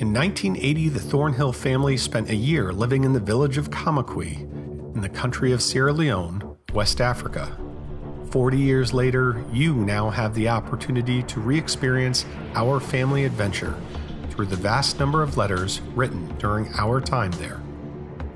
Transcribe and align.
In 0.00 0.14
1980, 0.14 0.88
the 0.88 0.98
Thornhill 0.98 1.52
family 1.52 1.98
spent 1.98 2.30
a 2.30 2.34
year 2.34 2.72
living 2.72 3.04
in 3.04 3.12
the 3.12 3.20
village 3.20 3.58
of 3.58 3.68
Kamakwi 3.68 4.40
in 4.94 5.02
the 5.02 5.10
country 5.10 5.52
of 5.52 5.60
Sierra 5.60 5.92
Leone, 5.92 6.56
West 6.72 7.02
Africa. 7.02 7.54
40 8.30 8.56
years 8.56 8.94
later, 8.94 9.44
you 9.52 9.74
now 9.74 10.08
have 10.08 10.34
the 10.34 10.48
opportunity 10.48 11.22
to 11.24 11.38
re 11.38 11.58
experience 11.58 12.24
our 12.54 12.80
family 12.80 13.26
adventure 13.26 13.78
through 14.30 14.46
the 14.46 14.56
vast 14.56 14.98
number 14.98 15.22
of 15.22 15.36
letters 15.36 15.82
written 15.94 16.34
during 16.38 16.72
our 16.78 16.98
time 16.98 17.32
there. 17.32 17.60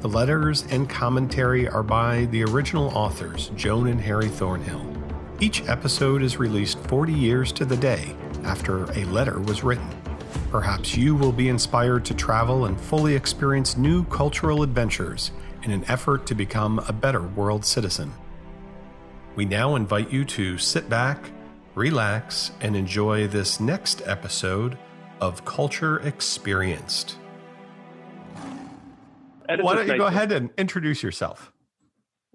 The 0.00 0.08
letters 0.08 0.66
and 0.68 0.86
commentary 0.86 1.66
are 1.66 1.82
by 1.82 2.26
the 2.26 2.44
original 2.44 2.88
authors, 2.88 3.50
Joan 3.56 3.86
and 3.86 4.02
Harry 4.02 4.28
Thornhill. 4.28 4.84
Each 5.40 5.66
episode 5.66 6.22
is 6.22 6.36
released 6.36 6.78
40 6.88 7.14
years 7.14 7.52
to 7.52 7.64
the 7.64 7.78
day 7.78 8.14
after 8.42 8.84
a 8.92 9.06
letter 9.06 9.40
was 9.40 9.64
written. 9.64 10.03
Perhaps 10.54 10.96
you 10.96 11.16
will 11.16 11.32
be 11.32 11.48
inspired 11.48 12.04
to 12.04 12.14
travel 12.14 12.66
and 12.66 12.80
fully 12.80 13.16
experience 13.16 13.76
new 13.76 14.04
cultural 14.04 14.62
adventures 14.62 15.32
in 15.64 15.72
an 15.72 15.84
effort 15.88 16.26
to 16.26 16.34
become 16.36 16.78
a 16.86 16.92
better 16.92 17.22
world 17.22 17.64
citizen. 17.64 18.12
We 19.34 19.46
now 19.46 19.74
invite 19.74 20.12
you 20.12 20.24
to 20.26 20.56
sit 20.56 20.88
back, 20.88 21.32
relax, 21.74 22.52
and 22.60 22.76
enjoy 22.76 23.26
this 23.26 23.58
next 23.58 24.02
episode 24.06 24.78
of 25.20 25.44
Culture 25.44 25.98
Experienced. 25.98 27.18
Why 29.48 29.74
don't 29.74 29.88
you 29.88 29.98
go 29.98 30.06
ahead 30.06 30.30
and 30.30 30.50
introduce 30.56 31.02
yourself? 31.02 31.50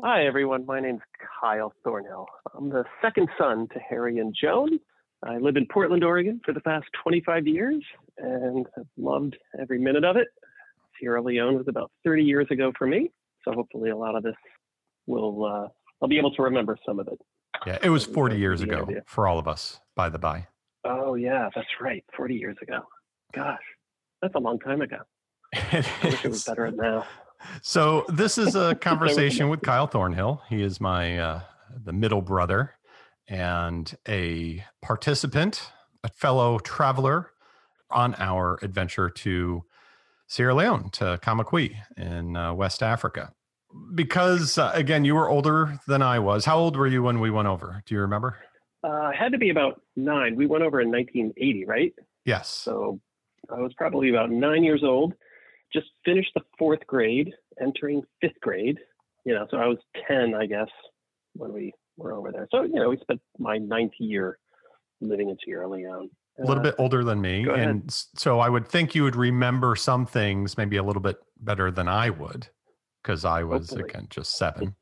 Hi, 0.04 0.26
everyone. 0.26 0.65
My 0.65 0.81
name's 0.81 1.04
Kyle 1.40 1.71
Thornhill. 1.85 2.27
I'm 2.54 2.67
the 2.67 2.84
second 3.01 3.29
son 3.38 3.70
to 3.71 3.79
Harry 3.79 4.17
and 4.17 4.35
Joan. 4.35 4.81
I 5.23 5.38
live 5.38 5.57
in 5.57 5.65
Portland, 5.65 6.04
Oregon 6.04 6.40
for 6.45 6.54
the 6.54 6.62
past 6.62 6.85
25 7.04 7.48
years 7.48 7.84
and 8.19 8.65
have 8.75 8.85
loved 8.97 9.37
every 9.59 9.79
minute 9.79 10.03
of 10.03 10.15
it. 10.17 10.27
Sierra 10.99 11.21
Leone 11.21 11.55
was 11.55 11.67
about 11.67 11.91
30 12.03 12.23
years 12.23 12.47
ago 12.51 12.71
for 12.77 12.87
me, 12.87 13.11
so 13.43 13.53
hopefully 13.53 13.89
a 13.89 13.98
lot 13.98 14.15
of 14.15 14.23
this 14.23 14.35
will, 15.07 15.45
uh, 15.45 15.67
I'll 16.01 16.09
be 16.09 16.17
able 16.17 16.34
to 16.35 16.41
remember 16.43 16.77
some 16.85 16.99
of 16.99 17.07
it. 17.07 17.20
Yeah, 17.65 17.77
it 17.81 17.89
was 17.89 18.05
40 18.05 18.37
years 18.37 18.61
ago 18.61 18.84
idea. 18.84 19.01
for 19.05 19.27
all 19.27 19.39
of 19.39 19.48
us, 19.48 19.79
by 19.95 20.09
the 20.09 20.20
by. 20.20 20.48
Oh, 20.85 21.15
yeah, 21.15 21.49
that's 21.53 21.67
right. 21.81 22.03
40 22.15 22.35
years 22.35 22.57
ago. 22.61 22.81
Gosh, 23.34 23.59
that's 24.21 24.35
a 24.35 24.39
long 24.39 24.59
time 24.59 24.81
ago. 24.81 24.98
I 25.54 25.85
wish 26.04 26.26
it 26.26 26.29
was 26.29 26.43
better 26.43 26.71
now. 26.71 27.05
So 27.61 28.04
this 28.09 28.37
is 28.37 28.57
a 28.57 28.76
conversation 28.81 29.48
with 29.48 29.61
Kyle 29.61 29.87
Thornhill. 29.87 30.41
He 30.49 30.61
is 30.61 30.81
my 30.81 31.17
uh, 31.17 31.41
the 31.85 31.93
middle 31.93 32.21
brother 32.21 32.73
and 33.29 33.95
a 34.09 34.61
participant, 34.81 35.71
a 36.04 36.09
fellow 36.09 36.59
traveler 36.59 37.31
on 37.91 38.15
our 38.15 38.59
adventure 38.62 39.09
to 39.09 39.63
Sierra 40.27 40.54
Leone, 40.54 40.90
to 40.91 41.20
Kamakwi 41.21 41.76
in 41.98 42.35
uh, 42.35 42.54
West 42.54 42.84
Africa. 42.84 43.34
Because, 43.93 44.57
uh, 44.57 44.71
again, 44.73 45.05
you 45.05 45.15
were 45.15 45.29
older 45.29 45.79
than 45.87 46.01
I 46.01 46.20
was. 46.20 46.45
How 46.45 46.57
old 46.57 46.76
were 46.76 46.87
you 46.87 47.04
when 47.04 47.20
we 47.20 47.29
went 47.29 47.48
over? 47.48 47.84
Do 47.85 47.95
you 47.95 48.01
remember? 48.01 48.37
Uh, 48.84 48.87
I 48.87 49.15
had 49.15 49.32
to 49.32 49.37
be 49.37 49.49
about 49.49 49.82
nine. 49.95 50.35
We 50.35 50.48
went 50.48 50.63
over 50.63 50.82
in 50.82 50.90
1980, 50.90 51.65
right? 51.65 51.93
Yes. 52.26 52.49
So 52.49 52.99
I 53.49 53.60
was 53.60 53.73
probably 53.77 54.10
about 54.10 54.32
nine 54.32 54.63
years 54.63 54.84
old, 54.84 55.13
just 55.73 55.87
finished 56.05 56.32
the 56.35 56.41
fourth 56.57 56.85
grade, 56.87 57.32
entering 57.62 58.04
fifth 58.21 58.40
grade. 58.41 58.77
You 59.26 59.35
know, 59.35 59.48
so 59.51 59.57
I 59.57 59.67
was 59.67 59.77
10, 60.07 60.34
I 60.34 60.45
guess, 60.45 60.70
when 61.34 61.54
we 61.54 61.73
were 61.98 62.13
over 62.13 62.32
there. 62.32 62.48
So, 62.51 62.63
you 62.63 62.76
know, 62.76 62.90
we 62.90 62.98
spent 62.98 63.21
my 63.37 63.57
ninth 63.57 63.93
year 63.99 64.40
living 65.01 65.29
in 65.29 65.38
Sierra 65.44 65.67
Leone. 65.67 66.09
A 66.40 66.45
little 66.45 66.59
uh, 66.59 66.63
bit 66.63 66.75
older 66.78 67.03
than 67.03 67.22
me. 67.22 67.47
And 67.47 67.84
so 68.16 68.40
I 68.40 68.50
would 68.50 68.68
think 68.68 68.95
you 68.95 69.03
would 69.03 69.16
remember 69.16 69.75
some 69.75 70.06
things 70.06 70.57
maybe 70.57 70.78
a 70.78 70.84
little 70.84 71.01
bit 71.01 71.18
better 71.41 71.72
than 71.72 71.88
I 71.88 72.09
would 72.09 72.47
because 73.03 73.25
I 73.25 73.44
was, 73.44 73.69
Hopefully. 73.69 73.90
again, 73.90 74.07
just 74.09 74.38
seven. 74.38 74.75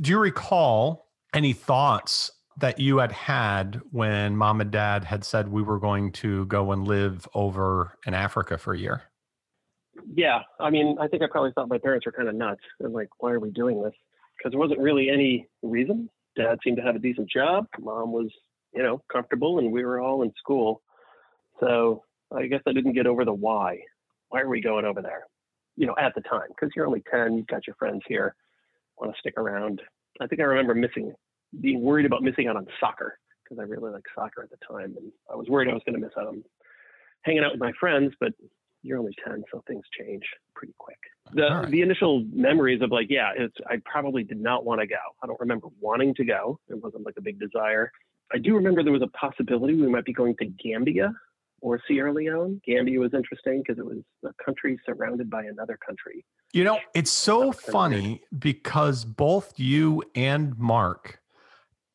Do 0.00 0.10
you 0.10 0.18
recall 0.18 1.08
any 1.34 1.52
thoughts 1.52 2.30
that 2.58 2.78
you 2.78 2.98
had 2.98 3.12
had 3.12 3.80
when 3.90 4.36
mom 4.36 4.60
and 4.60 4.70
dad 4.70 5.04
had 5.04 5.24
said 5.24 5.48
we 5.48 5.62
were 5.62 5.78
going 5.78 6.12
to 6.12 6.46
go 6.46 6.72
and 6.72 6.86
live 6.86 7.26
over 7.34 7.98
in 8.06 8.14
Africa 8.14 8.58
for 8.58 8.74
a 8.74 8.78
year? 8.78 9.02
Yeah. 10.14 10.40
I 10.60 10.70
mean, 10.70 10.96
I 11.00 11.08
think 11.08 11.22
I 11.22 11.26
probably 11.30 11.52
thought 11.52 11.68
my 11.68 11.78
parents 11.78 12.06
were 12.06 12.12
kind 12.12 12.28
of 12.28 12.34
nuts 12.34 12.62
and 12.80 12.92
like, 12.92 13.08
why 13.20 13.32
are 13.32 13.40
we 13.40 13.50
doing 13.50 13.82
this? 13.82 13.94
Because 14.36 14.52
there 14.52 14.60
wasn't 14.60 14.80
really 14.80 15.08
any 15.08 15.48
reason 15.62 16.08
dad 16.36 16.58
seemed 16.64 16.76
to 16.78 16.82
have 16.82 16.96
a 16.96 16.98
decent 16.98 17.30
job. 17.30 17.66
Mom 17.80 18.12
was, 18.12 18.30
you 18.74 18.82
know, 18.82 19.02
comfortable, 19.12 19.58
and 19.58 19.70
we 19.70 19.84
were 19.84 20.00
all 20.00 20.22
in 20.22 20.32
school. 20.38 20.82
So 21.60 22.02
I 22.34 22.46
guess 22.46 22.62
I 22.66 22.72
didn't 22.72 22.94
get 22.94 23.06
over 23.06 23.24
the 23.24 23.32
why. 23.32 23.78
Why 24.28 24.40
are 24.40 24.48
we 24.48 24.60
going 24.60 24.84
over 24.84 25.02
there? 25.02 25.24
You 25.76 25.86
know, 25.86 25.94
at 25.98 26.14
the 26.14 26.22
time, 26.22 26.48
because 26.48 26.70
you're 26.74 26.86
only 26.86 27.02
10, 27.10 27.36
you've 27.36 27.46
got 27.46 27.66
your 27.66 27.76
friends 27.76 28.02
here, 28.06 28.34
want 28.98 29.12
to 29.14 29.18
stick 29.20 29.34
around. 29.36 29.80
I 30.20 30.26
think 30.26 30.40
I 30.40 30.44
remember 30.44 30.74
missing, 30.74 31.12
being 31.60 31.82
worried 31.82 32.06
about 32.06 32.22
missing 32.22 32.48
out 32.48 32.56
on 32.56 32.66
soccer 32.80 33.18
because 33.42 33.58
I 33.58 33.64
really 33.64 33.90
liked 33.90 34.06
soccer 34.14 34.42
at 34.42 34.50
the 34.50 34.56
time. 34.66 34.94
And 34.96 35.12
I 35.30 35.36
was 35.36 35.48
worried 35.48 35.68
I 35.68 35.74
was 35.74 35.82
going 35.86 35.98
to 35.98 36.00
miss 36.00 36.12
out 36.18 36.26
on 36.26 36.42
hanging 37.22 37.44
out 37.44 37.52
with 37.52 37.60
my 37.60 37.72
friends, 37.78 38.12
but 38.20 38.32
you're 38.82 38.98
only 38.98 39.14
10, 39.24 39.44
so 39.52 39.62
things 39.66 39.84
change 39.98 40.22
pretty 40.54 40.74
quick. 40.78 40.98
The 41.34 41.42
right. 41.42 41.70
the 41.70 41.82
initial 41.82 42.24
memories 42.32 42.82
of 42.82 42.90
like, 42.90 43.06
yeah, 43.08 43.30
it's 43.36 43.54
I 43.68 43.76
probably 43.84 44.24
did 44.24 44.40
not 44.40 44.64
want 44.64 44.80
to 44.80 44.86
go. 44.86 44.96
I 45.22 45.26
don't 45.26 45.38
remember 45.40 45.68
wanting 45.80 46.14
to 46.16 46.24
go. 46.24 46.58
It 46.68 46.82
wasn't 46.82 47.06
like 47.06 47.14
a 47.16 47.22
big 47.22 47.38
desire. 47.38 47.92
I 48.32 48.38
do 48.38 48.54
remember 48.54 48.82
there 48.82 48.92
was 48.92 49.02
a 49.02 49.08
possibility 49.08 49.74
we 49.74 49.88
might 49.88 50.04
be 50.04 50.12
going 50.12 50.36
to 50.38 50.46
Gambia 50.46 51.12
or 51.60 51.80
Sierra 51.86 52.12
Leone. 52.12 52.60
Gambia 52.66 52.98
was 52.98 53.14
interesting 53.14 53.62
because 53.62 53.78
it 53.78 53.86
was 53.86 53.98
a 54.24 54.44
country 54.44 54.78
surrounded 54.86 55.30
by 55.30 55.44
another 55.44 55.78
country. 55.84 56.24
You 56.52 56.64
know, 56.64 56.78
it's 56.94 57.10
so 57.10 57.52
funny 57.52 58.22
because 58.38 59.04
both 59.04 59.58
you 59.58 60.02
and 60.14 60.58
Mark 60.58 61.20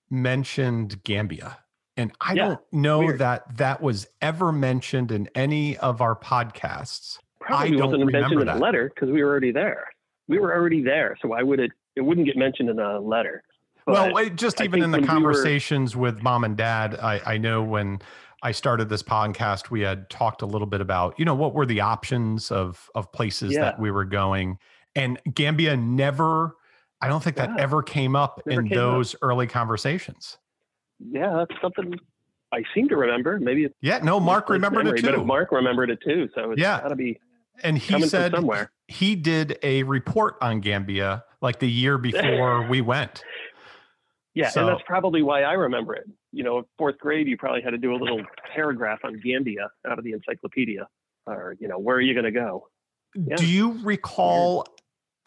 mentioned 0.10 1.04
Gambia. 1.04 1.60
And 1.96 2.12
I 2.22 2.34
yeah, 2.34 2.46
don't 2.46 2.60
know 2.72 3.00
weird. 3.00 3.20
that 3.20 3.58
that 3.58 3.82
was 3.82 4.08
ever 4.22 4.52
mentioned 4.52 5.12
in 5.12 5.30
any 5.34 5.78
of 5.78 6.02
our 6.02 6.16
podcasts. 6.16 7.18
Probably 7.40 7.82
I 7.82 7.86
wasn't 7.86 8.12
mentioned 8.12 8.42
in 8.42 8.50
a 8.50 8.58
letter 8.58 8.92
because 8.94 9.10
we 9.10 9.24
were 9.24 9.30
already 9.30 9.52
there. 9.52 9.88
We 10.28 10.38
were 10.38 10.54
already 10.54 10.84
there, 10.84 11.18
so 11.22 11.30
why 11.30 11.42
would 11.42 11.60
it? 11.60 11.72
It 11.96 12.02
wouldn't 12.02 12.28
get 12.28 12.38
mentioned 12.38 12.70
in 12.70 12.80
a 12.80 13.00
letter. 13.00 13.44
But 13.88 14.14
well, 14.14 14.30
just 14.30 14.62
even 14.62 14.84
in 14.84 14.92
the 14.92 15.02
conversations 15.02 15.96
we 15.96 16.02
were, 16.02 16.12
with 16.12 16.22
mom 16.22 16.44
and 16.44 16.56
dad, 16.56 16.96
I, 16.96 17.22
I 17.26 17.38
know 17.38 17.64
when 17.64 18.00
I 18.44 18.52
started 18.52 18.90
this 18.90 19.02
podcast, 19.02 19.72
we 19.72 19.82
had 19.82 20.10
talked 20.10 20.44
a 20.44 20.46
little 20.46 20.68
bit 20.68 20.82
about, 20.82 21.18
you 21.18 21.26
know, 21.26 21.34
what 21.34 21.56
were 21.56 21.66
the 21.66 21.82
options 21.82 22.52
of 22.52 22.90
of 22.94 23.12
places 23.12 23.54
yeah. 23.54 23.62
that 23.62 23.80
we 23.80 23.90
were 23.90 24.06
going, 24.06 24.60
and 24.96 25.20
Gambia 25.34 25.76
never. 25.76 26.56
I 27.00 27.08
don't 27.08 27.24
think 27.24 27.36
that 27.38 27.60
ever 27.60 27.84
came 27.84 28.16
up 28.16 28.42
never 28.46 28.62
in 28.62 28.70
came 28.70 28.78
those 28.78 29.14
up. 29.14 29.20
early 29.22 29.48
conversations 29.48 30.38
yeah, 31.00 31.34
that's 31.38 31.62
something 31.62 31.94
I 32.52 32.64
seem 32.74 32.88
to 32.90 32.96
remember. 32.96 33.40
Maybe 33.40 33.66
it's 33.66 33.76
yeah. 33.82 34.00
No, 34.00 34.20
Mark 34.20 34.50
remembered 34.50 34.86
memory, 34.86 35.00
it 35.00 35.16
too. 35.16 35.24
Mark 35.24 35.52
remembered 35.52 35.90
it 35.90 36.00
too, 36.04 36.30
so 36.34 36.52
it's 36.52 36.62
yeah. 36.62 36.82
got 36.82 36.90
to 36.90 36.96
be. 36.96 37.20
And 37.64 37.78
he 37.78 38.04
said 38.04 38.34
somewhere 38.34 38.72
he 38.88 39.16
did 39.16 39.58
a 39.64 39.84
report 39.84 40.36
on 40.42 40.60
Gambia 40.60 41.24
like 41.42 41.60
the 41.60 41.70
year 41.70 41.98
before 41.98 42.68
we 42.68 42.82
went. 42.82 43.24
Yeah, 44.38 44.50
so, 44.50 44.62
and 44.62 44.70
that's 44.70 44.84
probably 44.86 45.24
why 45.24 45.44
I 45.44 45.54
remember 45.54 45.96
it. 45.96 46.06
You 46.32 46.44
know, 46.44 46.68
fourth 46.78 47.00
grade, 47.00 47.28
you 47.28 47.38
probably 47.38 47.62
had 47.62 47.72
to 47.72 47.78
do 47.78 47.94
a 47.94 47.98
little 47.98 48.22
paragraph 48.54 49.00
on 49.04 49.20
Gambia 49.20 49.70
out 49.90 49.98
of 49.98 50.06
the 50.06 50.12
encyclopedia, 50.12 50.88
or 51.26 51.56
you 51.60 51.68
know, 51.68 51.80
where 51.80 51.96
are 51.96 52.02
you 52.02 52.14
going 52.14 52.26
to 52.26 52.32
go? 52.32 52.68
Yeah. 53.16 53.36
Do 53.36 53.48
you 53.48 53.80
recall 53.84 54.68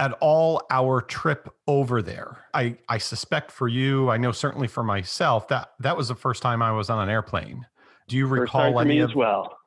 at 0.00 0.12
all 0.20 0.62
our 0.70 1.02
trip 1.02 1.54
over 1.68 2.00
there. 2.00 2.38
I, 2.54 2.78
I 2.88 2.96
suspect 2.96 3.52
for 3.52 3.68
you, 3.68 4.08
I 4.08 4.16
know 4.16 4.32
certainly 4.32 4.66
for 4.66 4.82
myself, 4.82 5.46
that 5.48 5.72
that 5.78 5.94
was 5.94 6.08
the 6.08 6.14
first 6.14 6.42
time 6.42 6.62
I 6.62 6.72
was 6.72 6.88
on 6.88 7.02
an 7.02 7.10
airplane. 7.10 7.66
Do 8.08 8.16
you 8.16 8.26
recall 8.26 8.80
any 8.80 9.00
of, 9.00 9.10
as 9.10 9.14
well? 9.14 9.58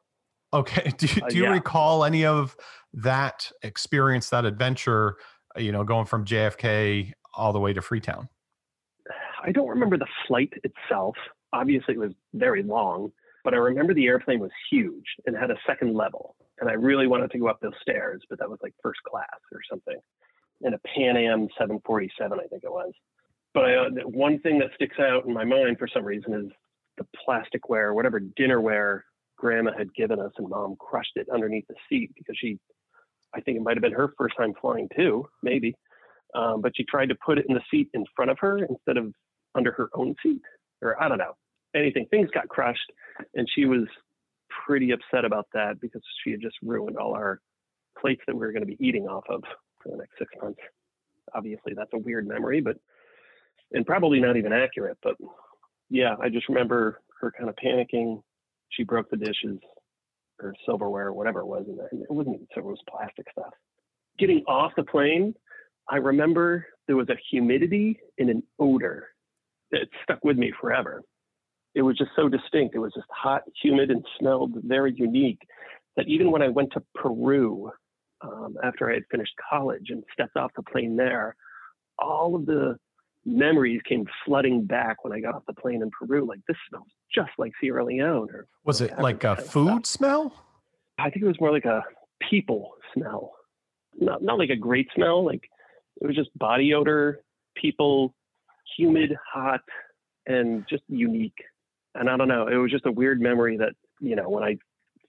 Okay. 0.51 0.91
Do 0.97 1.05
you, 1.05 1.21
uh, 1.23 1.29
do 1.29 1.37
you 1.37 1.45
uh, 1.45 1.49
yeah. 1.49 1.53
recall 1.53 2.03
any 2.03 2.25
of 2.25 2.57
that 2.93 3.51
experience, 3.61 4.29
that 4.31 4.43
adventure, 4.43 5.17
you 5.55 5.71
know, 5.71 5.83
going 5.83 6.05
from 6.05 6.25
JFK 6.25 7.11
all 7.35 7.53
the 7.53 7.59
way 7.59 7.73
to 7.73 7.81
Freetown? 7.81 8.27
I 9.43 9.51
don't 9.51 9.67
remember 9.67 9.97
the 9.97 10.07
flight 10.27 10.53
itself. 10.63 11.15
Obviously, 11.51 11.95
it 11.95 11.99
was 11.99 12.13
very 12.33 12.63
long, 12.63 13.11
but 13.43 13.53
I 13.53 13.57
remember 13.57 13.93
the 13.93 14.07
airplane 14.07 14.39
was 14.39 14.51
huge 14.71 15.05
and 15.25 15.35
had 15.35 15.51
a 15.51 15.57
second 15.67 15.93
level. 15.93 16.35
And 16.59 16.69
I 16.69 16.73
really 16.73 17.07
wanted 17.07 17.31
to 17.31 17.39
go 17.39 17.47
up 17.47 17.59
those 17.61 17.73
stairs, 17.81 18.21
but 18.29 18.39
that 18.39 18.49
was 18.49 18.59
like 18.63 18.73
first 18.81 19.01
class 19.03 19.27
or 19.51 19.59
something 19.69 19.97
in 20.61 20.73
a 20.73 20.79
Pan 20.79 21.17
Am 21.17 21.47
747, 21.57 22.39
I 22.39 22.47
think 22.47 22.63
it 22.63 22.71
was. 22.71 22.93
But 23.53 23.65
I, 23.65 23.75
uh, 23.75 23.89
one 24.05 24.39
thing 24.39 24.59
that 24.59 24.69
sticks 24.75 24.97
out 24.99 25.25
in 25.25 25.33
my 25.33 25.43
mind 25.43 25.77
for 25.77 25.87
some 25.87 26.05
reason 26.05 26.33
is 26.33 26.51
the 26.97 27.05
plasticware, 27.27 27.93
whatever 27.93 28.19
dinnerware 28.19 29.01
grandma 29.37 29.71
had 29.77 29.93
given 29.93 30.19
us, 30.19 30.31
and 30.37 30.49
mom 30.49 30.75
crushed 30.79 31.15
it 31.15 31.27
underneath 31.33 31.67
the 31.67 31.75
seat 31.89 32.11
because 32.15 32.35
she, 32.39 32.57
I 33.35 33.41
think 33.41 33.57
it 33.57 33.63
might 33.63 33.75
have 33.75 33.81
been 33.81 33.91
her 33.91 34.13
first 34.17 34.35
time 34.37 34.53
flying 34.59 34.87
too, 34.95 35.27
maybe. 35.41 35.75
Um, 36.33 36.61
but 36.61 36.71
she 36.75 36.83
tried 36.85 37.09
to 37.09 37.15
put 37.23 37.37
it 37.37 37.45
in 37.47 37.55
the 37.55 37.61
seat 37.69 37.89
in 37.93 38.05
front 38.15 38.31
of 38.31 38.39
her 38.39 38.57
instead 38.57 38.97
of 38.97 39.13
under 39.55 39.71
her 39.71 39.89
own 39.93 40.15
seat, 40.23 40.41
or 40.81 41.01
I 41.01 41.07
don't 41.07 41.17
know, 41.17 41.35
anything. 41.75 42.05
Things 42.09 42.29
got 42.33 42.47
crushed, 42.47 42.91
and 43.35 43.47
she 43.53 43.65
was 43.65 43.87
pretty 44.65 44.91
upset 44.91 45.25
about 45.25 45.47
that 45.53 45.79
because 45.81 46.01
she 46.23 46.31
had 46.31 46.41
just 46.41 46.55
ruined 46.61 46.97
all 46.97 47.13
our 47.13 47.39
plates 47.99 48.21
that 48.27 48.35
we 48.35 48.39
were 48.39 48.51
going 48.51 48.65
to 48.65 48.67
be 48.67 48.77
eating 48.85 49.07
off 49.07 49.23
of 49.29 49.43
for 49.81 49.89
the 49.89 49.97
next 49.97 50.13
six 50.17 50.31
months. 50.41 50.59
Obviously, 51.35 51.73
that's 51.75 51.91
a 51.93 51.97
weird 51.97 52.27
memory, 52.27 52.61
but 52.61 52.77
and 53.71 53.85
probably 53.85 54.19
not 54.19 54.37
even 54.37 54.53
accurate. 54.53 54.97
But 55.01 55.15
yeah, 55.89 56.15
I 56.21 56.29
just 56.29 56.49
remember 56.49 56.99
her 57.21 57.31
kind 57.31 57.49
of 57.49 57.55
panicking. 57.55 58.21
She 58.69 58.83
broke 58.83 59.09
the 59.09 59.17
dishes 59.17 59.59
or 60.41 60.53
silverware 60.65 61.07
or 61.07 61.13
whatever 61.13 61.41
it 61.41 61.45
was, 61.45 61.65
and 61.67 62.01
it 62.01 62.11
wasn't 62.11 62.35
even 62.35 62.47
silver; 62.53 62.69
it 62.69 62.71
was 62.71 62.81
plastic 62.89 63.25
stuff. 63.31 63.53
Getting 64.19 64.43
off 64.47 64.73
the 64.75 64.83
plane, 64.83 65.33
I 65.89 65.97
remember 65.97 66.67
there 66.87 66.95
was 66.95 67.09
a 67.09 67.17
humidity 67.31 67.99
and 68.19 68.29
an 68.29 68.43
odor 68.59 69.07
that 69.73 69.87
stuck 70.03 70.23
with 70.23 70.37
me 70.37 70.53
forever. 70.61 71.03
It 71.75 71.81
was 71.81 71.97
just 71.97 72.11
so 72.15 72.29
distinct. 72.29 72.75
It 72.75 72.79
was 72.79 72.93
just 72.93 73.07
hot, 73.09 73.41
humid, 73.61 73.89
and 73.91 74.05
smelled 74.19 74.53
very 74.63 74.93
unique. 74.95 75.41
That 75.97 76.07
even 76.07 76.31
when 76.31 76.41
I 76.41 76.47
went 76.47 76.71
to 76.73 76.83
Peru 76.95 77.71
um, 78.21 78.55
after 78.63 78.89
I 78.89 78.95
had 78.95 79.03
finished 79.11 79.33
college 79.49 79.87
and 79.89 80.03
stepped 80.13 80.37
off 80.37 80.51
the 80.55 80.63
plane 80.63 80.95
there, 80.95 81.35
all 81.99 82.35
of 82.35 82.45
the 82.45 82.77
memories 83.25 83.81
came 83.87 84.05
flooding 84.25 84.65
back 84.65 85.03
when 85.03 85.13
I 85.13 85.19
got 85.19 85.35
off 85.35 85.43
the 85.47 85.53
plane 85.53 85.81
in 85.81 85.89
Peru. 85.91 86.27
Like 86.27 86.39
this 86.47 86.57
smells 86.69 86.87
just 87.13 87.31
like 87.37 87.51
Sierra 87.59 87.85
Leone. 87.85 88.29
Or 88.31 88.47
was 88.63 88.81
it 88.81 88.97
like 88.99 89.23
a 89.23 89.35
food 89.35 89.85
smell? 89.85 90.33
I 90.99 91.09
think 91.09 91.23
it 91.23 91.27
was 91.27 91.39
more 91.41 91.51
like 91.51 91.65
a 91.65 91.83
people 92.29 92.71
smell. 92.93 93.33
Not 93.99 94.23
not 94.23 94.37
like 94.37 94.49
a 94.49 94.55
great 94.55 94.87
smell. 94.95 95.25
Like 95.25 95.43
it 96.01 96.07
was 96.07 96.15
just 96.15 96.35
body 96.37 96.73
odor, 96.73 97.21
people, 97.55 98.13
humid, 98.77 99.15
hot, 99.31 99.61
and 100.25 100.65
just 100.69 100.83
unique. 100.87 101.37
And 101.95 102.09
I 102.09 102.17
don't 102.17 102.27
know. 102.27 102.47
It 102.47 102.55
was 102.55 102.71
just 102.71 102.85
a 102.85 102.91
weird 102.91 103.21
memory 103.21 103.57
that 103.57 103.73
you 103.99 104.15
know 104.15 104.29
when 104.29 104.43
I 104.43 104.57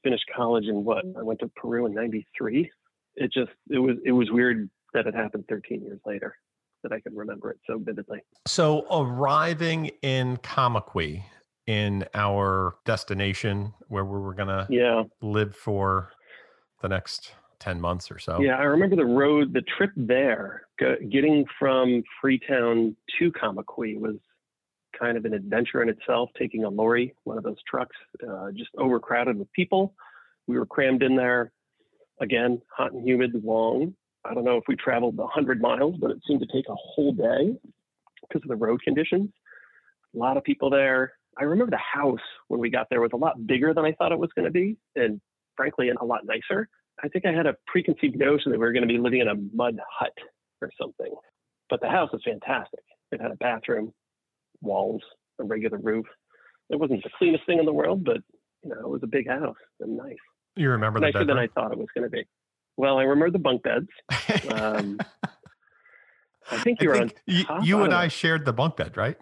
finished 0.02 0.25
college 0.34 0.66
and 0.66 0.84
what 0.84 1.05
I 1.19 1.22
went 1.22 1.40
to 1.40 1.50
Peru 1.56 1.87
in 1.87 1.94
'93. 1.94 2.70
It 3.16 3.32
just 3.32 3.52
it 3.70 3.78
was 3.78 3.96
it 4.05 4.12
was 4.12 4.31
weird 4.31 4.69
that 4.93 5.06
it 5.06 5.14
happened 5.14 5.44
13 5.49 5.82
years 5.82 6.00
later 6.06 6.37
that 6.82 6.93
I 6.93 7.00
can 7.00 7.16
remember 7.16 7.50
it 7.50 7.58
so 7.66 7.78
vividly. 7.78 8.20
So 8.46 8.87
arriving 8.90 9.90
in 10.02 10.37
Kamakwi 10.38 11.25
in 11.66 12.05
our 12.14 12.76
destination 12.84 13.72
where 13.88 14.05
we 14.05 14.19
were 14.19 14.34
gonna 14.34 14.66
yeah. 14.70 15.05
live 15.22 15.56
for 15.56 16.11
the 16.82 16.88
next 16.88 17.32
10 17.64 17.81
months 17.81 18.11
or 18.11 18.19
so. 18.19 18.40
Yeah, 18.40 18.58
I 18.58 18.64
remember 18.64 18.94
the 18.94 19.06
road, 19.06 19.55
the 19.55 19.62
trip 19.78 19.90
there, 19.96 20.66
getting 20.78 21.46
from 21.58 22.02
Freetown 22.20 22.94
to 23.19 23.32
Kamakwi 23.32 23.99
was 23.99 24.16
kind 24.99 25.16
of 25.16 25.25
an 25.25 25.32
adventure 25.32 25.82
in 25.82 25.88
itself, 25.88 26.28
taking 26.38 26.64
a 26.64 26.69
lorry, 26.69 27.14
one 27.25 27.38
of 27.38 27.43
those 27.43 27.56
trucks, 27.69 27.96
uh, 28.28 28.50
just 28.52 28.69
overcrowded 28.76 29.38
with 29.38 29.50
people. 29.52 29.94
We 30.46 30.58
were 30.58 30.66
crammed 30.66 31.02
in 31.02 31.16
there, 31.16 31.52
again, 32.20 32.61
hot 32.76 32.93
and 32.93 33.06
humid, 33.06 33.32
long. 33.43 33.94
I 34.26 34.34
don't 34.34 34.44
know 34.44 34.58
if 34.58 34.64
we 34.69 34.76
traveled 34.76 35.16
100 35.16 35.61
miles, 35.61 35.96
but 35.99 36.11
it 36.11 36.19
seemed 36.26 36.40
to 36.40 36.46
take 36.52 36.69
a 36.69 36.75
whole 36.75 37.12
day 37.12 37.56
because 38.28 38.43
of 38.43 38.49
the 38.49 38.56
road 38.56 38.82
conditions. 38.82 39.31
A 40.14 40.19
lot 40.19 40.37
of 40.37 40.44
people 40.44 40.69
there. 40.69 41.14
I 41.38 41.44
remember 41.44 41.70
the 41.70 41.78
house 41.78 42.20
when 42.49 42.61
we 42.61 42.69
got 42.69 42.88
there 42.90 43.00
was 43.00 43.11
a 43.14 43.16
lot 43.16 43.46
bigger 43.46 43.72
than 43.72 43.87
I 43.87 43.93
thought 43.93 44.12
it 44.12 44.19
was 44.19 44.31
going 44.37 44.44
to 44.44 44.52
be, 44.52 44.76
and 44.96 45.19
frankly, 45.56 45.88
and 45.88 45.99
a 46.00 46.05
lot 46.05 46.20
nicer. 46.25 46.69
I 47.02 47.08
think 47.08 47.26
I 47.26 47.32
had 47.32 47.46
a 47.46 47.56
preconceived 47.67 48.17
notion 48.17 48.52
that 48.52 48.58
we 48.58 48.64
were 48.64 48.73
going 48.73 48.87
to 48.87 48.93
be 48.93 48.99
living 48.99 49.20
in 49.20 49.29
a 49.29 49.35
mud 49.55 49.79
hut 49.91 50.12
or 50.62 50.70
something. 50.81 51.12
But 51.69 51.81
the 51.81 51.88
house 51.88 52.11
was 52.12 52.23
fantastic. 52.25 52.81
It 53.11 53.20
had 53.20 53.31
a 53.31 53.37
bathroom, 53.37 53.93
walls, 54.61 55.02
a 55.41 55.44
regular 55.44 55.79
roof. 55.79 56.06
It 56.70 56.79
wasn't 56.79 57.02
the 57.02 57.11
cleanest 57.19 57.46
thing 57.46 57.58
in 57.58 57.67
the 57.67 57.73
world, 57.73 58.05
but 58.05 58.19
you 58.62 58.70
know, 58.70 58.81
it 58.81 58.88
was 58.88 59.02
a 59.02 59.08
big 59.08 59.29
house 59.29 59.56
and 59.81 59.96
nice. 59.96 60.17
You 60.56 60.70
remember 60.70 61.00
nicer 61.00 61.12
bedroom? 61.12 61.29
than 61.29 61.38
I 61.38 61.49
thought 61.49 61.73
it 61.73 61.79
was 61.79 61.88
going 61.94 62.05
to 62.05 62.11
be. 62.11 62.25
Well, 62.76 62.99
I 62.99 63.02
remember 63.02 63.31
the 63.31 63.38
bunk 63.38 63.62
beds. 63.62 63.88
Um, 64.52 64.99
I 66.50 66.58
think 66.58 66.82
you 66.82 66.93
I 66.93 66.97
were 66.97 67.08
on. 67.49 67.64
you 67.64 67.82
and 67.82 67.94
I 67.94 68.08
shared 68.08 68.44
the 68.44 68.52
bunk 68.52 68.76
bed, 68.76 68.97
right? 68.97 69.17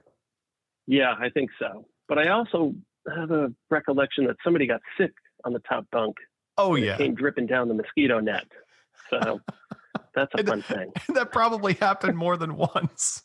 Yeah, 0.87 1.15
I 1.19 1.29
think 1.31 1.51
so. 1.59 1.87
But 2.09 2.19
I 2.19 2.31
also 2.31 2.75
have 3.15 3.31
a 3.31 3.53
recollection 3.71 4.27
that 4.27 4.37
somebody 4.43 4.67
got 4.67 4.81
sick 4.99 5.13
on 5.45 5.53
the 5.53 5.61
top 5.61 5.87
bunk. 5.93 6.17
Oh 6.59 6.75
yeah, 6.75 6.97
came 6.97 7.15
dripping 7.15 7.47
down 7.47 7.69
the 7.69 7.75
mosquito 7.75 8.21
net. 8.21 8.47
So 9.11 9.41
that's 10.15 10.33
a 10.35 10.45
fun 10.45 10.63
thing. 10.63 10.93
that 11.15 11.33
probably 11.33 11.75
happened 11.75 12.17
more 12.17 12.37
than 12.37 12.57
once. 12.57 13.23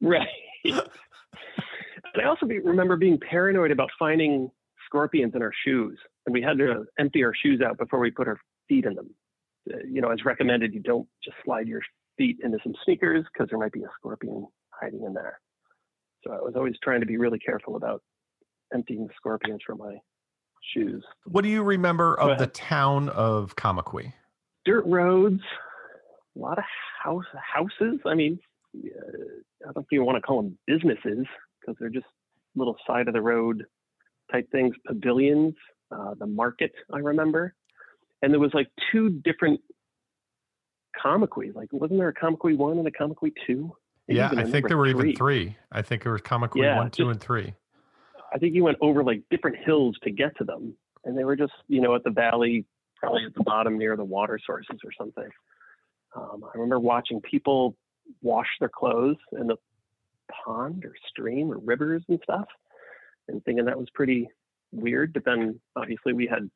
Right. 0.00 0.28
and 0.64 0.82
I 2.22 2.24
also 2.24 2.46
be, 2.46 2.58
remember 2.58 2.96
being 2.96 3.18
paranoid 3.18 3.70
about 3.70 3.90
finding 3.98 4.50
scorpions 4.84 5.34
in 5.34 5.42
our 5.42 5.52
shoes, 5.64 5.98
and 6.26 6.32
we 6.32 6.42
had 6.42 6.58
to 6.58 6.84
empty 6.98 7.24
our 7.24 7.34
shoes 7.34 7.60
out 7.60 7.78
before 7.78 7.98
we 7.98 8.10
put 8.10 8.28
our 8.28 8.38
feet 8.68 8.84
in 8.84 8.94
them. 8.94 9.10
Uh, 9.72 9.78
you 9.88 10.00
know, 10.00 10.10
as 10.10 10.24
recommended, 10.24 10.74
you 10.74 10.80
don't 10.80 11.08
just 11.24 11.36
slide 11.44 11.66
your 11.66 11.80
feet 12.16 12.38
into 12.42 12.58
some 12.62 12.74
sneakers 12.84 13.24
because 13.32 13.48
there 13.50 13.58
might 13.58 13.72
be 13.72 13.82
a 13.82 13.88
scorpion 13.98 14.46
hiding 14.70 15.02
in 15.04 15.12
there. 15.12 15.40
So 16.24 16.32
I 16.32 16.36
was 16.36 16.54
always 16.56 16.74
trying 16.82 17.00
to 17.00 17.06
be 17.06 17.16
really 17.16 17.38
careful 17.38 17.76
about 17.76 18.02
emptying 18.74 19.06
the 19.06 19.12
scorpions 19.16 19.60
from 19.64 19.78
my 19.78 19.96
shoes. 20.74 21.04
What 21.24 21.42
do 21.42 21.48
you 21.48 21.62
remember 21.62 22.18
of 22.18 22.38
the 22.38 22.46
town 22.46 23.08
of 23.10 23.56
Kamakwi? 23.56 24.12
Dirt 24.64 24.84
roads, 24.86 25.42
a 26.36 26.38
lot 26.38 26.58
of 26.58 26.64
house 27.02 27.24
houses. 27.54 28.00
I 28.04 28.14
mean, 28.14 28.38
uh, 28.76 29.68
I 29.68 29.72
don't 29.72 29.86
you 29.90 30.04
want 30.04 30.16
to 30.16 30.22
call 30.22 30.42
them 30.42 30.58
businesses 30.66 31.26
because 31.60 31.76
they're 31.78 31.88
just 31.88 32.06
little 32.54 32.76
side 32.86 33.08
of 33.08 33.14
the 33.14 33.20
road 33.20 33.64
type 34.32 34.50
things. 34.50 34.74
Pavilions, 34.86 35.54
uh, 35.90 36.14
the 36.18 36.26
market. 36.26 36.72
I 36.92 36.98
remember, 36.98 37.54
and 38.22 38.32
there 38.32 38.40
was 38.40 38.54
like 38.54 38.68
two 38.92 39.10
different 39.10 39.60
Kamakwi. 41.02 41.54
Like, 41.54 41.68
wasn't 41.72 41.98
there 41.98 42.08
a 42.08 42.14
Kamakwi 42.14 42.56
one 42.56 42.78
and 42.78 42.86
a 42.86 42.90
Kamakwi 42.90 43.32
two? 43.46 43.72
Yeah, 44.08 44.30
I 44.36 44.44
think 44.44 44.68
there 44.68 44.76
were 44.76 44.90
three. 44.90 45.10
even 45.10 45.16
three. 45.16 45.56
I 45.72 45.82
think 45.82 46.06
it 46.06 46.10
was 46.10 46.20
Kamakwi 46.20 46.62
yeah, 46.62 46.76
one, 46.76 46.90
two, 46.90 47.04
just, 47.04 47.10
and 47.10 47.20
three. 47.20 47.54
I 48.36 48.38
think 48.38 48.54
you 48.54 48.64
went 48.64 48.76
over 48.82 49.02
like 49.02 49.22
different 49.30 49.56
hills 49.64 49.96
to 50.02 50.10
get 50.10 50.36
to 50.36 50.44
them, 50.44 50.76
and 51.06 51.16
they 51.16 51.24
were 51.24 51.36
just 51.36 51.54
you 51.68 51.80
know 51.80 51.94
at 51.94 52.04
the 52.04 52.10
valley, 52.10 52.66
probably 52.96 53.24
at 53.24 53.34
the 53.34 53.42
bottom 53.42 53.78
near 53.78 53.96
the 53.96 54.04
water 54.04 54.38
sources 54.44 54.76
or 54.84 54.90
something. 54.98 55.28
Um, 56.14 56.44
I 56.44 56.50
remember 56.52 56.78
watching 56.78 57.22
people 57.22 57.76
wash 58.20 58.48
their 58.60 58.68
clothes 58.68 59.16
in 59.32 59.46
the 59.46 59.56
pond 60.44 60.84
or 60.84 60.92
stream 61.08 61.50
or 61.50 61.56
rivers 61.56 62.02
and 62.10 62.20
stuff, 62.22 62.44
and 63.28 63.42
thinking 63.44 63.64
that 63.64 63.78
was 63.78 63.88
pretty 63.94 64.28
weird. 64.70 65.14
But 65.14 65.24
then 65.24 65.58
obviously 65.74 66.12
we 66.12 66.26
had 66.26 66.50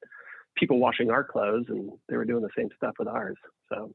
people 0.57 0.79
washing 0.79 1.11
our 1.11 1.25
clothes, 1.25 1.65
and 1.69 1.93
they 2.11 2.19
were 2.19 2.27
doing 2.27 2.43
the 2.43 2.51
same 2.55 2.69
stuff 2.77 2.97
with 2.99 3.09
ours, 3.09 3.39
so 3.71 3.91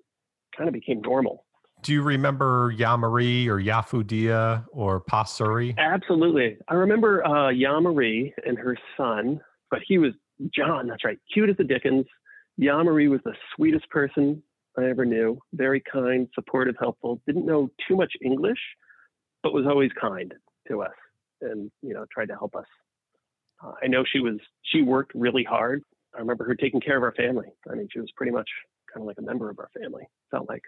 kind 0.58 0.68
of 0.68 0.74
became 0.74 1.02
normal. 1.02 1.45
Do 1.86 1.94
you 1.94 2.02
remember 2.02 2.74
Yamari 2.74 3.46
or 3.46 3.62
Yafudia 3.62 4.66
or 4.72 5.00
Pasuri? 5.00 5.78
Absolutely. 5.78 6.58
I 6.68 6.74
remember 6.74 7.24
uh, 7.24 7.52
Yamari 7.52 8.34
and 8.44 8.58
her 8.58 8.76
son, 8.98 9.40
but 9.70 9.82
he 9.88 10.00
was 10.00 10.14
John, 10.52 10.88
that's 10.88 11.04
right, 11.04 11.20
cute 11.32 11.48
as 11.48 11.58
the 11.58 11.64
Dickens. 11.64 12.08
Yamari 12.60 13.08
was 13.08 13.20
the 13.24 13.36
sweetest 13.56 13.88
person 13.92 14.42
I 14.76 14.86
ever 14.86 15.06
knew. 15.06 15.38
Very 15.54 15.80
kind, 15.80 16.28
supportive, 16.34 16.74
helpful. 16.80 17.22
Didn't 17.28 17.46
know 17.46 17.70
too 17.88 17.96
much 17.96 18.14
English, 18.20 18.58
but 19.44 19.54
was 19.54 19.68
always 19.68 19.92
kind 20.02 20.34
to 20.68 20.82
us 20.82 20.96
and, 21.42 21.70
you 21.84 21.94
know, 21.94 22.08
tried 22.12 22.30
to 22.30 22.34
help 22.34 22.56
us. 22.56 22.66
Uh, 23.64 23.74
I 23.84 23.86
know 23.86 24.04
she 24.12 24.22
was, 24.22 24.40
she 24.64 24.82
worked 24.82 25.12
really 25.14 25.44
hard. 25.44 25.84
I 26.16 26.18
remember 26.18 26.46
her 26.46 26.56
taking 26.56 26.82
care 26.82 26.98
of 26.98 27.04
our 27.04 27.14
family. 27.14 27.50
I 27.72 27.76
mean, 27.76 27.90
she 27.94 28.00
was 28.00 28.10
pretty 28.18 28.32
much 28.32 28.50
kind 28.92 29.04
of 29.04 29.08
like 29.08 29.20
a 29.20 29.22
member 29.22 29.52
of 29.52 29.60
our 29.60 29.70
family, 29.80 30.10
felt 30.32 30.50
like 30.50 30.64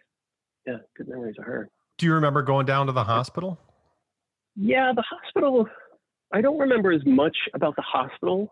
yeah, 0.68 0.78
good 0.96 1.08
memories 1.08 1.36
of 1.40 1.46
her. 1.46 1.70
Do 1.98 2.06
you 2.06 2.14
remember 2.14 2.42
going 2.42 2.66
down 2.66 2.88
to 2.88 2.92
the 2.92 3.04
hospital? 3.04 3.58
Yeah, 4.56 4.92
the 4.96 5.04
hospital. 5.04 5.68
I 6.34 6.42
don't 6.42 6.60
remember 6.60 6.92
as 6.92 7.06
much 7.06 7.36
about 7.54 7.76
the 7.76 7.82
hospital. 7.82 8.50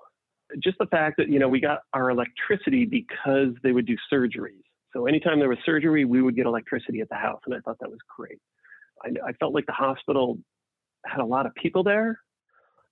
Just 0.63 0.77
the 0.79 0.85
fact 0.85 1.17
that 1.17 1.27
you 1.27 1.39
know 1.39 1.49
we 1.49 1.59
got 1.59 1.79
our 1.93 2.09
electricity 2.09 2.85
because 2.85 3.49
they 3.63 3.71
would 3.71 3.85
do 3.85 3.97
surgeries. 4.11 4.61
So 4.93 5.07
anytime 5.07 5.39
there 5.39 5.49
was 5.49 5.57
surgery, 5.65 6.05
we 6.05 6.21
would 6.21 6.35
get 6.35 6.45
electricity 6.45 7.01
at 7.01 7.09
the 7.09 7.15
house, 7.15 7.41
and 7.45 7.53
I 7.53 7.59
thought 7.59 7.77
that 7.81 7.89
was 7.89 7.99
great. 8.15 8.39
I, 9.03 9.29
I 9.29 9.33
felt 9.33 9.53
like 9.53 9.65
the 9.65 9.73
hospital 9.73 10.37
had 11.05 11.19
a 11.19 11.25
lot 11.25 11.45
of 11.45 11.53
people 11.55 11.83
there. 11.83 12.19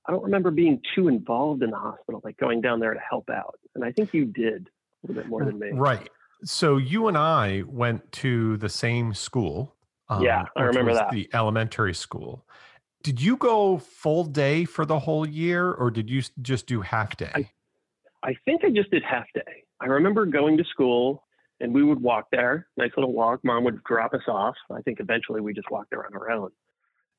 I 0.06 0.12
don't 0.12 0.24
remember 0.24 0.52
being 0.52 0.82
too 0.96 1.08
involved 1.08 1.64
in 1.64 1.70
the 1.70 1.78
hospital, 1.78 2.20
like 2.26 2.36
going 2.38 2.60
down 2.60 2.82
there 2.82 2.94
to 2.94 3.00
help 3.00 3.30
out. 3.30 3.58
And 3.74 3.86
I 3.86 3.94
think 3.94 4.14
you 4.14 4.26
did 4.26 4.68
a 4.68 5.08
little 5.08 5.24
bit 5.24 5.30
more 5.30 5.46
than 5.46 5.58
me. 5.58 5.72
Right. 5.72 6.10
So 6.44 6.78
you 6.78 7.08
and 7.08 7.18
I 7.18 7.64
went 7.68 8.12
to 8.14 8.58
the 8.58 8.70
same 8.70 9.14
school. 9.14 9.76
Um, 10.10 10.24
yeah, 10.24 10.46
I 10.56 10.64
remember 10.64 10.94
that. 10.94 11.12
The 11.12 11.30
elementary 11.34 11.94
school. 11.94 12.46
Did 13.04 13.22
you 13.22 13.36
go 13.36 13.78
full 13.78 14.24
day 14.24 14.66
for 14.66 14.86
the 14.86 15.00
whole 15.00 15.28
year 15.28 15.72
or 15.72 15.92
did 15.92 16.10
you 16.10 16.22
just 16.42 16.68
do 16.68 16.82
half 16.82 17.18
day? 17.18 17.32
I, 17.36 17.50
I 18.24 18.36
think 18.46 18.64
I 18.64 18.70
just 18.70 18.92
did 18.92 19.04
half 19.04 19.26
day. 19.34 19.64
I 19.82 19.88
remember 19.88 20.26
going 20.26 20.58
to 20.58 20.64
school 20.66 21.24
and 21.60 21.74
we 21.74 21.84
would 21.84 22.02
walk 22.02 22.28
there, 22.32 22.68
nice 22.78 22.92
little 22.96 23.14
walk. 23.14 23.42
Mom 23.44 23.64
would 23.66 23.84
drop 23.84 24.14
us 24.14 24.22
off. 24.28 24.56
I 24.72 24.82
think 24.82 25.00
eventually 25.00 25.42
we 25.42 25.54
just 25.54 25.70
walked 25.70 25.90
there 25.90 26.06
on 26.06 26.14
our 26.14 26.32
own. 26.32 26.50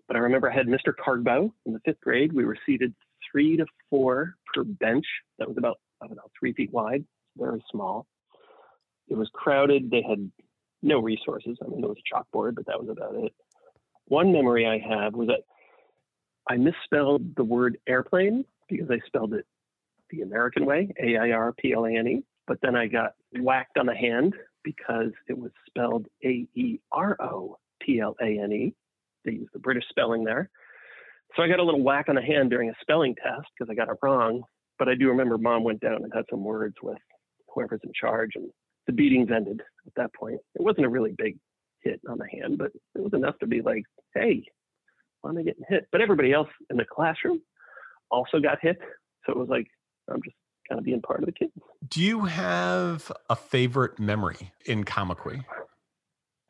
But 0.07 0.17
I 0.17 0.21
remember 0.21 0.51
I 0.51 0.55
had 0.55 0.67
Mr. 0.67 0.93
Kargbo 0.95 1.51
in 1.67 1.73
the 1.73 1.81
fifth 1.85 2.01
grade. 2.01 2.33
We 2.33 2.45
were 2.45 2.57
seated 2.67 2.95
three 3.31 3.57
to 3.57 3.67
four 3.91 4.37
per 4.55 4.65
bench. 4.65 5.07
That 5.39 5.49
was 5.49 5.57
about 5.59 5.79
I 6.03 6.07
don't 6.07 6.17
know, 6.17 6.31
three 6.39 6.53
feet 6.53 6.73
wide, 6.73 7.05
very 7.37 7.63
small. 7.71 8.07
It 9.09 9.17
was 9.17 9.29
crowded. 9.33 9.91
They 9.91 10.03
had 10.03 10.31
no 10.83 11.01
resources. 11.01 11.57
I 11.63 11.69
mean, 11.69 11.81
there 11.81 11.89
was 11.89 11.99
a 11.99 12.15
chalkboard, 12.15 12.55
but 12.55 12.67
that 12.67 12.81
was 12.81 12.89
about 12.91 13.15
it. 13.17 13.33
One 14.07 14.33
memory 14.33 14.67
I 14.67 14.79
have 14.79 15.15
was 15.15 15.29
that 15.29 15.41
I 16.49 16.57
misspelled 16.57 17.37
the 17.37 17.45
word 17.45 17.79
airplane 17.87 18.45
because 18.69 18.91
I 18.91 18.99
spelled 19.07 19.35
it 19.35 19.47
the 20.11 20.23
American 20.23 20.67
way, 20.67 20.93
A 21.03 21.17
I 21.17 21.31
R 21.31 21.53
P 21.53 21.73
L 21.73 21.87
A 21.87 21.91
N 21.91 22.07
E. 22.07 22.23
But 22.47 22.59
then 22.61 22.77
I 22.77 22.87
got 22.87 23.15
whacked 23.41 23.79
on 23.79 23.87
the 23.87 23.95
hand 23.95 24.35
because 24.63 25.13
it 25.29 25.39
was 25.39 25.51
spelled 25.67 26.07
A 26.25 26.47
E 26.55 26.81
R 26.93 27.17
O 27.21 27.57
P 27.81 28.01
L 28.01 28.15
A 28.21 28.39
N 28.39 28.53
E. 28.53 28.75
They 29.25 29.33
used 29.33 29.53
the 29.55 29.59
British 29.59 29.85
spelling 29.89 30.25
there. 30.25 30.51
So 31.37 31.43
I 31.43 31.49
got 31.49 31.59
a 31.59 31.65
little 31.65 31.83
whack 31.83 32.07
on 32.09 32.15
the 32.15 32.23
hand 32.23 32.51
during 32.51 32.69
a 32.69 32.75
spelling 32.81 33.15
test 33.15 33.47
because 33.59 33.71
I 33.71 33.75
got 33.75 33.89
it 33.89 33.99
wrong. 34.03 34.43
But 34.79 34.89
I 34.89 34.95
do 34.95 35.09
remember 35.09 35.39
mom 35.39 35.65
went 35.65 35.81
down 35.81 36.03
and 36.03 36.13
had 36.15 36.25
some 36.31 36.45
words 36.45 36.77
with 36.83 36.99
whoever's 37.49 37.81
in 37.85 37.93
charge, 37.99 38.33
and 38.35 38.51
the 38.87 38.93
beatings 38.93 39.31
ended 39.35 39.63
at 39.87 39.93
that 39.97 40.15
point. 40.15 40.41
It 40.55 40.63
wasn't 40.63 40.87
a 40.87 40.91
really 40.91 41.15
big 41.17 41.39
hit 41.83 42.01
on 42.09 42.19
the 42.19 42.29
hand, 42.29 42.59
but 42.59 42.73
it 42.95 43.03
was 43.03 43.13
enough 43.13 43.39
to 43.39 43.47
be 43.47 43.63
like, 43.63 43.85
hey, 44.15 44.43
why 45.21 45.31
am 45.31 45.39
I 45.39 45.43
getting 45.43 45.65
hit? 45.69 45.89
But 45.93 46.01
everybody 46.01 46.33
else 46.33 46.49
in 46.71 46.77
the 46.77 46.85
classroom 46.85 47.41
also 48.11 48.41
got 48.41 48.59
hit. 48.61 48.79
So 49.27 49.33
it 49.33 49.39
was 49.39 49.49
like, 49.49 49.67
I'm 50.11 50.23
just 50.23 50.37
kind 50.69 50.79
of 50.79 50.85
being 50.85 51.03
part 51.03 51.21
of 51.21 51.27
the 51.27 51.33
kids. 51.33 51.53
Do 51.89 52.03
you 52.03 52.25
have 52.25 53.11
a 53.29 53.37
favorite 53.37 53.99
memory 53.99 54.53
in 54.67 54.85
Kamakwi? 54.85 55.45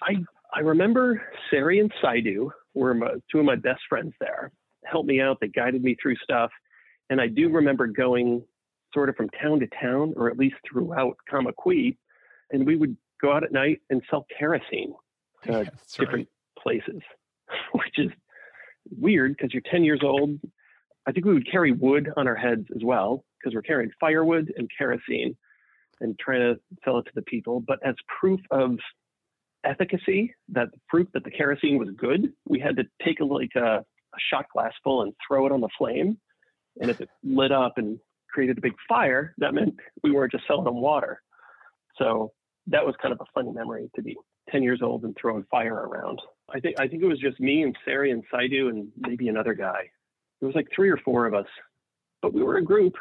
I 0.02 0.16
I 0.54 0.60
remember 0.60 1.22
Sari 1.50 1.80
and 1.80 1.92
Saidu 2.02 2.50
were 2.74 2.94
my, 2.94 3.14
two 3.30 3.40
of 3.40 3.44
my 3.44 3.56
best 3.56 3.80
friends 3.88 4.12
there. 4.20 4.52
Helped 4.84 5.08
me 5.08 5.20
out. 5.20 5.38
They 5.40 5.48
guided 5.48 5.82
me 5.82 5.96
through 6.00 6.16
stuff. 6.22 6.50
And 7.10 7.20
I 7.20 7.26
do 7.26 7.48
remember 7.48 7.86
going 7.86 8.44
sort 8.92 9.08
of 9.08 9.16
from 9.16 9.30
town 9.30 9.58
to 9.60 9.66
town, 9.80 10.14
or 10.16 10.30
at 10.30 10.38
least 10.38 10.54
throughout 10.68 11.16
Kamakwi, 11.30 11.96
and 12.54 12.64
we 12.64 12.76
would 12.76 12.96
go 13.20 13.32
out 13.32 13.44
at 13.44 13.52
night 13.52 13.80
and 13.90 14.00
sell 14.08 14.26
kerosene 14.38 14.94
to 15.44 15.52
Yeah, 15.64 15.64
different 15.98 16.28
right. 16.56 16.62
places, 16.62 17.02
which 17.72 17.98
is 17.98 18.10
weird 18.98 19.36
because 19.36 19.52
you're 19.52 19.62
10 19.70 19.84
years 19.84 20.00
old. 20.02 20.38
I 21.06 21.12
think 21.12 21.26
we 21.26 21.34
would 21.34 21.50
carry 21.50 21.72
wood 21.72 22.10
on 22.16 22.26
our 22.26 22.36
heads 22.36 22.66
as 22.74 22.82
well 22.82 23.24
because 23.38 23.54
we're 23.54 23.62
carrying 23.62 23.90
firewood 24.00 24.52
and 24.56 24.70
kerosene 24.76 25.36
and 26.00 26.18
trying 26.18 26.40
to 26.40 26.60
sell 26.84 26.98
it 26.98 27.02
to 27.02 27.12
the 27.14 27.22
people. 27.22 27.60
But 27.60 27.78
as 27.84 27.94
proof 28.20 28.40
of 28.50 28.78
efficacy, 29.64 30.34
that 30.50 30.68
proof 30.88 31.08
that 31.12 31.24
the 31.24 31.30
kerosene 31.30 31.78
was 31.78 31.88
good, 31.96 32.32
we 32.46 32.58
had 32.58 32.76
to 32.76 32.84
take 33.04 33.20
a, 33.20 33.24
like 33.24 33.52
a, 33.56 33.78
a 33.80 34.18
shot 34.30 34.46
glass 34.52 34.72
full 34.82 35.02
and 35.02 35.12
throw 35.26 35.46
it 35.46 35.52
on 35.52 35.60
the 35.60 35.68
flame. 35.76 36.18
And 36.80 36.90
if 36.90 37.00
it 37.00 37.08
lit 37.22 37.52
up 37.52 37.74
and 37.76 37.98
created 38.30 38.58
a 38.58 38.62
big 38.62 38.74
fire, 38.88 39.34
that 39.38 39.54
meant 39.54 39.74
we 40.02 40.10
weren't 40.10 40.32
just 40.32 40.46
selling 40.46 40.64
them 40.64 40.80
water. 40.80 41.20
So 41.98 42.32
that 42.68 42.84
was 42.84 42.94
kind 43.00 43.12
of 43.12 43.20
a 43.20 43.24
funny 43.34 43.52
memory 43.52 43.90
to 43.94 44.02
be 44.02 44.16
10 44.50 44.62
years 44.62 44.80
old 44.82 45.04
and 45.04 45.16
throwing 45.20 45.44
fire 45.50 45.74
around. 45.74 46.20
I 46.52 46.60
think 46.60 46.78
I 46.78 46.88
think 46.88 47.02
it 47.02 47.06
was 47.06 47.18
just 47.18 47.40
me 47.40 47.62
and 47.62 47.76
Sari 47.84 48.10
and 48.10 48.22
Saidu 48.32 48.68
and 48.68 48.88
maybe 48.98 49.28
another 49.28 49.54
guy. 49.54 49.90
It 50.40 50.44
was 50.44 50.54
like 50.54 50.68
three 50.74 50.90
or 50.90 50.98
four 50.98 51.26
of 51.26 51.34
us, 51.34 51.46
but 52.22 52.34
we 52.34 52.42
were 52.42 52.56
a 52.58 52.64
group, 52.64 52.94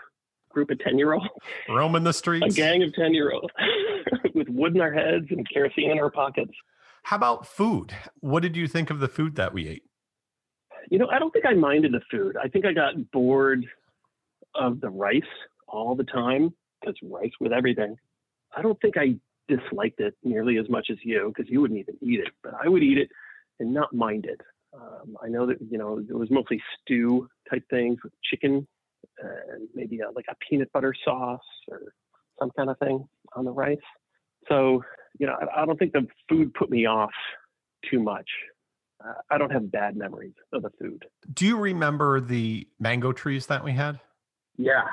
group 0.50 0.70
of 0.70 0.80
10 0.80 0.98
year 0.98 1.14
olds, 1.14 1.28
Roaming 1.70 2.04
the 2.04 2.14
streets. 2.14 2.46
a 2.56 2.58
gang 2.58 2.84
of 2.84 2.94
10 2.94 3.14
year 3.14 3.32
olds 3.32 3.54
with 4.34 4.48
wood 4.50 4.76
in 4.76 4.82
our 4.82 4.94
heads 4.94 5.26
and 5.30 5.48
kerosene 5.50 5.92
in 5.92 6.00
our 6.00 6.12
pockets. 6.12 6.52
How 7.04 7.18
about 7.18 7.46
food? 7.46 7.94
What 8.22 8.44
did 8.44 8.56
you 8.56 8.68
think 8.68 8.90
of 8.90 9.00
the 9.00 9.10
food 9.10 9.36
that 9.36 9.54
we 9.54 9.68
ate? 9.68 9.84
You 10.90 11.00
know, 11.00 11.08
I 11.10 11.20
don't 11.20 11.32
think 11.32 11.46
I 11.46 11.54
minded 11.54 11.92
the 11.94 12.02
food. 12.10 12.38
I 12.42 12.48
think 12.48 12.66
I 12.66 12.74
got 12.74 12.94
bored 13.12 13.66
of 14.56 14.80
the 14.80 14.90
rice 14.90 15.22
all 15.68 15.96
the 15.96 16.04
time 16.04 16.54
because 16.80 16.96
rice 17.04 17.32
with 17.40 17.52
everything. 17.52 17.98
I 18.56 18.62
don't 18.62 18.80
think 18.82 18.96
I 18.98 19.16
disliked 19.48 20.00
it 20.00 20.16
nearly 20.24 20.58
as 20.58 20.70
much 20.70 20.88
as 20.90 20.98
you 21.04 21.34
because 21.36 21.52
you 21.52 21.62
wouldn't 21.62 21.80
even 21.80 21.96
eat 22.02 22.20
it, 22.20 22.30
but 22.44 22.54
I 22.64 22.70
would 22.70 22.84
eat 22.84 22.98
it 22.98 23.10
and 23.60 23.74
not 23.74 23.94
mind 23.94 24.26
it. 24.26 24.42
Um, 24.74 25.16
I 25.24 25.30
know 25.30 25.46
that 25.46 25.58
you 25.70 25.78
know 25.78 26.00
it 26.00 26.16
was 26.16 26.30
mostly 26.32 26.62
stew 26.82 27.28
type 27.50 27.64
things 27.70 27.98
with 28.04 28.14
chicken 28.24 28.68
and 29.20 29.68
maybe 29.76 30.00
a, 30.00 30.10
like 30.12 30.26
a 30.30 30.36
peanut 30.50 30.72
butter 30.72 30.94
sauce 31.06 31.42
or 31.70 31.94
some 32.40 32.52
kind 32.56 32.70
of 32.70 32.78
thing 32.80 33.08
on 33.36 33.46
the 33.46 33.52
rice. 33.52 33.78
So 34.50 34.84
you 35.20 35.28
know, 35.28 35.36
I, 35.40 35.62
I 35.62 35.66
don't 35.66 35.78
think 35.78 35.94
the 35.94 36.08
food 36.30 36.54
put 36.54 36.70
me 36.70 36.86
off 36.86 37.12
too 37.90 38.00
much. 38.00 38.28
Uh, 39.06 39.14
I 39.30 39.38
don't 39.38 39.52
have 39.52 39.72
bad 39.72 39.96
memories 39.96 40.34
of 40.54 40.64
the 40.64 40.72
food. 40.80 41.06
Do 41.34 41.46
you 41.46 41.58
remember 41.58 42.22
the 42.22 42.68
mango 42.80 43.12
trees 43.12 43.48
that 43.48 43.64
we 43.64 43.74
had? 43.74 44.00
Yeah, 44.58 44.84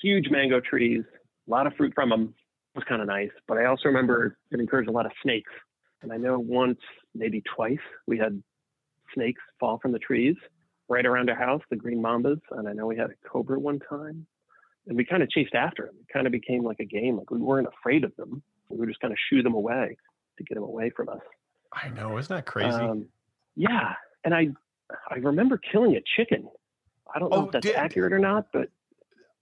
huge 0.00 0.28
mango 0.30 0.60
trees, 0.60 1.02
a 1.46 1.50
lot 1.50 1.66
of 1.66 1.74
fruit 1.74 1.92
from 1.94 2.10
them. 2.10 2.34
Was 2.74 2.84
kind 2.88 3.00
of 3.00 3.08
nice. 3.08 3.30
But 3.48 3.58
I 3.58 3.64
also 3.66 3.82
remember 3.88 4.36
it 4.50 4.60
encouraged 4.60 4.88
a 4.88 4.92
lot 4.92 5.06
of 5.06 5.12
snakes. 5.22 5.50
And 6.02 6.12
I 6.12 6.16
know 6.16 6.38
once, 6.38 6.78
maybe 7.14 7.42
twice, 7.54 7.78
we 8.06 8.18
had 8.18 8.42
snakes 9.14 9.42
fall 9.58 9.78
from 9.78 9.92
the 9.92 9.98
trees 9.98 10.36
right 10.88 11.04
around 11.06 11.28
our 11.30 11.36
house, 11.36 11.62
the 11.70 11.76
green 11.76 12.02
mambas. 12.02 12.40
And 12.52 12.68
I 12.68 12.72
know 12.72 12.86
we 12.86 12.96
had 12.96 13.10
a 13.10 13.28
cobra 13.28 13.58
one 13.58 13.78
time. 13.80 14.26
And 14.86 14.96
we 14.96 15.04
kind 15.04 15.22
of 15.22 15.28
chased 15.30 15.54
after 15.54 15.86
them. 15.86 15.94
It 16.00 16.12
kind 16.12 16.26
of 16.26 16.32
became 16.32 16.64
like 16.64 16.80
a 16.80 16.84
game. 16.84 17.16
Like 17.18 17.30
we 17.30 17.38
weren't 17.38 17.68
afraid 17.68 18.02
of 18.02 18.16
them. 18.16 18.42
We 18.70 18.78
would 18.78 18.88
just 18.88 19.00
kind 19.00 19.12
of 19.12 19.18
shoo 19.28 19.42
them 19.42 19.54
away 19.54 19.96
to 20.38 20.44
get 20.44 20.54
them 20.54 20.64
away 20.64 20.90
from 20.96 21.08
us. 21.10 21.20
I 21.72 21.90
know, 21.90 22.16
isn't 22.18 22.34
that 22.34 22.46
crazy? 22.46 22.70
Um, 22.70 23.06
yeah. 23.56 23.94
And 24.24 24.34
I 24.34 24.48
I 25.10 25.16
remember 25.18 25.58
killing 25.58 25.94
a 25.96 26.00
chicken. 26.16 26.48
I 27.14 27.18
don't 27.18 27.30
know 27.30 27.36
Oh, 27.36 27.44
if 27.46 27.52
that's 27.52 27.66
did- 27.66 27.76
accurate 27.76 28.12
or 28.12 28.18
not, 28.18 28.46
but 28.52 28.68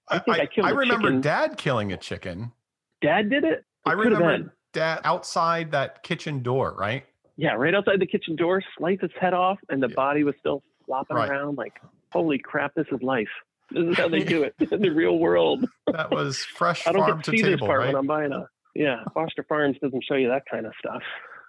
I 0.09 0.19
think 0.19 0.39
I 0.41 0.47
killed 0.47 0.67
I 0.67 0.71
remember 0.71 1.09
chicken. 1.09 1.21
dad 1.21 1.57
killing 1.57 1.93
a 1.93 1.97
chicken. 1.97 2.53
Dad 3.01 3.31
did 3.31 3.45
it. 3.45 3.53
It 3.53 3.65
I 3.87 3.93
remember 3.93 4.53
dad 4.73 5.01
outside 5.05 5.71
that 5.73 6.03
kitchen 6.03 6.43
door, 6.43 6.75
right? 6.79 7.05
Yeah, 7.37 7.53
right 7.55 7.75
outside 7.75 8.01
the 8.01 8.07
kitchen 8.07 8.37
door, 8.37 8.63
sliced 8.77 9.03
its 9.03 9.15
head 9.21 9.33
off, 9.35 9.59
and 9.69 9.83
the 9.83 9.89
Yeah. 9.89 9.95
body 9.95 10.25
was 10.25 10.35
still 10.41 10.63
flopping 10.87 11.17
Right. 11.17 11.31
around. 11.31 11.57
Like, 11.57 11.75
holy 12.13 12.39
crap, 12.39 12.75
this 12.75 12.87
is 12.91 13.01
life. 13.03 13.29
This 13.71 13.85
is 13.85 13.97
how 13.97 14.09
they 14.09 14.25
do 14.25 14.43
it 14.43 14.55
in 14.73 14.81
the 14.83 14.91
real 14.91 15.19
world. 15.19 15.65
That 15.93 16.11
was 16.11 16.45
fresh 16.45 16.87
I 16.87 16.93
don't 16.93 17.03
farm 17.03 17.19
get 17.19 17.25
to 17.27 17.31
to 17.33 17.37
see 17.39 17.43
this 17.51 17.61
part 17.61 17.79
right? 17.81 17.87
when 17.89 17.97
I'm 17.97 18.07
buying 18.07 18.33
a. 18.33 18.49
Yeah, 18.75 19.05
Foster 19.15 19.43
Farms 19.49 19.77
doesn't 19.83 20.05
show 20.05 20.15
you 20.15 20.29
that 20.29 20.45
kind 20.51 20.67
of 20.67 20.73
stuff 20.79 21.03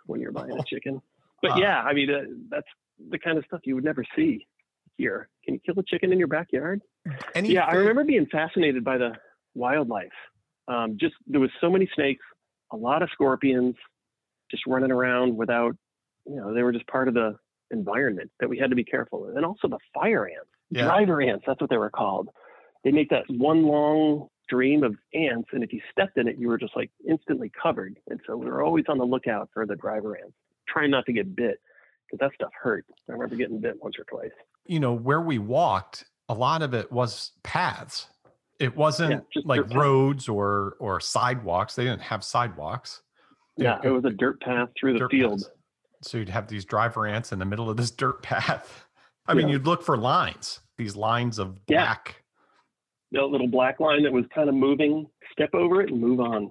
when 0.06 0.20
you're 0.22 0.32
buying 0.32 0.52
a 0.58 0.64
chicken. 0.64 1.02
But 1.42 1.52
Uh, 1.52 1.56
yeah, 1.60 1.82
I 1.82 1.94
mean, 1.94 2.10
uh, 2.10 2.24
that's 2.50 2.68
the 3.10 3.20
kind 3.20 3.38
of 3.38 3.46
stuff 3.46 3.62
you 3.66 3.76
would 3.76 3.84
never 3.84 4.04
see 4.16 4.46
here. 4.98 5.30
Can 5.46 5.54
you 5.56 5.60
kill 5.66 5.78
a 5.80 5.84
chicken 5.84 6.12
in 6.12 6.20
your 6.20 6.28
backyard? 6.28 6.82
Any 7.36 7.54
yeah, 7.54 7.66
I 7.66 7.74
remember 7.76 8.04
being 8.04 8.26
fascinated 8.28 8.84
by 8.84 8.98
the 8.98 9.12
wildlife. 9.54 10.12
Um, 10.70 10.98
just 11.00 11.16
there 11.28 11.40
was 11.42 11.50
so 11.60 11.70
many 11.70 11.90
snakes, 11.96 12.24
a 12.72 12.78
lot 12.78 13.02
of 13.02 13.10
scorpions, 13.12 13.76
just 14.52 14.66
running 14.68 14.92
around 14.92 15.36
without, 15.36 15.76
you 16.26 16.36
know, 16.36 16.54
they 16.54 16.62
were 16.64 16.72
just 16.72 16.88
part 16.88 17.08
of 17.08 17.14
the 17.16 17.36
environment 17.72 18.30
that 18.40 18.50
we 18.50 18.58
had 18.58 18.70
to 18.70 18.76
be 18.76 18.84
careful 18.84 19.22
with, 19.26 19.36
and 19.36 19.46
also 19.46 19.68
the 19.68 19.80
fire 19.94 20.28
ants, 20.28 20.50
Yeah. 20.70 20.86
driver 20.86 21.22
ants. 21.22 21.44
That's 21.48 21.60
what 21.62 21.70
they 21.70 21.78
were 21.78 21.90
called. 21.90 22.30
They 22.84 22.92
make 22.92 23.10
that 23.10 23.26
one 23.30 23.64
long 23.64 24.28
stream 24.44 24.84
of 24.84 24.96
ants, 25.14 25.50
and 25.54 25.64
if 25.64 25.74
you 25.74 25.82
stepped 25.92 26.18
in 26.18 26.28
it, 26.28 26.38
you 26.38 26.48
were 26.48 26.58
just 26.58 26.76
like 26.76 26.92
instantly 27.08 27.52
covered. 27.62 27.98
And 28.08 28.20
so 28.26 28.38
we 28.38 28.46
were 28.48 28.64
always 28.64 28.86
on 28.90 28.98
the 28.98 29.06
lookout 29.06 29.50
for 29.54 29.66
the 29.66 29.76
driver 29.76 30.18
ants, 30.18 30.36
trying 30.68 30.92
not 30.92 31.06
to 31.08 31.14
get 31.14 31.36
bit 31.36 31.60
because 32.06 32.20
that 32.20 32.34
stuff 32.36 32.52
hurt. 32.60 32.86
I 33.08 33.12
remember 33.14 33.36
getting 33.36 33.60
bit 33.60 33.82
once 33.82 33.96
or 34.00 34.04
twice. 34.06 34.32
you 34.66 34.80
know, 34.80 34.94
where 34.94 35.22
we 35.22 35.40
walked, 35.40 36.06
a 36.28 36.34
lot 36.34 36.62
of 36.62 36.74
it 36.76 36.92
was 36.92 37.32
paths. 37.44 38.08
It 38.60 38.76
wasn't 38.76 39.24
just 39.34 39.46
like 39.46 39.68
dirt 39.70 39.74
roads 39.78 40.28
or 40.30 40.76
or 40.80 41.00
sidewalks. 41.00 41.76
They 41.76 41.84
didn't 41.86 42.02
have 42.02 42.24
sidewalks. 42.24 43.02
Yeah, 43.58 43.80
it 43.84 43.90
was 43.90 44.04
a 44.06 44.10
dirt 44.12 44.40
path 44.42 44.70
through 44.80 45.00
the 45.00 45.08
field. 45.10 45.40
paths. 45.42 45.50
So 46.02 46.18
you'd 46.18 46.30
have 46.30 46.48
these 46.48 46.64
driver 46.66 47.06
ants 47.08 47.32
in 47.32 47.40
the 47.40 47.46
middle 47.46 47.70
of 47.70 47.78
this 47.78 47.92
dirt 48.04 48.22
path. 48.24 48.86
I 49.28 49.34
mean, 49.34 49.48
you'd 49.48 49.66
look 49.66 49.84
for 49.84 49.96
lines, 49.98 50.60
these 50.78 50.96
lines 50.96 51.38
of 51.40 51.60
Yeah. 51.68 51.84
black. 51.86 52.24
the 53.12 53.22
little 53.24 53.48
black 53.48 53.80
line 53.80 54.04
that 54.04 54.12
was 54.14 54.26
kind 54.34 54.50
of 54.50 54.56
moving, 54.56 55.08
step 55.32 55.54
over 55.54 55.82
it 55.82 55.90
and 55.92 56.00
move 56.02 56.20
on, 56.20 56.50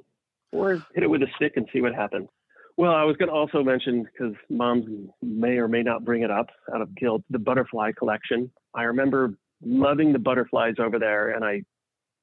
or 0.53 0.75
hit 0.95 1.03
it 1.03 1.09
with 1.11 1.23
a 1.23 1.27
stick 1.37 1.53
and 1.57 1.67
see 1.73 1.81
what 1.81 1.95
happens. 1.95 2.29
Well, 2.77 2.93
I 2.93 3.03
was 3.05 3.17
going 3.17 3.29
to 3.29 3.35
also 3.35 3.63
mention 3.65 4.05
because 4.05 4.35
moms 4.51 4.85
may 5.23 5.57
or 5.59 5.67
may 5.67 5.83
not 5.83 6.05
bring 6.05 6.23
it 6.23 6.31
up 6.31 6.49
out 6.75 6.81
of 6.81 6.95
guilt, 6.95 7.23
the 7.31 7.39
butterfly 7.39 7.93
collection. 7.93 8.51
I 8.75 8.85
remember 8.85 9.35
loving 9.65 10.13
the 10.13 10.19
butterflies 10.21 10.75
over 10.79 10.99
there, 10.99 11.31
and 11.31 11.45
I 11.45 11.63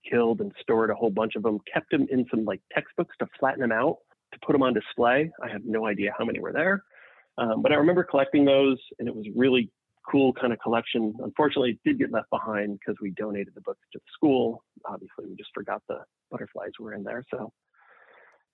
killed 0.10 0.42
and 0.42 0.52
stored 0.62 0.90
a 0.90 0.96
whole 0.96 1.10
bunch 1.10 1.36
of 1.36 1.44
them, 1.44 1.60
kept 1.72 1.92
them 1.92 2.08
in 2.10 2.26
some 2.30 2.46
like 2.46 2.62
textbooks 2.74 3.16
to 3.20 3.28
flatten 3.40 3.62
them 3.62 3.72
out 3.72 3.98
to 4.34 4.40
put 4.46 4.54
them 4.54 4.64
on 4.64 4.74
display. 4.74 5.32
I 5.44 5.50
have 5.50 5.62
no 5.66 5.86
idea 5.86 6.14
how 6.18 6.26
many 6.26 6.40
were 6.40 6.54
there, 6.54 6.84
um, 7.38 7.62
but 7.62 7.72
I 7.72 7.76
remember 7.76 8.04
collecting 8.04 8.46
those, 8.46 8.78
and 9.00 9.08
it 9.08 9.16
was 9.16 9.26
really 9.36 9.72
cool 10.10 10.34
kind 10.34 10.54
of 10.54 10.60
collection. 10.60 11.14
Unfortunately, 11.20 11.72
it 11.72 11.80
did 11.84 12.00
get 12.00 12.12
left 12.12 12.30
behind 12.30 12.80
because 12.80 12.96
we 13.02 13.12
donated 13.12 13.54
the 13.56 13.62
books 13.62 13.82
to 13.94 14.00
the 14.00 14.06
school. 14.14 14.64
Obviously, 14.86 15.26
we 15.28 15.36
just 15.36 15.50
forgot 15.54 15.82
the 15.88 16.00
butterflies 16.32 16.72
were 16.80 16.94
in 16.94 17.04
there. 17.04 17.24
So, 17.32 17.52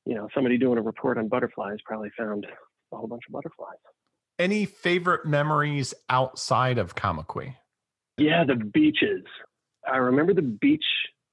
you 0.06 0.16
know, 0.16 0.28
somebody 0.34 0.58
doing 0.58 0.78
a 0.78 0.82
report 0.82 1.18
on 1.18 1.28
butterflies 1.28 1.78
probably 1.86 2.12
found 2.18 2.46
a 2.94 2.96
whole 2.96 3.08
bunch 3.08 3.24
of 3.28 3.34
butterflies. 3.34 3.78
Any 4.40 4.66
favorite 4.66 5.26
memories 5.26 5.94
outside 6.10 6.78
of 6.78 6.96
Kamakwi? 6.96 7.56
Yeah, 8.18 8.44
the 8.44 8.56
beaches. 8.56 9.24
I 9.92 9.98
remember 9.98 10.34
the 10.34 10.42
beach 10.42 10.86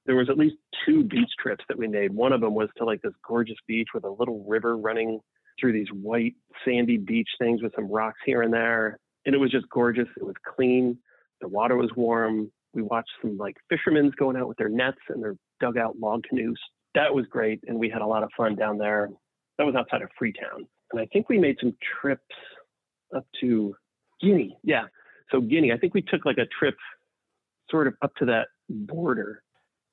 there 0.09 0.15
was 0.15 0.27
at 0.27 0.39
least 0.39 0.55
two 0.87 1.03
beach 1.03 1.29
trips 1.39 1.63
that 1.69 1.77
we 1.77 1.87
made. 1.87 2.11
One 2.11 2.33
of 2.33 2.41
them 2.41 2.55
was 2.55 2.67
to 2.77 2.83
like 2.83 2.99
this 3.03 3.13
gorgeous 3.23 3.57
beach 3.67 3.89
with 3.93 4.05
a 4.05 4.09
little 4.09 4.43
river 4.47 4.75
running 4.75 5.19
through 5.61 5.73
these 5.73 5.87
white 5.93 6.33
sandy 6.65 6.97
beach 6.97 7.29
things 7.37 7.61
with 7.61 7.73
some 7.75 7.87
rocks 7.91 8.17
here 8.25 8.41
and 8.41 8.51
there. 8.51 8.97
And 9.27 9.35
it 9.35 9.37
was 9.37 9.51
just 9.51 9.69
gorgeous. 9.69 10.07
It 10.17 10.25
was 10.25 10.33
clean. 10.55 10.97
The 11.41 11.47
water 11.47 11.75
was 11.77 11.91
warm. 11.95 12.51
We 12.73 12.81
watched 12.81 13.11
some 13.21 13.37
like 13.37 13.55
fishermen's 13.69 14.15
going 14.15 14.35
out 14.35 14.47
with 14.47 14.57
their 14.57 14.67
nets 14.67 14.97
and 15.09 15.21
their 15.21 15.35
dugout 15.59 15.99
log 15.99 16.23
canoes. 16.27 16.59
That 16.95 17.13
was 17.13 17.27
great. 17.27 17.59
And 17.67 17.77
we 17.77 17.87
had 17.87 18.01
a 18.01 18.07
lot 18.07 18.23
of 18.23 18.31
fun 18.35 18.55
down 18.55 18.79
there. 18.79 19.09
That 19.59 19.65
was 19.67 19.75
outside 19.75 20.01
of 20.01 20.09
Freetown. 20.17 20.65
And 20.91 20.99
I 20.99 21.05
think 21.13 21.29
we 21.29 21.37
made 21.37 21.57
some 21.59 21.75
trips 22.01 22.23
up 23.15 23.27
to 23.41 23.75
Guinea. 24.19 24.57
Yeah. 24.63 24.85
So 25.31 25.39
Guinea, 25.39 25.71
I 25.71 25.77
think 25.77 25.93
we 25.93 26.01
took 26.01 26.25
like 26.25 26.39
a 26.39 26.47
trip 26.57 26.77
sort 27.69 27.85
of 27.85 27.93
up 28.01 28.15
to 28.15 28.25
that 28.25 28.47
border. 28.69 29.43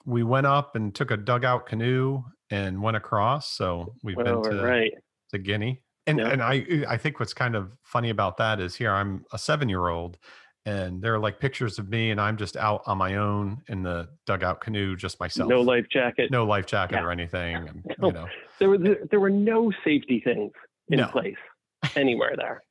We 0.07 0.23
went 0.23 0.47
up 0.47 0.77
and 0.77 0.95
took 0.95 1.11
a 1.11 1.17
dugout 1.17 1.67
canoe 1.67 2.23
and 2.51 2.81
went 2.81 2.97
across. 2.97 3.51
So 3.53 3.95
we've 4.03 4.17
Went 4.17 4.29
been 4.29 4.43
to, 4.59 4.63
right. 4.65 4.93
to 5.33 5.39
Guinea. 5.39 5.83
And 6.07 6.19
Yeah. 6.21 6.29
and 6.29 6.43
I 6.43 6.59
eh, 6.71 6.85
I 6.89 6.97
think 6.97 7.19
what's 7.19 7.35
kind 7.35 7.57
of 7.57 7.77
funny 7.83 8.11
about 8.11 8.37
that 8.37 8.61
is 8.61 8.77
here 8.77 8.93
I'm 8.93 9.25
a 9.33 9.39
seven 9.39 9.69
year 9.69 9.89
old 9.89 10.17
and 10.65 11.03
there 11.03 11.13
are 11.15 11.19
like 11.19 11.41
pictures 11.41 11.79
of 11.81 11.89
me 11.89 12.13
and 12.13 12.21
I'm 12.21 12.37
just 12.37 12.57
out 12.57 12.83
on 12.87 12.99
my 12.99 13.17
own 13.17 13.63
in 13.69 13.83
the 13.83 14.09
dugout 14.27 14.61
canoe, 14.61 14.95
just 14.97 15.19
myself. 15.19 15.49
No 15.49 15.61
life 15.63 15.87
jacket. 15.91 16.31
no 16.31 16.45
life 16.47 16.67
jacket 16.67 16.97
Yeah. 16.97 17.05
or 17.05 17.11
anything. 17.11 17.83
No. 17.99 18.07
you 18.09 18.13
know. 18.13 18.29
There 18.61 18.71
was 18.71 18.81
there 19.11 19.19
were 19.21 19.31
no 19.31 19.73
safety 19.85 20.21
things 20.25 20.53
in 20.91 20.99
No. 21.01 21.09
place 21.09 21.37
anywhere 21.97 22.35
there. 22.37 22.63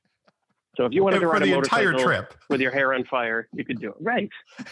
So 0.78 0.86
if 0.86 0.94
you 0.94 1.04
wanted 1.04 1.20
to 1.20 1.28
ride 1.28 1.42
a 1.42 1.46
the 1.46 1.54
entire 1.58 1.92
motorcycle 1.92 2.04
trip. 2.06 2.34
with 2.50 2.62
your 2.62 2.72
hair 2.72 2.94
on 2.94 3.04
fire, 3.06 3.48
you 3.54 3.66
could 3.66 3.80
do 3.82 3.90
it. 3.90 3.96
Right. 4.00 4.30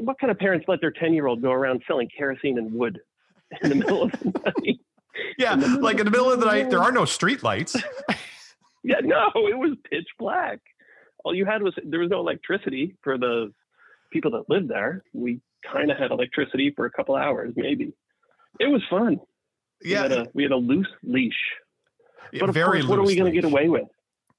What 0.00 0.18
kind 0.18 0.30
of 0.30 0.38
parents 0.38 0.66
let 0.68 0.80
their 0.80 0.90
ten 0.90 1.14
year 1.14 1.26
old 1.26 1.42
go 1.42 1.50
around 1.50 1.82
selling 1.86 2.08
kerosene 2.16 2.58
and 2.58 2.72
wood 2.72 3.00
in 3.62 3.68
the 3.68 3.74
middle 3.74 4.02
of 4.02 4.12
the 4.12 4.40
night? 4.44 4.80
Yeah, 5.38 5.54
in 5.54 5.60
the 5.60 5.68
like 5.80 5.98
in 5.98 6.04
the 6.04 6.10
middle 6.10 6.30
of 6.30 6.40
the 6.40 6.46
night, 6.46 6.70
there 6.70 6.82
are 6.82 6.92
no 6.92 7.04
street 7.04 7.42
lights. 7.42 7.76
Yeah, 8.84 8.96
no, 9.00 9.30
it 9.34 9.56
was 9.56 9.76
pitch 9.88 10.08
black. 10.18 10.58
All 11.24 11.32
you 11.32 11.44
had 11.44 11.62
was 11.62 11.72
there 11.84 12.00
was 12.00 12.10
no 12.10 12.18
electricity 12.18 12.96
for 13.02 13.16
the 13.16 13.52
people 14.12 14.32
that 14.32 14.50
lived 14.50 14.68
there. 14.68 15.04
We 15.12 15.40
kind 15.72 15.90
of 15.92 15.98
had 15.98 16.10
electricity 16.10 16.72
for 16.74 16.86
a 16.86 16.90
couple 16.90 17.14
hours, 17.14 17.52
maybe. 17.54 17.92
It 18.58 18.66
was 18.66 18.82
fun. 18.90 19.20
We 19.84 19.92
had 19.92 20.10
Yeah, 20.10 20.22
a, 20.22 20.26
we 20.34 20.42
had 20.42 20.50
a 20.50 20.56
loose 20.56 20.88
leash. 21.04 21.32
But 22.32 22.48
of 22.48 22.54
very 22.54 22.80
course, 22.80 22.86
what 22.86 22.98
are 22.98 23.02
we 23.02 23.14
going 23.14 23.32
to 23.32 23.40
get 23.40 23.44
away 23.44 23.68
with? 23.68 23.86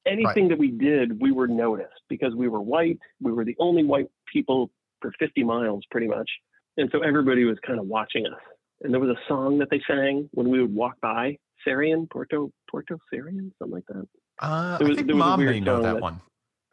Anything 0.06 0.50
that 0.50 0.58
we 0.58 0.72
did, 0.72 1.22
we 1.22 1.32
were 1.32 1.48
noticed 1.48 2.02
because 2.10 2.36
we 2.36 2.50
were 2.50 2.60
white. 2.60 3.00
We 3.22 3.32
were 3.32 3.46
the 3.46 3.56
only 3.60 3.86
white 3.86 4.10
people 4.32 4.72
for 5.04 5.12
50 5.20 5.44
miles, 5.44 5.84
pretty 5.92 6.08
much. 6.08 6.30
And 6.78 6.90
so 6.92 7.02
everybody 7.02 7.44
was 7.44 7.58
kind 7.68 7.80
of 7.80 7.86
watching 7.86 8.26
us. 8.26 8.40
And 8.82 8.92
there 8.92 9.00
was 9.00 9.10
a 9.12 9.20
song 9.28 9.60
that 9.60 9.70
they 9.70 9.80
sang 9.88 10.28
when 10.34 10.50
we 10.50 10.60
would 10.62 10.74
walk 10.74 10.96
by, 11.02 11.38
Sarian, 11.68 12.10
Porto, 12.10 12.52
Porto 12.72 12.98
Sarian, 13.14 13.52
something 13.60 13.76
like 13.76 13.86
that. 13.90 14.08
Uh, 14.40 14.78
There 14.80 14.88
I 14.88 14.90
was- 14.90 14.98
think 14.98 15.08
was 15.10 15.18
mom 15.18 15.46
may 15.46 15.60
know 15.60 15.82
that 15.82 15.94
that- 15.94 16.02
one. 16.02 16.20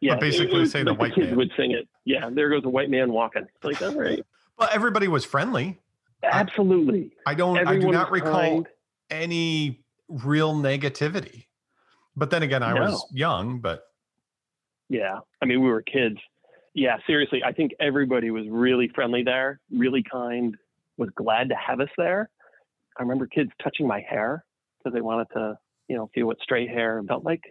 Yeah, 0.00 0.14
But 0.14 0.20
basically 0.20 0.56
it 0.56 0.60
was 0.60 0.70
say 0.70 0.82
the 0.82 0.94
white 0.94 1.12
kids 1.14 1.26
man. 1.26 1.36
would 1.36 1.52
sing 1.58 1.72
it. 1.72 1.86
Yeah, 2.06 2.30
there 2.32 2.48
goes 2.48 2.64
a 2.64 2.70
white 2.70 2.88
man 2.88 3.12
walking. 3.12 3.42
It's 3.42 3.64
like, 3.64 3.82
all 3.82 3.94
right, 4.00 4.24
Well, 4.58 4.68
everybody 4.72 5.08
was 5.08 5.26
friendly. 5.26 5.78
absolutely. 6.22 7.12
I 7.26 7.34
don't. 7.34 7.58
I 7.68 7.78
do 7.78 7.90
not 7.90 8.10
recall 8.10 8.32
kind. 8.32 8.68
any 9.10 9.84
real 10.08 10.54
negativity. 10.54 11.44
But 12.16 12.30
then 12.30 12.42
again, 12.42 12.62
I 12.62 12.72
was 12.74 13.06
young. 13.12 13.60
But 13.60 13.84
Yeah. 14.88 15.18
I 15.42 15.44
mean, 15.44 15.60
we 15.60 15.68
were 15.68 15.82
kids. 15.82 16.16
Yeah, 16.80 16.96
seriously. 17.06 17.42
I 17.44 17.52
think 17.52 17.72
everybody 17.78 18.30
was 18.30 18.46
really 18.48 18.90
friendly 18.94 19.22
there, 19.22 19.60
really 19.70 20.02
kind, 20.02 20.56
was 20.96 21.10
glad 21.14 21.50
to 21.50 21.54
have 21.54 21.78
us 21.78 21.90
there. 21.98 22.30
I 22.98 23.02
remember 23.02 23.26
kids 23.26 23.50
touching 23.62 23.86
my 23.86 24.00
hair 24.00 24.46
because 24.78 24.94
they 24.94 25.02
wanted 25.02 25.26
to, 25.34 25.58
you 25.88 25.96
know, 25.96 26.08
feel 26.14 26.26
what 26.26 26.38
straight 26.42 26.70
hair 26.70 27.02
felt 27.06 27.22
like. 27.22 27.42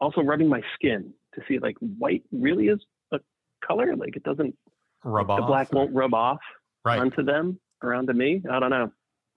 Also 0.00 0.22
rubbing 0.22 0.48
my 0.48 0.62
skin 0.74 1.12
to 1.34 1.42
see 1.46 1.58
like 1.58 1.76
white 1.98 2.22
really 2.32 2.68
is 2.68 2.78
a 3.12 3.18
color. 3.62 3.94
Like 3.94 4.16
it 4.16 4.22
doesn't, 4.22 4.56
rub 5.04 5.30
off. 5.30 5.40
the 5.40 5.44
black 5.44 5.70
won't 5.74 5.94
rub 5.94 6.14
off 6.14 6.40
right. 6.82 6.98
onto 6.98 7.22
them 7.22 7.60
or 7.82 7.92
onto 7.92 8.14
me. 8.14 8.42
I 8.50 8.58
don't 8.58 8.70
know. 8.70 8.90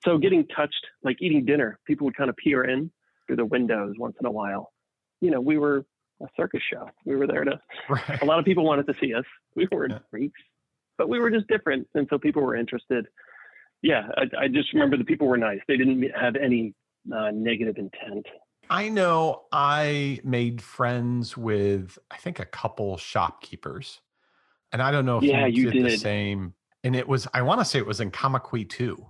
So 0.06 0.18
getting 0.18 0.48
touched, 0.48 0.88
like 1.04 1.18
eating 1.20 1.44
dinner, 1.44 1.78
people 1.86 2.06
would 2.06 2.16
kind 2.16 2.30
of 2.30 2.38
peer 2.38 2.64
in 2.64 2.90
through 3.28 3.36
the 3.36 3.46
windows 3.46 3.96
once 4.00 4.16
in 4.18 4.28
a 4.28 4.32
while. 4.32 4.72
You 5.20 5.32
know, 5.32 5.42
we 5.42 5.58
were 5.58 5.86
a 6.22 6.28
circus 6.38 6.62
show. 6.72 6.90
We 7.06 7.16
were 7.16 7.28
there 7.28 7.44
to 7.44 7.60
right. 7.90 8.22
a 8.22 8.26
lot 8.26 8.40
of 8.40 8.46
people 8.46 8.64
wanted 8.64 8.88
to 8.88 8.94
see 9.00 9.14
us. 9.14 9.26
We 9.56 9.68
weren't 9.72 9.94
Yeah. 9.94 10.00
freaks, 10.10 10.40
but 10.98 11.10
we 11.10 11.20
were 11.20 11.30
just 11.30 11.48
different, 11.48 11.88
and 11.94 12.08
so 12.10 12.18
people 12.18 12.42
were 12.42 12.56
interested. 12.56 13.08
Yeah, 13.82 14.08
I, 14.18 14.44
I 14.46 14.48
just 14.48 14.74
remember 14.74 14.98
the 14.98 15.04
people 15.04 15.28
were 15.28 15.38
nice. 15.38 15.60
They 15.68 15.78
didn't 15.78 16.04
have 16.20 16.36
any 16.36 16.74
uh, 17.14 17.32
negative 17.32 17.78
intent. 17.78 18.26
I 18.70 18.90
know 18.90 19.44
I 19.52 20.20
made 20.24 20.62
friends 20.62 21.38
with 21.38 22.00
I 22.10 22.18
think 22.18 22.40
a 22.40 22.46
couple 22.46 22.98
shopkeepers, 22.98 24.02
and 24.72 24.82
I 24.82 24.92
don't 24.92 25.06
know 25.06 25.18
if 25.18 25.24
Yeah, 25.24 25.46
you, 25.46 25.66
you 25.66 25.72
did, 25.72 25.86
the 25.86 25.98
same. 25.98 26.54
And 26.84 26.96
it 26.96 27.08
was 27.08 27.28
I 27.34 27.42
want 27.42 27.60
to 27.62 27.66
say 27.66 27.78
it 27.80 27.86
was 27.86 28.00
in 28.00 28.10
Kamakwi 28.12 28.68
too, 28.68 29.06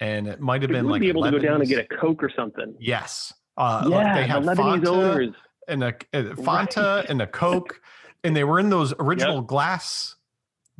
and 0.00 0.26
it 0.26 0.40
might 0.40 0.60
have 0.62 0.70
been 0.70 0.88
like 0.88 1.00
be 1.00 1.08
able 1.08 1.22
to 1.22 1.30
go 1.30 1.38
down 1.38 1.60
and 1.60 1.68
get 1.68 1.78
a 1.90 1.96
Coke 1.96 2.22
or 2.22 2.30
something. 2.34 2.74
Yes, 2.78 3.32
uh, 3.56 3.86
yeah, 3.88 4.14
they 4.14 4.26
had 4.26 4.42
the 4.42 4.48
Lebanese 4.54 4.80
Fanta 4.80 4.86
owners. 4.88 5.34
And 5.68 5.82
a, 5.84 5.94
a 6.12 6.22
Fanta 6.34 7.08
and 7.08 7.22
a 7.22 7.26
Coke, 7.26 7.80
and 8.24 8.36
they 8.36 8.44
were 8.44 8.58
in 8.58 8.70
those 8.70 8.92
original 8.98 9.40
glass 9.40 10.16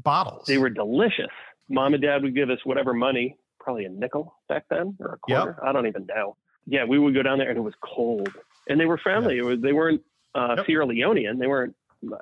bottles. 0.02 0.46
They 0.46 0.58
were 0.58 0.70
delicious. 0.70 1.30
Mom 1.68 1.94
and 1.94 2.02
Dad 2.02 2.22
would 2.22 2.34
give 2.34 2.50
us 2.50 2.58
whatever 2.64 2.92
money, 2.92 3.36
probably 3.60 3.84
a 3.84 3.88
nickel 3.88 4.34
back 4.48 4.64
then 4.68 4.96
or 5.00 5.06
a 5.14 5.18
Yep. 5.28 5.42
quarter. 5.42 5.64
I 5.64 5.72
don't 5.72 5.86
even 5.86 6.06
know. 6.06 6.36
Yeah, 6.66 6.84
we 6.84 6.98
would 6.98 7.14
go 7.14 7.22
down 7.22 7.38
there 7.38 7.48
and 7.48 7.58
it 7.58 7.62
was 7.62 7.74
cold, 7.82 8.28
and 8.68 8.78
they 8.80 8.86
were 8.86 8.98
friendly. 8.98 9.38
It 9.38 9.44
was 9.44 9.60
they 9.60 9.72
weren't 9.72 10.02
uh, 10.34 10.54
Yep. 10.58 10.66
Sierra 10.66 10.86
Leonean, 10.86 11.38
they 11.38 11.46
weren't 11.46 11.74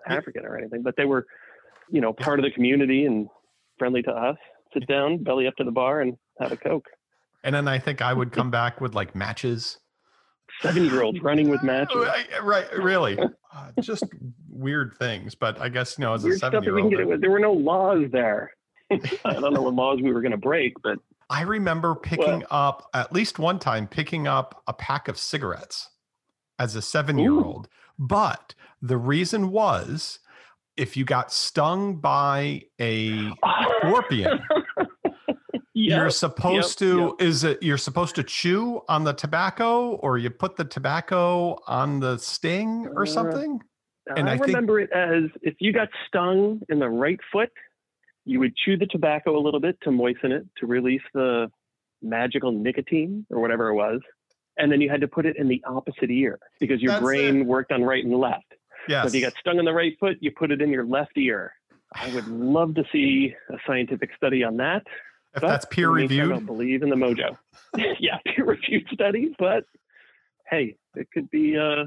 African 0.06 0.44
or 0.44 0.56
anything, 0.58 0.82
but 0.82 0.96
they 0.96 1.04
were, 1.04 1.26
you 1.90 2.00
know, 2.00 2.12
part 2.12 2.38
of 2.38 2.44
the 2.44 2.50
community 2.50 3.04
and 3.06 3.28
friendly 3.78 4.02
to 4.02 4.10
us. 4.10 4.36
Sit 4.74 4.86
down, 4.86 5.22
belly 5.22 5.46
up 5.46 5.56
to 5.56 5.64
the 5.64 5.70
bar, 5.70 6.00
and 6.00 6.16
have 6.40 6.52
a 6.52 6.56
coke. 6.56 6.86
and 7.42 7.54
then 7.54 7.66
I 7.66 7.78
think 7.78 8.02
I 8.02 8.12
would 8.12 8.30
come 8.32 8.50
back 8.50 8.80
with 8.80 8.94
like 8.94 9.14
matches. 9.14 9.78
Seven 10.62 10.84
year 10.84 11.02
olds 11.02 11.20
running 11.20 11.48
with 11.48 11.62
matches. 11.62 11.96
Right, 11.96 12.26
right, 12.42 12.72
really, 12.76 13.18
uh, 13.18 13.70
just 13.80 14.04
weird 14.48 14.94
things. 14.98 15.34
But 15.34 15.60
I 15.60 15.68
guess 15.68 15.98
you 15.98 16.04
know, 16.04 16.14
as 16.14 16.24
a 16.24 16.28
Weird 16.28 16.38
stuff 16.38 16.52
seven 16.52 16.64
year 16.64 16.78
old, 16.78 16.90
get 16.90 17.00
away 17.00 17.12
with. 17.12 17.20
There 17.20 17.30
were 17.30 17.40
no 17.40 17.52
laws 17.52 18.06
there. 18.12 18.52
I 18.90 19.34
don't 19.34 19.54
know 19.54 19.62
what 19.62 19.74
laws 19.74 20.00
we 20.02 20.12
were 20.12 20.20
going 20.20 20.32
to 20.32 20.38
break, 20.38 20.74
but 20.82 20.98
I 21.30 21.42
remember 21.42 21.94
picking 21.94 22.44
up 22.50 22.88
at 22.92 23.12
least 23.12 23.38
one 23.38 23.58
time 23.58 23.86
picking 23.86 24.26
up 24.26 24.62
a 24.66 24.72
pack 24.72 25.06
of 25.06 25.16
cigarettes 25.16 25.88
as 26.58 26.74
a 26.74 26.82
seven 26.82 27.18
year 27.18 27.32
old. 27.32 27.68
But 27.98 28.54
the 28.82 28.96
reason 28.96 29.50
was 29.50 30.18
if 30.76 30.96
you 30.96 31.04
got 31.04 31.32
stung 31.32 31.96
by 31.96 32.62
a 32.80 33.30
scorpion, 33.78 34.40
yeah, 35.74 35.96
you're 35.96 36.10
supposed 36.10 36.80
yep, 36.80 36.90
to 36.90 37.16
is 37.18 37.44
it 37.44 37.62
you're 37.62 37.78
supposed 37.78 38.14
to 38.16 38.22
chew 38.22 38.82
on 38.88 39.04
the 39.04 39.12
tobacco 39.12 39.92
or 39.96 40.18
you 40.18 40.30
put 40.30 40.56
the 40.56 40.64
tobacco 40.64 41.56
on 41.66 42.00
the 42.00 42.18
sting 42.18 42.88
or 42.94 43.02
Uh, 43.02 43.06
something? 43.06 43.60
and 44.16 44.28
I, 44.28 44.32
I 44.32 44.36
think- 44.36 44.48
remember 44.48 44.80
it 44.80 44.90
as 44.92 45.24
if 45.42 45.54
you 45.60 45.72
got 45.72 45.88
stung 46.06 46.60
in 46.68 46.78
the 46.80 46.88
right 46.88 47.20
foot, 47.32 47.50
you 48.24 48.40
would 48.40 48.56
chew 48.56 48.76
the 48.76 48.86
tobacco 48.86 49.38
a 49.38 49.42
little 49.42 49.60
bit 49.60 49.78
to 49.82 49.90
moisten 49.90 50.32
it 50.32 50.46
to 50.58 50.66
release 50.66 51.02
the 51.14 51.50
magical 52.02 52.50
nicotine 52.52 53.26
or 53.30 53.40
whatever 53.40 53.68
it 53.68 53.74
was. 53.74 54.00
And 54.58 54.70
then 54.70 54.80
you 54.80 54.90
had 54.90 55.00
to 55.00 55.08
put 55.08 55.24
it 55.24 55.36
in 55.36 55.48
the 55.48 55.62
opposite 55.66 56.10
ear 56.10 56.38
because 56.58 56.82
your 56.82 56.98
brain 57.00 57.46
worked 57.46 57.72
on 57.72 57.82
right 57.82 58.04
and 58.04 58.14
left. 58.14 58.44
Yes. 58.88 59.04
So 59.04 59.08
if 59.08 59.14
you 59.14 59.20
got 59.22 59.34
stung 59.38 59.58
in 59.58 59.64
the 59.64 59.72
right 59.72 59.96
foot, 60.00 60.16
you 60.20 60.32
put 60.32 60.50
it 60.50 60.60
in 60.60 60.70
your 60.70 60.84
left 60.84 61.16
ear. 61.16 61.52
I 61.94 62.12
would 62.14 62.26
love 62.28 62.74
to 62.74 62.84
see 62.92 63.34
a 63.50 63.56
scientific 63.66 64.10
study 64.16 64.42
on 64.44 64.56
that. 64.58 64.82
If 65.34 65.42
that's 65.42 65.64
peer 65.66 65.92
meantime, 65.92 66.26
I 66.26 66.28
don't 66.28 66.46
believe 66.46 66.82
in 66.82 66.88
the 66.90 66.96
mojo. 66.96 67.36
yeah, 67.98 68.18
peer 68.26 68.44
reviewed 68.44 68.86
studies, 68.92 69.32
but 69.38 69.64
hey, 70.48 70.76
it 70.96 71.08
could 71.12 71.30
be 71.30 71.56
uh, 71.56 71.84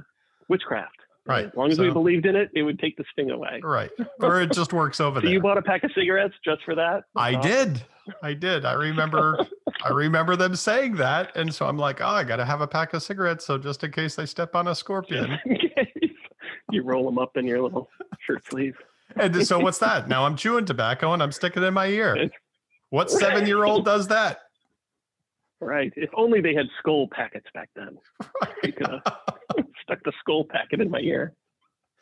witchcraft. 0.48 0.96
Right, 1.26 1.46
As 1.46 1.56
long 1.56 1.72
as 1.72 1.80
we 1.80 1.90
believed 1.90 2.26
in 2.26 2.36
it, 2.36 2.50
it 2.54 2.64
would 2.64 2.80
take 2.80 2.98
the 2.98 3.06
sting 3.14 3.32
away. 3.32 3.62
Right. 3.64 3.90
Or 4.20 4.42
it 4.42 4.52
just 4.52 4.74
works 4.74 5.00
over 5.00 5.20
So 5.20 5.22
there. 5.22 5.32
you 5.32 5.40
bought 5.40 5.58
a 5.58 5.62
pack 5.62 5.86
of 5.86 5.92
cigarettes 5.96 6.34
just 6.44 6.62
for 6.66 6.76
that? 6.76 7.04
I 7.16 7.36
did. 7.36 7.82
I 8.22 8.34
did. 8.34 8.66
I 8.66 8.74
remember 8.74 9.40
I 9.86 9.90
remember 9.90 10.36
them 10.36 10.54
saying 10.56 10.96
that. 10.96 11.34
And 11.38 11.54
so 11.54 11.66
I'm 11.66 11.78
like, 11.78 12.02
oh, 12.02 12.08
I 12.08 12.26
gotta 12.26 12.44
have 12.44 12.60
a 12.60 12.68
pack 12.68 12.94
of 12.94 13.04
cigarettes. 13.04 13.46
So 13.46 13.58
just 13.58 13.84
in 13.86 13.92
case 13.92 14.16
they 14.16 14.26
step 14.26 14.54
on 14.54 14.68
a 14.68 14.76
scorpion. 14.76 15.40
You 16.72 16.84
roll 16.84 17.06
them 17.06 17.18
up 17.20 17.38
in 17.38 17.46
your 17.46 17.62
little 17.62 17.90
shirt 18.26 18.46
sleeve. 18.46 18.76
And 19.16 19.46
so 19.48 19.60
what's 19.60 19.78
that? 19.80 20.10
Now 20.10 20.26
I'm 20.26 20.36
chewing 20.36 20.66
tobacco 20.66 21.14
and 21.14 21.22
I'm 21.24 21.32
sticking 21.32 21.64
it 21.64 21.68
in 21.68 21.74
my 21.74 21.88
ear. 21.88 22.30
What 22.94 23.10
seven 23.10 23.48
year 23.48 23.64
old 23.64 23.86
does 23.94 24.10
that? 24.10 24.42
Right. 25.60 25.92
If 25.96 26.12
only 26.16 26.42
they 26.42 26.54
had 26.54 26.68
Skoal 26.78 27.08
packets 27.08 27.48
back 27.52 27.72
then. 27.76 27.98
I 28.22 28.70
could 28.70 28.88
have 28.88 29.02
stuck 29.82 30.04
the 30.04 30.14
Skoal 30.20 30.46
packet 30.48 30.80
in 30.80 30.92
my 30.92 31.00
ear. 31.00 31.34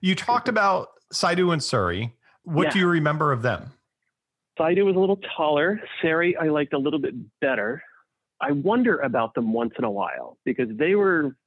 You 0.01 0.15
talked 0.15 0.49
about 0.49 0.89
Saidu 1.13 1.53
and 1.53 1.63
Sari. 1.63 2.13
What 2.43 2.73
do 2.73 2.79
you 2.79 2.87
remember 2.87 3.31
of 3.31 3.41
them? 3.41 3.71
Saidu 4.59 4.83
was 4.83 4.97
a 4.97 4.99
little 4.99 5.21
taller. 5.37 5.79
Sari, 6.01 6.35
I 6.35 6.49
liked 6.49 6.73
a 6.73 6.77
little 6.77 6.99
bit 6.99 7.13
better. 7.39 7.81
I 8.41 8.51
wonder 8.51 8.97
about 8.99 9.33
them 9.33 9.53
once 9.53 9.71
in 9.77 9.85
a 9.85 9.91
while 9.91 10.39
because 10.43 10.67
they 10.75 10.95
were 10.95 11.37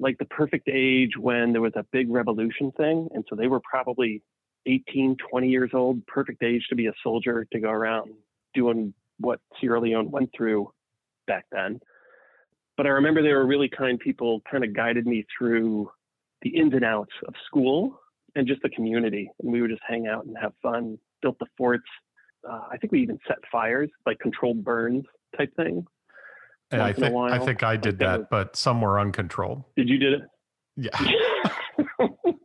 like 0.00 0.18
the 0.18 0.24
perfect 0.24 0.68
age 0.68 1.12
when 1.16 1.52
there 1.52 1.62
was 1.62 1.74
a 1.76 1.86
big 1.92 2.10
revolution 2.10 2.72
thing. 2.72 3.06
And 3.14 3.24
so 3.30 3.36
they 3.36 3.46
were 3.46 3.60
probably 3.60 4.24
18, 4.66 5.18
20 5.30 5.48
years 5.48 5.70
old, 5.72 6.04
perfect 6.08 6.42
age 6.42 6.66
to 6.70 6.74
be 6.74 6.88
a 6.88 6.92
soldier 7.04 7.46
to 7.52 7.60
go 7.60 7.70
around 7.70 8.10
doing 8.54 8.94
what 9.18 9.40
Sierra 9.60 9.80
Leone 9.80 10.10
went 10.10 10.30
through 10.36 10.72
back 11.26 11.44
then. 11.52 11.80
But 12.76 12.86
I 12.86 12.90
remember 12.90 13.22
they 13.22 13.32
were 13.32 13.46
really 13.46 13.68
kind 13.68 13.98
people, 13.98 14.40
kind 14.50 14.64
of 14.64 14.74
guided 14.74 15.06
me 15.06 15.26
through 15.36 15.90
the 16.42 16.50
ins 16.50 16.72
and 16.74 16.84
outs 16.84 17.12
of 17.26 17.34
school 17.46 18.00
and 18.36 18.46
just 18.46 18.62
the 18.62 18.70
community. 18.70 19.30
And 19.40 19.52
we 19.52 19.60
would 19.60 19.70
just 19.70 19.82
hang 19.86 20.06
out 20.06 20.26
and 20.26 20.36
have 20.40 20.52
fun, 20.62 20.98
built 21.20 21.38
the 21.40 21.46
forts. 21.56 21.88
Uh, 22.48 22.60
I 22.70 22.76
think 22.76 22.92
we 22.92 23.02
even 23.02 23.18
set 23.26 23.38
fires, 23.50 23.90
like 24.06 24.20
controlled 24.20 24.62
burns 24.62 25.04
type 25.36 25.54
thing. 25.56 25.84
And 26.70 26.82
I 26.82 26.92
think 26.92 27.16
I 27.16 27.38
think 27.38 27.62
I 27.62 27.76
did 27.76 27.94
like 27.94 27.98
that, 28.00 28.18
was, 28.20 28.26
but 28.30 28.56
some 28.56 28.80
were 28.80 29.00
uncontrolled. 29.00 29.64
Did 29.74 29.88
you 29.88 29.98
did 29.98 30.12
it? 30.14 30.22
Yeah. 30.76 30.90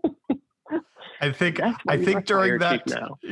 I 1.24 1.32
think 1.32 1.60
I 1.88 1.98
think 1.98 2.26
during 2.26 2.60
that 2.60 2.84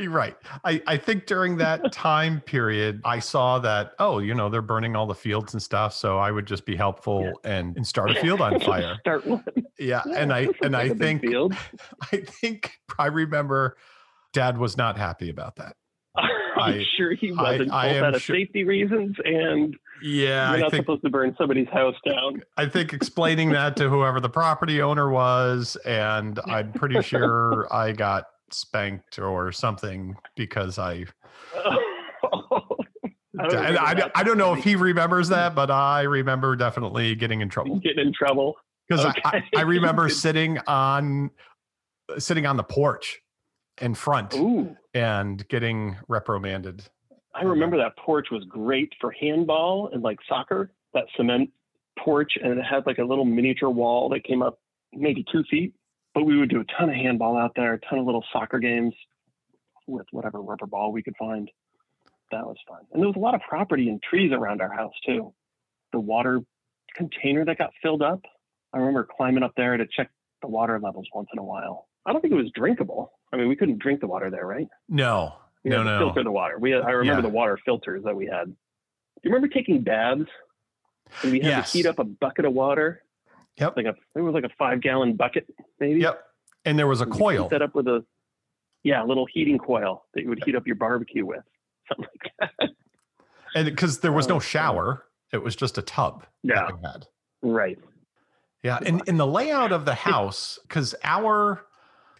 right. 0.08 0.36
I, 0.64 0.82
I 0.86 0.96
think 0.96 1.26
during 1.26 1.58
that 1.58 1.92
time 1.92 2.40
period 2.40 3.00
I 3.04 3.18
saw 3.18 3.58
that 3.60 3.92
oh 3.98 4.18
you 4.18 4.34
know 4.34 4.48
they're 4.48 4.62
burning 4.62 4.96
all 4.96 5.06
the 5.06 5.14
fields 5.14 5.52
and 5.52 5.62
stuff 5.62 5.92
so 5.94 6.18
I 6.18 6.30
would 6.30 6.46
just 6.46 6.64
be 6.64 6.74
helpful 6.74 7.24
yeah. 7.24 7.50
and, 7.58 7.76
and 7.76 7.86
start 7.86 8.10
a 8.10 8.14
field 8.14 8.40
on 8.40 8.60
fire. 8.60 8.96
start 9.00 9.26
one. 9.26 9.44
Yeah, 9.78 10.02
yeah 10.06 10.14
and 10.16 10.32
I 10.32 10.48
and 10.62 10.76
I 10.76 10.90
think 10.90 11.24
I 12.12 12.16
think 12.16 12.78
I 12.98 13.06
remember 13.06 13.76
dad 14.32 14.56
was 14.56 14.76
not 14.76 14.96
happy 14.96 15.28
about 15.28 15.56
that. 15.56 15.76
I'm 16.16 16.80
I, 16.80 16.84
sure 16.96 17.14
he 17.14 17.32
wasn't. 17.32 17.72
I, 17.72 17.88
I 17.88 17.92
both 17.94 18.02
out 18.02 18.14
of 18.14 18.22
sure. 18.22 18.36
safety 18.36 18.64
reasons 18.64 19.16
and 19.24 19.76
yeah, 20.02 20.50
you're 20.50 20.60
not 20.60 20.70
think, 20.70 20.84
supposed 20.84 21.02
to 21.04 21.10
burn 21.10 21.34
somebody's 21.38 21.68
house 21.68 21.94
down. 22.08 22.42
I 22.56 22.66
think 22.66 22.92
explaining 22.92 23.50
that 23.50 23.76
to 23.76 23.88
whoever 23.88 24.20
the 24.20 24.28
property 24.28 24.82
owner 24.82 25.10
was, 25.10 25.76
and 25.84 26.38
I'm 26.46 26.72
pretty 26.72 27.00
sure 27.02 27.72
I 27.72 27.92
got 27.92 28.26
spanked 28.50 29.18
or 29.18 29.52
something 29.52 30.16
because 30.36 30.78
I. 30.78 31.06
I 33.40 33.48
don't, 33.48 33.56
I, 33.56 33.76
I, 33.76 34.10
I, 34.14 34.22
don't 34.24 34.36
know 34.36 34.52
if 34.52 34.62
he 34.62 34.76
remembers 34.76 35.30
that, 35.30 35.54
but 35.54 35.70
I 35.70 36.02
remember 36.02 36.54
definitely 36.54 37.14
getting 37.14 37.40
in 37.40 37.48
trouble. 37.48 37.80
Getting 37.80 38.08
in 38.08 38.12
trouble 38.12 38.56
because 38.86 39.06
okay. 39.06 39.22
I, 39.24 39.42
I 39.56 39.62
remember 39.62 40.08
sitting 40.10 40.58
on 40.66 41.30
sitting 42.18 42.46
on 42.46 42.56
the 42.56 42.62
porch 42.62 43.20
in 43.80 43.94
front 43.94 44.34
Ooh. 44.34 44.76
and 44.94 45.46
getting 45.48 45.96
reprimanded. 46.08 46.84
I 47.34 47.42
remember 47.42 47.78
that 47.78 47.96
porch 47.96 48.28
was 48.30 48.44
great 48.44 48.92
for 49.00 49.10
handball 49.10 49.90
and 49.92 50.02
like 50.02 50.18
soccer, 50.28 50.70
that 50.94 51.04
cement 51.16 51.50
porch, 51.98 52.32
and 52.42 52.58
it 52.58 52.62
had 52.62 52.86
like 52.86 52.98
a 52.98 53.04
little 53.04 53.24
miniature 53.24 53.70
wall 53.70 54.08
that 54.10 54.24
came 54.24 54.42
up 54.42 54.58
maybe 54.92 55.24
two 55.32 55.42
feet. 55.50 55.74
But 56.14 56.24
we 56.24 56.38
would 56.38 56.50
do 56.50 56.60
a 56.60 56.64
ton 56.78 56.90
of 56.90 56.94
handball 56.94 57.38
out 57.38 57.52
there, 57.56 57.72
a 57.72 57.80
ton 57.80 57.98
of 57.98 58.04
little 58.04 58.24
soccer 58.32 58.58
games 58.58 58.94
with 59.86 60.06
whatever 60.10 60.42
rubber 60.42 60.66
ball 60.66 60.92
we 60.92 61.02
could 61.02 61.16
find. 61.18 61.50
That 62.30 62.44
was 62.46 62.56
fun. 62.68 62.80
And 62.92 63.00
there 63.00 63.08
was 63.08 63.16
a 63.16 63.20
lot 63.20 63.34
of 63.34 63.40
property 63.48 63.88
and 63.88 64.02
trees 64.02 64.30
around 64.32 64.60
our 64.60 64.72
house 64.72 64.94
too. 65.06 65.32
The 65.92 66.00
water 66.00 66.40
container 66.94 67.44
that 67.46 67.58
got 67.58 67.70
filled 67.82 68.02
up. 68.02 68.20
I 68.74 68.78
remember 68.78 69.06
climbing 69.16 69.42
up 69.42 69.52
there 69.56 69.76
to 69.76 69.86
check 69.86 70.10
the 70.42 70.48
water 70.48 70.78
levels 70.78 71.06
once 71.14 71.28
in 71.32 71.38
a 71.38 71.44
while. 71.44 71.88
I 72.04 72.12
don't 72.12 72.20
think 72.20 72.32
it 72.32 72.36
was 72.36 72.50
drinkable. 72.54 73.12
I 73.32 73.36
mean, 73.36 73.48
we 73.48 73.56
couldn't 73.56 73.78
drink 73.78 74.00
the 74.00 74.06
water 74.06 74.30
there, 74.30 74.46
right? 74.46 74.68
No, 74.88 75.34
we 75.64 75.70
no, 75.70 75.82
no. 75.82 75.98
Filter 75.98 76.24
the 76.24 76.30
water. 76.30 76.58
We 76.58 76.72
had, 76.72 76.82
I 76.82 76.90
remember 76.90 77.22
yeah. 77.22 77.28
the 77.28 77.34
water 77.34 77.58
filters 77.64 78.02
that 78.04 78.14
we 78.14 78.26
had. 78.26 78.46
Do 78.46 78.54
you 79.22 79.30
remember 79.32 79.52
taking 79.52 79.82
baths? 79.82 80.24
And 81.22 81.32
we 81.32 81.38
had 81.38 81.46
yes. 81.46 81.72
to 81.72 81.78
heat 81.78 81.86
up 81.86 81.98
a 81.98 82.04
bucket 82.04 82.44
of 82.44 82.52
water. 82.52 83.02
Yep. 83.58 83.76
Like 83.76 83.86
a 83.86 83.94
it 84.16 84.20
was 84.20 84.34
like 84.34 84.44
a 84.44 84.50
five 84.58 84.80
gallon 84.80 85.14
bucket, 85.14 85.46
maybe. 85.78 86.00
Yep. 86.00 86.24
And 86.64 86.78
there 86.78 86.86
was 86.86 87.00
a 87.00 87.06
coil 87.06 87.48
set 87.50 87.62
up 87.62 87.74
with 87.74 87.86
a 87.86 88.04
yeah, 88.82 89.04
a 89.04 89.06
little 89.06 89.26
heating 89.30 89.58
coil 89.58 90.04
that 90.14 90.22
you 90.22 90.28
would 90.28 90.42
heat 90.44 90.56
up 90.56 90.66
your 90.66 90.76
barbecue 90.76 91.24
with, 91.24 91.44
something 91.88 92.08
like 92.40 92.50
that. 92.58 92.70
And 93.54 93.66
because 93.66 94.00
there 94.00 94.12
was 94.12 94.26
no 94.26 94.36
oh, 94.36 94.40
shower, 94.40 95.04
it 95.32 95.42
was 95.42 95.54
just 95.54 95.78
a 95.78 95.82
tub. 95.82 96.24
Yeah. 96.42 96.68
Right. 97.42 97.78
Yeah, 98.62 98.78
and 98.84 99.02
in 99.08 99.16
the 99.16 99.26
layout 99.26 99.72
of 99.72 99.84
the 99.84 99.94
house, 99.94 100.58
because 100.62 100.94
our 101.02 101.64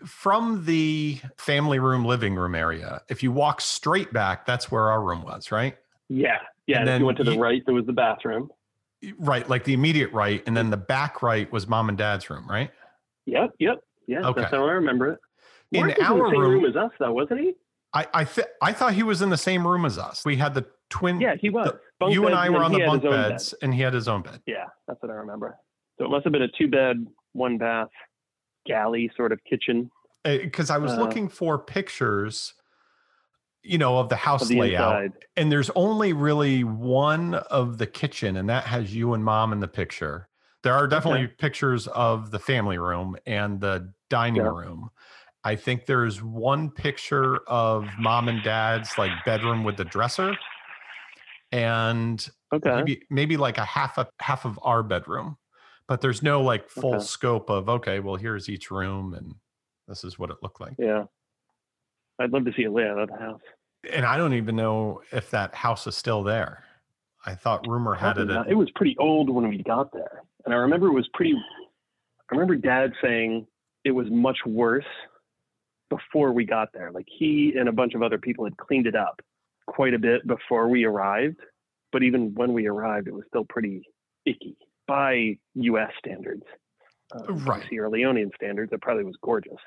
from 0.07 0.65
the 0.65 1.19
family 1.37 1.79
room 1.79 2.05
living 2.05 2.35
room 2.35 2.55
area 2.55 3.03
if 3.09 3.23
you 3.23 3.33
walk 3.33 3.61
straight 3.61 4.13
back 4.13 4.47
that's 4.47 4.71
where 4.71 4.91
our 4.91 5.03
room 5.03 5.23
was 5.23 5.53
right? 5.53 5.77
Yeah 6.09 6.39
yeah 6.67 6.79
and 6.79 6.89
then 6.89 7.01
you 7.01 7.07
went 7.07 7.19
to 7.19 7.25
the 7.25 7.35
you, 7.35 7.41
right 7.41 7.63
there 7.67 7.75
was 7.75 7.87
the 7.87 7.93
bathroom. 7.93 8.51
Right 9.19 9.49
like 9.49 9.65
the 9.65 9.73
immediate 9.73 10.13
right 10.13 10.43
and 10.47 10.57
then 10.57 10.71
the 10.71 10.77
back 10.77 11.23
right 11.23 11.51
was 11.53 11.67
mom 11.67 11.89
and 11.89 11.99
dad's 11.99 12.29
room 12.31 12.49
right? 12.49 12.71
Yep 13.27 13.51
yep 13.59 13.79
yeah 14.07 14.21
okay. 14.21 14.41
that's 14.43 14.53
how 14.53 14.67
i 14.67 14.73
remember 14.73 15.13
it. 15.13 15.21
In 15.73 15.87
Mark 15.87 16.03
our 16.03 16.17
in 16.17 16.19
the 16.19 16.31
same 16.31 16.41
room, 16.41 16.51
room 16.53 16.65
as 16.67 16.77
us 16.77 16.91
though 16.99 17.13
wasn't 17.13 17.41
he? 17.41 17.55
I 17.95 18.07
I, 18.15 18.25
th- 18.25 18.47
I 18.61 18.73
thought 18.73 18.95
he 18.95 19.03
was 19.03 19.23
in 19.23 19.31
the 19.31 19.37
same 19.37 19.67
room 19.67 19.85
as 19.85 19.99
us. 19.99 20.25
We 20.25 20.37
had 20.37 20.55
the 20.55 20.67
twin 20.91 21.21
yeah 21.21 21.35
he 21.41 21.51
was. 21.51 21.73
The, 22.01 22.09
you 22.09 22.27
and 22.27 22.35
i 22.35 22.51
were 22.51 22.63
on 22.63 22.73
the 22.73 22.85
bunk 22.85 23.03
beds 23.03 23.51
bed. 23.51 23.59
and 23.63 23.75
he 23.75 23.81
had 23.81 23.95
his 23.95 24.09
own 24.09 24.23
bed. 24.23 24.41
Yeah 24.47 24.67
that's 24.87 25.03
what 25.03 25.11
i 25.11 25.15
remember. 25.15 25.57
So 25.99 26.07
it 26.07 26.09
must 26.11 26.25
have 26.25 26.33
been 26.33 26.43
a 26.43 26.49
two 26.59 26.69
bed 26.69 27.07
one 27.33 27.59
bath 27.59 27.89
galley 28.67 29.11
sort 29.17 29.33
of 29.33 29.41
kitchen. 29.45 29.91
Because 30.25 30.71
I 30.71 30.79
was 30.79 30.93
uh, 30.93 31.01
looking 31.01 31.29
for 31.29 31.59
pictures, 31.59 32.55
you 33.63 33.79
know, 33.79 33.99
of 33.99 34.09
the 34.09 34.17
house 34.17 34.43
of 34.43 34.49
the 34.49 34.61
layout, 34.61 35.05
inside. 35.05 35.25
and 35.37 35.51
there's 35.51 35.71
only 35.75 36.13
really 36.13 36.63
one 36.65 37.35
of 37.35 37.79
the 37.79 37.87
kitchen, 37.87 38.37
and 38.37 38.49
that 38.49 38.65
has 38.65 38.95
you 38.95 39.15
and 39.15 39.25
mom 39.25 39.53
in 39.53 39.61
the 39.61 39.69
picture. 39.69 40.29
There 40.63 40.75
are 40.75 40.87
definitely 40.87 41.25
okay. 41.25 41.35
pictures 41.39 41.89
of 41.89 42.31
the 42.31 42.39
family 42.39 42.79
room 42.79 43.17
and 43.27 43.61
the 43.61 43.93
dining 44.11 44.43
yeah. 44.43 44.49
room. 44.49 44.91
I 45.43 45.57
think 45.57 45.87
there's 45.87 46.23
one 46.23 46.71
picture 46.71 47.39
of 47.49 47.89
mom 47.99 48.29
and 48.29 48.45
dad's 48.45 48.97
like 48.97 49.11
bedroom 49.25 49.65
with 49.65 49.77
the 49.77 49.85
dresser, 49.85 50.37
and 51.51 52.25
okay. 52.55 52.77
maybe 52.77 53.03
maybe 53.11 53.37
like 53.37 53.59
a 53.59 53.65
half 53.65 53.99
a 53.99 54.07
half 54.21 54.45
of 54.45 54.61
our 54.63 54.85
bedroom 54.85 55.37
but 55.93 56.01
there's 56.01 56.23
no 56.23 56.41
like 56.41 56.71
full 56.71 56.95
okay. 56.95 57.05
scope 57.05 57.51
of 57.51 57.69
okay 57.69 58.01
well 58.01 58.17
here's 58.17 58.49
each 58.49 58.71
room 58.71 59.13
and 59.13 59.35
this 59.87 60.05
is 60.05 60.19
what 60.19 60.31
it 60.31 60.39
looked 60.43 60.59
like. 60.59 60.73
Yeah. 60.79 61.05
I'd 62.19 62.31
love 62.31 62.47
to 62.47 62.53
see 62.57 62.65
a 62.65 62.73
layout 62.73 62.99
of 62.99 63.11
the 63.11 63.19
house. 63.19 63.43
And 63.93 64.07
i 64.07 64.17
don't 64.17 64.33
even 64.33 64.57
know 64.57 65.03
if 65.13 65.31
that 65.33 65.55
house 65.55 65.87
is 65.87 65.95
still 65.95 66.23
there. 66.23 66.65
I 67.27 67.35
thought 67.35 67.69
rumor 67.69 67.95
had 67.95 68.17
it 68.17 68.31
at, 68.31 68.49
it 68.49 68.55
was 68.55 68.71
pretty 68.75 68.97
old 68.99 69.29
when 69.29 69.47
we 69.51 69.63
got 69.63 69.93
there 69.93 70.23
and 70.47 70.55
i 70.55 70.57
remember 70.57 70.87
it 70.87 70.95
was 70.95 71.07
pretty 71.13 71.35
i 71.35 72.35
remember 72.35 72.57
dad 72.57 72.95
saying 73.03 73.47
it 73.85 73.91
was 73.91 74.07
much 74.11 74.39
worse 74.47 74.87
before 75.91 76.33
we 76.33 76.47
got 76.47 76.71
there. 76.73 76.91
Like 76.91 77.07
he 77.07 77.53
and 77.59 77.69
a 77.69 77.73
bunch 77.73 77.93
of 77.93 78.03
other 78.03 78.17
people 78.17 78.47
had 78.47 78.57
cleaned 78.57 78.87
it 78.87 78.97
up 78.97 79.21
quite 79.67 79.93
a 79.93 79.99
bit 79.99 80.27
before 80.27 80.69
we 80.71 80.85
arrived 80.85 81.41
but 81.93 82.03
even 82.03 82.33
when 82.33 82.55
we 82.55 82.67
arrived 82.67 83.09
it 83.09 83.15
was 83.15 83.25
still 83.29 83.45
pretty 83.45 83.83
icky 84.25 84.57
by 84.87 85.37
U.S. 85.55 85.91
standards, 85.99 86.45
uh, 87.15 87.33
right? 87.33 87.65
Sierra 87.69 87.91
Leonean 87.91 88.35
standards, 88.35 88.73
it 88.73 88.81
probably 88.81 89.05
was 89.05 89.17
gorgeous. 89.23 89.59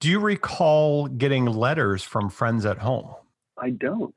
Do 0.00 0.10
you 0.10 0.20
recall 0.20 1.06
getting 1.06 1.46
letters 1.46 2.02
from 2.02 2.28
friends 2.28 2.66
at 2.66 2.78
home? 2.78 3.14
I 3.58 3.70
don't. 3.70 4.16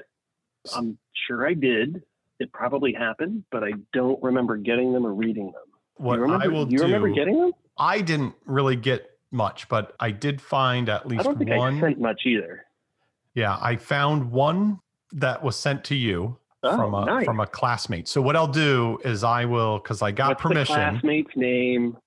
I'm 0.76 0.98
sure 1.28 1.48
I 1.48 1.54
did. 1.54 2.04
It 2.40 2.52
probably 2.52 2.94
happened, 2.94 3.44
but 3.52 3.64
I 3.64 3.72
don't 3.94 4.22
remember 4.22 4.58
getting 4.58 4.94
them 4.94 5.06
or 5.06 5.14
reading 5.14 5.46
them. 5.46 5.64
What 5.96 6.16
you 6.16 6.22
remember, 6.22 6.46
I 6.46 6.48
will 6.48 6.66
do 6.66 6.76
you 6.76 6.82
remember 6.82 7.10
getting 7.10 7.40
them? 7.40 7.52
I 7.78 8.02
didn't 8.02 8.36
really 8.46 8.76
get 8.76 9.10
much, 9.32 9.68
but 9.70 9.96
I 10.00 10.12
did 10.12 10.42
find 10.42 10.90
at 10.90 11.08
least 11.08 11.22
I 11.22 11.24
don't 11.24 11.38
think 11.38 11.52
one. 11.52 11.78
I 11.78 11.82
sent 11.82 12.00
much 12.00 12.22
either. 12.26 12.66
Yeah, 13.34 13.58
I 13.60 13.76
found 13.76 14.32
one 14.32 14.80
that 15.14 15.44
was 15.44 15.56
sent 15.56 15.84
to 15.86 15.96
you 15.96 16.38
oh, 16.68 16.76
from 16.76 16.94
a 16.94 17.06
nice. 17.06 17.26
from 17.26 17.40
a 17.40 17.48
classmate. 17.48 18.08
So 18.08 18.22
what 18.22 18.36
I'll 18.36 18.48
do 18.48 19.00
is 19.04 19.24
I 19.24 19.46
will 19.46 19.80
because 19.80 20.02
I 20.02 20.12
got 20.12 20.30
What's 20.30 20.42
permission. 20.42 20.76
The 20.76 20.92
classmate's 20.92 21.36
name. 21.36 21.98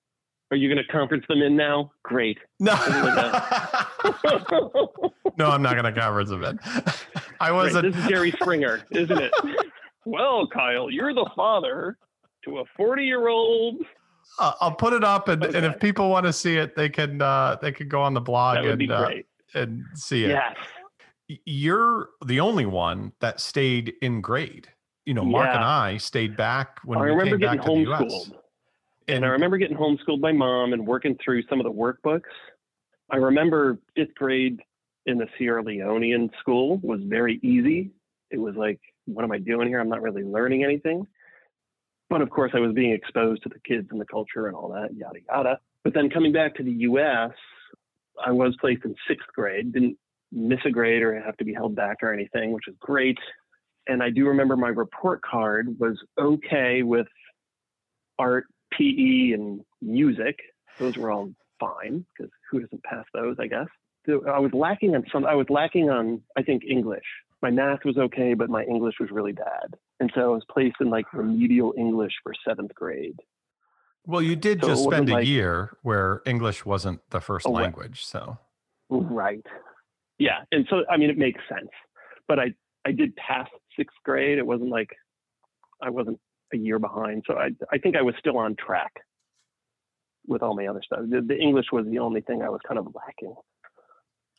Are 0.51 0.57
you 0.57 0.67
going 0.67 0.83
to 0.85 0.91
conference 0.91 1.23
them 1.29 1.41
in 1.41 1.55
now? 1.55 1.91
Great. 2.03 2.37
No. 2.59 2.73
no, 5.37 5.49
I'm 5.49 5.61
not 5.61 5.73
going 5.73 5.85
to 5.85 5.93
conference 5.93 6.29
them 6.29 6.43
in. 6.43 6.59
I 7.39 7.51
wasn't. 7.51 7.85
Right, 7.85 7.93
this 7.93 8.03
is 8.03 8.09
Jerry 8.09 8.31
Springer, 8.31 8.81
isn't 8.91 9.17
it? 9.17 9.31
well, 10.05 10.47
Kyle, 10.47 10.91
you're 10.91 11.13
the 11.13 11.29
father 11.35 11.97
to 12.45 12.59
a 12.59 12.63
40 12.75 13.03
year 13.03 13.27
old. 13.27 13.77
Uh, 14.39 14.53
I'll 14.61 14.75
put 14.75 14.93
it 14.93 15.03
up, 15.03 15.27
and, 15.27 15.43
okay. 15.43 15.57
and 15.57 15.65
if 15.65 15.79
people 15.79 16.09
want 16.09 16.25
to 16.25 16.33
see 16.33 16.57
it, 16.57 16.75
they 16.75 16.89
can 16.89 17.21
uh, 17.21 17.57
they 17.61 17.71
can 17.71 17.87
go 17.87 18.01
on 18.01 18.13
the 18.13 18.21
blog 18.21 18.65
and 18.65 18.91
uh, 18.91 19.09
and 19.53 19.83
see 19.95 20.25
it. 20.25 20.29
Yes 20.29 20.55
you're 21.45 22.09
the 22.25 22.39
only 22.39 22.65
one 22.65 23.13
that 23.19 23.39
stayed 23.39 23.93
in 24.01 24.21
grade. 24.21 24.67
You 25.05 25.13
know, 25.13 25.25
Mark 25.25 25.47
yeah. 25.47 25.55
and 25.55 25.63
I 25.63 25.97
stayed 25.97 26.37
back 26.37 26.79
when 26.85 26.99
I 26.99 27.03
we 27.03 27.09
remember 27.09 27.37
came 27.37 27.39
getting 27.39 27.85
back 27.85 27.99
to 27.99 28.05
the 28.07 28.13
US. 28.13 28.25
And, 28.25 29.17
and 29.17 29.25
I 29.25 29.29
remember 29.29 29.57
getting 29.57 29.77
homeschooled 29.77 30.21
by 30.21 30.31
mom 30.31 30.73
and 30.73 30.85
working 30.85 31.17
through 31.23 31.43
some 31.47 31.59
of 31.59 31.65
the 31.65 31.71
workbooks. 31.71 32.21
I 33.09 33.17
remember 33.17 33.79
fifth 33.95 34.15
grade 34.15 34.59
in 35.05 35.17
the 35.17 35.27
Sierra 35.37 35.63
Leonean 35.63 36.29
school 36.39 36.79
was 36.83 37.01
very 37.03 37.39
easy 37.41 37.91
it 38.31 38.39
was 38.39 38.55
like, 38.55 38.79
what 39.05 39.23
am 39.23 39.31
I 39.31 39.37
doing 39.37 39.67
here? 39.67 39.79
I'm 39.79 39.89
not 39.89 40.01
really 40.01 40.23
learning 40.23 40.63
anything. 40.63 41.05
But 42.09 42.21
of 42.21 42.29
course, 42.29 42.51
I 42.55 42.59
was 42.59 42.73
being 42.73 42.91
exposed 42.91 43.43
to 43.43 43.49
the 43.49 43.59
kids 43.59 43.87
and 43.91 43.99
the 43.99 44.05
culture 44.05 44.47
and 44.47 44.55
all 44.55 44.69
that, 44.69 44.95
yada, 44.95 45.19
yada. 45.27 45.59
But 45.83 45.93
then 45.93 46.09
coming 46.09 46.31
back 46.31 46.55
to 46.55 46.63
the 46.63 46.71
US, 46.71 47.31
I 48.25 48.31
was 48.31 48.55
placed 48.59 48.85
in 48.85 48.95
sixth 49.07 49.27
grade, 49.35 49.73
didn't 49.73 49.97
miss 50.31 50.59
a 50.65 50.69
grade 50.71 51.01
or 51.03 51.19
have 51.19 51.37
to 51.37 51.45
be 51.45 51.53
held 51.53 51.75
back 51.75 51.97
or 52.01 52.13
anything, 52.13 52.51
which 52.51 52.67
is 52.67 52.75
great. 52.79 53.17
And 53.87 54.01
I 54.03 54.09
do 54.09 54.27
remember 54.27 54.55
my 54.55 54.69
report 54.69 55.21
card 55.21 55.75
was 55.79 55.97
okay 56.19 56.83
with 56.83 57.07
art, 58.19 58.45
PE, 58.73 59.31
and 59.31 59.61
music. 59.81 60.37
Those 60.79 60.97
were 60.97 61.11
all 61.11 61.31
fine 61.59 62.05
because 62.17 62.31
who 62.49 62.59
doesn't 62.61 62.83
pass 62.83 63.05
those, 63.13 63.35
I 63.39 63.47
guess. 63.47 63.67
So 64.05 64.25
I 64.27 64.39
was 64.39 64.51
lacking 64.53 64.95
on 64.95 65.03
some, 65.11 65.25
I 65.25 65.35
was 65.35 65.47
lacking 65.49 65.89
on, 65.89 66.21
I 66.37 66.43
think, 66.43 66.63
English. 66.67 67.03
My 67.41 67.49
math 67.49 67.79
was 67.85 67.97
okay, 67.97 68.33
but 68.35 68.49
my 68.49 68.63
English 68.63 68.95
was 68.99 69.09
really 69.11 69.31
bad. 69.31 69.75
And 69.99 70.11
so 70.15 70.21
I 70.21 70.27
was 70.27 70.43
placed 70.51 70.75
in 70.79 70.89
like 70.89 71.11
remedial 71.13 71.73
English 71.77 72.13
for 72.23 72.33
seventh 72.47 72.73
grade. 72.75 73.19
Well, 74.05 74.21
you 74.21 74.35
did 74.35 74.61
So 74.61 74.67
just 74.69 74.83
spend 74.83 75.09
a 75.09 75.13
like- 75.13 75.27
year 75.27 75.77
where 75.81 76.21
English 76.25 76.65
wasn't 76.65 77.01
the 77.09 77.19
first 77.21 77.45
Oh, 77.47 77.51
language. 77.51 78.03
So, 78.05 78.37
Right. 78.89 79.45
Yeah. 80.21 80.43
And 80.51 80.67
so, 80.69 80.83
I 80.87 80.97
mean, 80.97 81.09
it 81.09 81.17
makes 81.17 81.41
sense. 81.49 81.71
But 82.27 82.37
I, 82.37 82.53
I 82.85 82.91
did 82.91 83.15
pass 83.15 83.49
sixth 83.75 83.97
grade. 84.05 84.37
It 84.37 84.45
wasn't 84.45 84.69
like 84.69 84.89
I 85.81 85.89
wasn't 85.89 86.19
a 86.53 86.57
year 86.57 86.77
behind. 86.77 87.23
So 87.25 87.37
I, 87.37 87.49
I 87.71 87.79
think 87.79 87.95
I 87.95 88.03
was 88.03 88.13
still 88.19 88.37
on 88.37 88.55
track 88.55 88.93
with 90.27 90.43
all 90.43 90.55
my 90.55 90.67
other 90.67 90.81
stuff. 90.85 90.99
The, 91.09 91.21
the 91.21 91.35
English 91.37 91.67
was 91.71 91.87
the 91.87 91.97
only 91.97 92.21
thing 92.21 92.43
I 92.43 92.49
was 92.49 92.61
kind 92.67 92.77
of 92.77 92.87
lacking. 92.93 93.33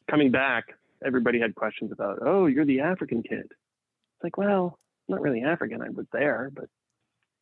Coming 0.09 0.31
back, 0.31 0.67
everybody 1.05 1.41
had 1.41 1.57
questions 1.57 1.91
about, 1.91 2.21
oh, 2.25 2.47
you're 2.47 2.65
the 2.65 2.81
African 2.81 3.23
kid. 3.25 3.47
It's 3.51 4.23
like, 4.23 4.37
well, 4.37 4.79
not 5.09 5.21
really 5.21 5.43
African. 5.43 5.83
I 5.83 5.89
was 5.89 6.07
there, 6.13 6.53
but 6.55 6.67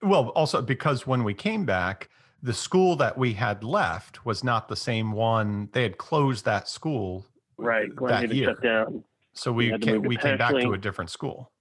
well, 0.02 0.30
also 0.30 0.62
because 0.62 1.06
when 1.06 1.24
we 1.24 1.34
came 1.34 1.66
back, 1.66 2.08
the 2.42 2.54
school 2.54 2.96
that 2.96 3.18
we 3.18 3.34
had 3.34 3.62
left 3.62 4.24
was 4.24 4.42
not 4.42 4.68
the 4.68 4.76
same 4.76 5.12
one. 5.12 5.68
They 5.72 5.82
had 5.82 5.98
closed 5.98 6.46
that 6.46 6.70
school 6.70 7.26
right. 7.60 7.94
Glen 7.94 8.28
that 8.28 8.34
year. 8.34 8.48
shut 8.48 8.62
down. 8.62 9.04
So 9.32 9.52
We 9.52 9.72
we 9.72 9.78
came, 9.78 10.02
we 10.02 10.16
came 10.16 10.38
back 10.38 10.52
to 10.52 10.72
a 10.72 10.78
different 10.78 11.10
school. 11.10 11.52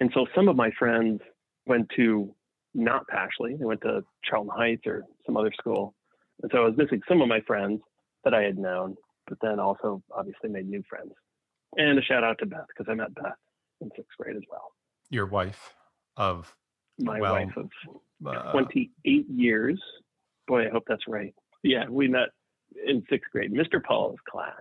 And 0.00 0.10
so 0.14 0.26
some 0.34 0.48
of 0.48 0.56
my 0.56 0.70
friends 0.78 1.20
went 1.66 1.88
to 1.96 2.34
not 2.74 3.06
Pashley. 3.08 3.58
They 3.58 3.64
went 3.64 3.80
to 3.82 4.02
Charlton 4.24 4.50
Heights 4.54 4.82
or 4.86 5.04
some 5.26 5.36
other 5.36 5.52
school. 5.58 5.94
And 6.42 6.50
so 6.52 6.58
I 6.58 6.64
was 6.66 6.76
missing 6.76 7.00
some 7.08 7.22
of 7.22 7.28
my 7.28 7.40
friends 7.42 7.80
that 8.24 8.34
I 8.34 8.42
had 8.42 8.58
known, 8.58 8.96
but 9.28 9.38
then 9.40 9.60
also 9.60 10.02
obviously 10.14 10.50
made 10.50 10.68
new 10.68 10.82
friends. 10.88 11.12
And 11.76 11.98
a 11.98 12.02
shout 12.02 12.24
out 12.24 12.38
to 12.40 12.46
Beth 12.46 12.66
because 12.68 12.90
I 12.90 12.94
met 12.94 13.14
Beth 13.14 13.32
in 13.80 13.90
sixth 13.96 14.16
grade 14.18 14.36
as 14.36 14.42
well. 14.50 14.72
Your 15.10 15.26
wife 15.26 15.74
of 16.16 16.54
My 16.98 17.20
Well, 17.20 17.32
wife 17.34 17.56
of 17.56 17.70
uh, 18.26 18.52
28 18.52 19.26
years. 19.30 19.80
Boy, 20.46 20.66
I 20.66 20.70
hope 20.70 20.84
that's 20.86 21.06
right. 21.08 21.34
Yeah, 21.62 21.84
we 21.88 22.08
met 22.08 22.28
in 22.86 23.04
sixth 23.08 23.30
grade, 23.30 23.52
Mr. 23.52 23.82
Paul's 23.82 24.18
class. 24.28 24.60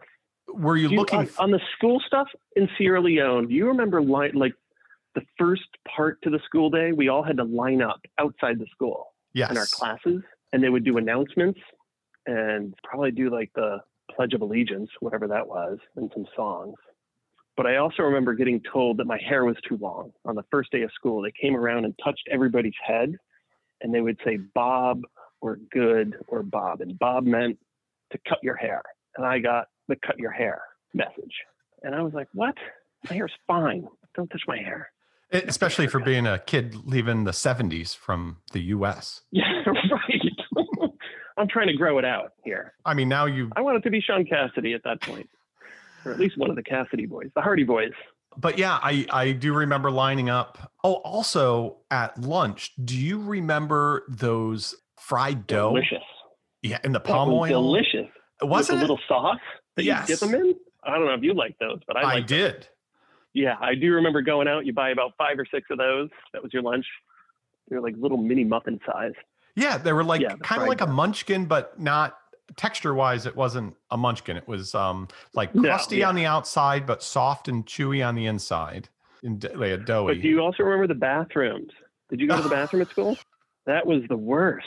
Were 0.56 0.78
you 0.78 0.90
you- 0.90 0.98
looking? 0.98 1.20
on, 1.20 1.30
on 1.40 1.52
the 1.52 1.62
school 1.78 2.02
stuff 2.06 2.28
in 2.56 2.70
Sierra 2.78 3.02
Leone? 3.02 3.48
Do 3.48 3.54
you 3.54 3.68
remember 3.68 4.02
li- 4.02 4.32
like 4.34 4.54
the 5.16 5.22
first 5.38 5.68
part 5.96 6.22
to 6.24 6.30
the 6.30 6.40
school 6.46 6.70
day? 6.70 6.92
We 6.92 7.10
all 7.10 7.24
had 7.24 7.38
to 7.38 7.44
line 7.44 7.82
up 7.82 8.02
outside 8.18 8.60
the 8.60 8.68
school 8.72 9.14
yes. 9.34 9.52
in 9.52 9.58
our 9.58 9.66
classes, 9.66 10.22
and 10.54 10.64
they 10.64 10.70
would 10.70 10.84
do 10.84 10.98
announcements 10.98 11.60
and 12.26 12.74
probably 12.84 13.12
do 13.12 13.30
like 13.30 13.52
the 13.56 13.80
Pledge 14.16 14.34
of 14.34 14.42
Allegiance, 14.42 14.90
whatever 15.00 15.28
that 15.28 15.48
was, 15.48 15.80
and 15.96 16.12
some 16.14 16.26
songs. 16.36 16.76
But 17.58 17.66
I 17.66 17.78
also 17.78 18.04
remember 18.04 18.34
getting 18.34 18.62
told 18.72 18.98
that 18.98 19.06
my 19.06 19.20
hair 19.28 19.46
was 19.46 19.58
too 19.68 19.78
long 19.78 20.12
on 20.26 20.36
the 20.36 20.44
first 20.52 20.72
day 20.72 20.82
of 20.84 20.92
school. 20.94 21.22
They 21.22 21.34
came 21.40 21.56
around 21.56 21.86
and 21.86 21.94
touched 22.04 22.28
everybody's 22.32 22.74
head, 22.86 23.16
and 23.82 23.94
they 23.94 24.02
would 24.02 24.18
say 24.26 24.38
Bob 24.54 25.02
or 25.42 25.58
good 25.72 26.16
or 26.28 26.44
Bob, 26.44 26.82
and 26.82 26.98
Bob 26.98 27.26
meant 27.26 27.58
to 28.12 28.20
cut 28.28 28.40
your 28.44 28.56
hair, 28.56 28.82
and 29.18 29.26
I 29.26 29.40
got 29.40 29.68
the 29.92 29.98
cut 30.08 30.18
your 30.18 30.32
hair 30.32 30.62
message, 30.94 31.34
and 31.84 31.94
I 31.94 32.02
was 32.02 32.14
like, 32.14 32.28
what? 32.34 32.56
My 33.10 33.16
hair's 33.16 33.32
fine. 33.48 33.88
Don't 34.16 34.30
touch 34.30 34.44
my 34.48 34.58
hair. 34.58 34.90
E- 35.34 35.42
Especially 35.48 35.88
for 35.88 36.00
being 36.00 36.26
a 36.28 36.40
kid 36.40 36.76
leaving 36.86 37.24
the 37.26 37.32
70s 37.32 37.96
from 37.96 38.38
the 38.54 38.60
US. 38.76 39.22
Yeah, 39.32 39.44
right. 39.66 40.66
I'm 41.38 41.48
trying 41.48 41.68
to 41.68 41.74
grow 41.74 41.98
it 41.98 42.06
out 42.06 42.34
here. 42.44 42.74
I 42.86 42.94
mean, 42.94 43.10
now 43.10 43.26
you, 43.26 43.50
I 43.56 43.62
wanted 43.62 43.84
to 43.84 43.90
be 43.90 44.02
Shaun 44.02 44.26
Cassidy 44.26 44.74
at 44.74 44.84
that 44.84 45.02
point, 45.02 45.30
or 46.06 46.12
at 46.12 46.20
least 46.20 46.38
one 46.38 46.50
of 46.50 46.56
the 46.56 46.64
Cassidy 46.64 47.06
boys, 47.06 47.30
the 47.36 47.42
Hardy 47.42 47.64
Boys. 47.64 47.94
but 48.38 48.58
yeah, 48.60 48.78
I, 48.82 49.06
I 49.10 49.32
do 49.32 49.54
remember 49.54 49.90
lining 49.92 50.30
up. 50.30 50.72
Oh, 50.84 50.96
also 50.96 51.78
at 51.90 52.20
lunch, 52.22 52.72
do 52.84 52.96
you 52.98 53.20
remember 53.22 54.04
those 54.10 54.76
fried 55.00 55.48
dough? 55.48 55.70
Delicious. 55.72 56.04
Yeah, 56.62 56.78
in 56.84 56.92
the 56.92 57.00
palm 57.00 57.30
oil. 57.32 57.48
Delicious. 57.48 58.08
Was 58.42 58.70
it? 58.70 58.78
a 58.78 58.80
little 58.80 59.00
sauce 59.08 59.38
that 59.78 59.84
Yes. 59.84 60.10
you 60.10 60.16
dip 60.16 60.20
them 60.20 60.36
in. 60.36 60.56
I 60.84 60.96
don't 60.98 61.06
know 61.06 61.14
if 61.14 61.22
you 61.24 61.34
like 61.34 61.56
those, 61.60 61.80
but 61.88 61.98
I, 61.98 62.16
I 62.16 62.22
did. 62.22 62.68
Yeah, 63.34 63.56
I 63.62 63.76
do 63.76 63.94
remember 63.94 64.22
going 64.22 64.48
out. 64.48 64.66
You 64.66 64.74
buy 64.74 64.90
about 64.90 65.14
five 65.18 65.38
or 65.40 65.46
six 65.46 65.68
of 65.70 65.78
those. 65.78 66.10
That 66.34 66.44
was 66.44 66.52
your 66.54 66.64
lunch. 66.64 66.86
They're 67.70 67.82
like 67.82 67.96
little 67.98 68.18
mini 68.18 68.44
muffin 68.44 68.80
size. 68.86 69.14
Yeah, 69.56 69.78
they 69.78 69.94
were 69.94 70.04
like 70.04 70.22
Yeah, 70.22 70.36
kind 70.42 70.62
of 70.62 70.68
like 70.68 70.82
a 70.82 70.88
munchkin, 70.88 71.46
but 71.46 71.80
not 71.80 72.18
texture 72.58 72.94
wise. 72.94 73.26
It 73.26 73.36
wasn't 73.36 73.76
a 73.92 73.98
munchkin. 73.98 74.36
It 74.38 74.48
was 74.48 74.76
um 74.76 75.08
like 75.34 75.54
No, 75.56 75.62
crusty 75.62 75.98
yeah. 75.98 76.10
on 76.10 76.16
the 76.16 76.26
outside, 76.26 76.86
but 76.86 77.02
soft 77.04 77.48
and 77.48 77.66
chewy 77.66 78.06
on 78.06 78.16
the 78.16 78.26
inside. 78.26 78.90
And 79.24 79.42
like 79.56 79.72
a 79.72 79.78
doughy. 79.78 80.16
But 80.16 80.22
do 80.24 80.28
you 80.28 80.40
also 80.42 80.64
remember 80.64 80.88
the 80.88 81.00
bathrooms? 81.00 81.72
Did 82.10 82.20
you 82.20 82.28
go 82.28 82.36
to 82.36 82.42
the 82.44 82.50
bathroom 82.58 82.82
at 82.82 82.90
school? 82.90 83.18
That 83.68 83.86
was 83.86 84.02
the 84.10 84.18
worst. 84.18 84.66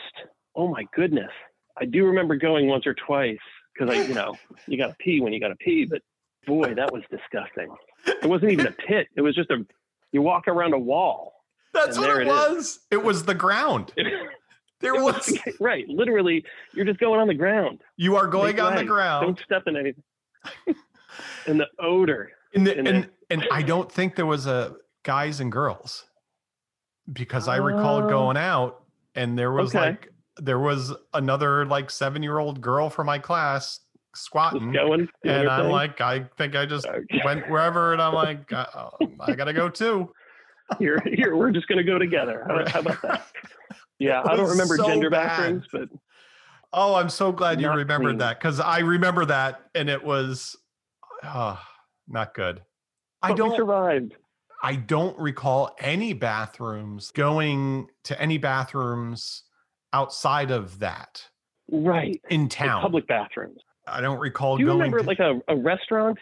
Oh 0.55 0.69
my 0.69 0.87
goodness. 0.95 1.31
I 1.77 1.85
do 1.87 2.07
remember 2.07 2.37
going 2.37 2.69
once 2.69 2.87
or 2.87 2.95
twice 2.95 3.37
because 3.75 3.95
I, 3.95 4.03
you 4.03 4.15
know, 4.15 4.37
you 4.67 4.79
got 4.79 4.89
to 4.89 4.95
pee 4.99 5.21
when 5.21 5.33
you 5.33 5.41
got 5.41 5.49
to 5.49 5.57
pee, 5.57 5.85
but 5.85 6.01
boy, 6.47 6.75
that 6.75 6.93
was 6.93 7.03
disgusting. 7.11 7.75
It 8.07 8.27
wasn't 8.29 8.53
even 8.53 8.67
a 8.69 8.73
pit. 8.73 9.09
It 9.17 9.21
was 9.23 9.35
just 9.35 9.51
a, 9.51 9.65
you 10.13 10.23
walk 10.23 10.47
around 10.49 10.73
a 10.75 10.79
wall. 10.79 11.33
That's 11.73 11.99
what 11.99 12.11
it 12.11 12.23
it 12.23 12.29
is. 12.29 12.33
was. 12.33 12.79
It 12.91 13.03
was 13.03 13.25
the 13.25 13.35
ground. 13.35 13.93
There 14.81 14.95
was. 14.97 15.15
was, 15.31 15.39
right. 15.61 15.89
Literally, 15.89 16.45
you're 16.75 16.85
just 16.85 17.01
going 17.01 17.19
on 17.19 17.27
the 17.27 17.33
ground. 17.35 17.81
You 17.97 18.17
are 18.17 18.27
going 18.27 18.57
Make 18.57 18.65
on 18.65 18.75
the 18.77 18.85
ground. 18.85 19.25
Don't 19.25 19.41
step 19.43 19.63
in 19.67 19.77
anything. 19.77 20.03
and 21.47 21.59
the 21.59 21.67
odor. 21.79 22.33
And, 22.55 22.67
the, 22.67 22.77
And 22.79 23.09
and 23.31 23.47
I 23.51 23.63
don't 23.63 23.91
think 23.91 24.15
there 24.15 24.27
was 24.27 24.47
a 24.47 24.75
guys 25.03 25.41
and 25.41 25.51
girls 25.51 26.05
because 27.11 27.49
I 27.49 27.57
recall 27.57 28.05
Oh. 28.05 28.09
going 28.09 28.37
out 28.37 28.83
and 29.15 29.39
there 29.39 29.53
was 29.53 29.75
Okay. 29.75 29.87
like 29.91 30.13
there 30.39 30.59
was 30.59 30.93
another 31.13 31.65
like 31.67 31.91
seven 31.91 32.23
year 32.23 32.39
old 32.39 32.61
girl 32.61 32.91
from 32.91 33.07
my 33.07 33.19
class 33.19 33.81
squatting, 34.15 34.73
going. 34.73 35.09
and 35.25 35.49
I'm 35.49 35.65
thing. 35.65 35.71
like, 35.73 36.01
I 36.01 36.25
think 36.37 36.55
I 36.57 36.67
just 36.67 36.87
Okay. 36.87 37.21
went 37.25 37.49
wherever, 37.49 37.93
and 37.93 38.01
I'm 38.03 38.15
like, 38.15 38.53
uh, 38.53 38.67
I 39.21 39.35
gotta 39.35 39.53
go 39.53 39.69
too. 39.69 40.13
here, 40.79 40.99
here, 41.05 41.37
we're 41.37 41.51
just 41.51 41.69
to 41.69 41.83
go 41.85 41.99
together. 41.99 42.45
How, 42.49 42.69
how 42.69 42.81
about 42.81 43.03
that? 43.03 43.27
Yeah, 44.01 44.23
I 44.25 44.35
don't 44.37 44.49
remember 44.49 44.77
so 44.77 44.87
gender 44.87 45.09
bad. 45.09 45.29
bathrooms, 45.29 45.67
but 45.73 45.89
Oh, 46.73 46.97
I'm 46.97 47.09
so 47.09 47.31
glad 47.31 47.61
you 47.61 47.71
remembered 47.71 48.07
clean. 48.09 48.19
that 48.19 48.41
because 48.41 48.59
I 48.59 48.81
remember 48.81 49.25
that, 49.27 49.63
and 49.77 49.89
it 49.89 50.03
was 50.03 50.57
uh, 51.23 51.57
not 52.09 52.35
good. 52.35 52.61
I 53.23 53.29
but 53.29 53.35
we 53.35 53.39
don't. 53.39 53.57
survived. 53.57 54.15
I 54.65 54.75
don't 54.75 55.17
recall 55.19 55.77
any 55.79 56.13
bathrooms 56.13 57.13
going 57.13 57.87
to 58.05 58.21
any 58.21 58.37
bathrooms 58.39 59.45
outside 60.05 60.51
of 60.51 60.81
that 60.81 61.27
Right. 61.71 62.21
in 62.29 62.43
Like 62.43 62.51
town. 62.51 62.83
public 62.83 63.07
bathrooms. 63.07 63.61
I 63.87 64.01
don't 64.01 64.19
recall 64.19 64.57
Do 64.59 64.65
you 64.65 64.73
remember 64.73 64.99
to, 65.01 65.07
like 65.07 65.21
a, 65.21 65.41
a 65.49 65.57
restaurant? 65.57 66.19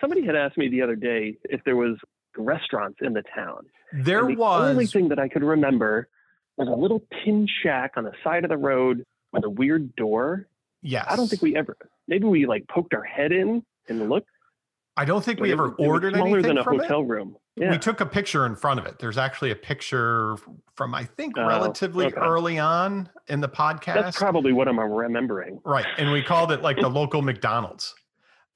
Somebody 0.00 0.24
had 0.24 0.36
asked 0.36 0.56
me 0.56 0.68
the 0.68 0.82
other 0.82 0.94
day 0.96 1.36
if 1.44 1.62
there 1.64 1.76
was 1.76 1.96
restaurants 2.38 2.98
in 3.02 3.12
the 3.12 3.22
town. 3.34 3.66
there 3.92 4.20
And 4.26 4.36
the 4.36 4.40
was. 4.40 4.70
only 4.70 4.86
thing 4.86 5.08
that 5.08 5.18
I 5.18 5.28
could 5.28 5.42
remember 5.42 6.08
was 6.56 6.68
a 6.68 6.72
little 6.72 7.02
tin 7.24 7.46
shack 7.62 7.92
on 7.96 8.04
the 8.04 8.12
side 8.22 8.44
of 8.44 8.50
the 8.50 8.56
road 8.56 9.04
with 9.32 9.44
a 9.44 9.50
weird 9.50 9.94
door. 9.96 10.46
yes. 10.82 11.06
I 11.08 11.16
don't 11.16 11.28
think 11.28 11.42
we 11.42 11.56
ever. 11.56 11.76
Maybe 12.08 12.24
we 12.26 12.46
like 12.46 12.66
poked 12.68 12.94
our 12.94 13.02
head 13.02 13.32
in 13.32 13.62
and 13.88 14.08
looked. 14.08 14.28
I 14.96 15.04
don't 15.04 15.24
think 15.24 15.40
we 15.40 15.52
ever 15.52 15.66
it 15.66 15.78
was 15.78 15.88
ordered 15.88 16.14
smaller 16.14 16.28
anything 16.38 16.48
than 16.54 16.58
a 16.58 16.64
from 16.64 16.78
hotel 16.78 17.00
it. 17.02 17.06
room. 17.08 17.36
Yeah. 17.56 17.70
We 17.70 17.78
took 17.78 18.00
a 18.00 18.06
picture 18.06 18.44
in 18.44 18.54
front 18.54 18.78
of 18.80 18.84
it. 18.86 18.98
There's 18.98 19.16
actually 19.16 19.50
a 19.50 19.56
picture 19.56 20.36
from 20.74 20.94
I 20.94 21.04
think 21.04 21.38
Oh, 21.38 21.46
relatively 21.46 22.06
okay. 22.06 22.16
early 22.20 22.58
on 22.58 23.08
in 23.28 23.40
the 23.40 23.48
podcast. 23.48 23.94
That's 23.94 24.18
probably 24.18 24.52
what 24.52 24.68
I'm 24.68 24.78
remembering. 24.78 25.60
Right. 25.64 25.86
And 25.96 26.12
we 26.12 26.22
called 26.22 26.52
it 26.52 26.60
like 26.60 26.76
the 26.78 26.88
local 27.00 27.22
McDonald's. 27.22 27.94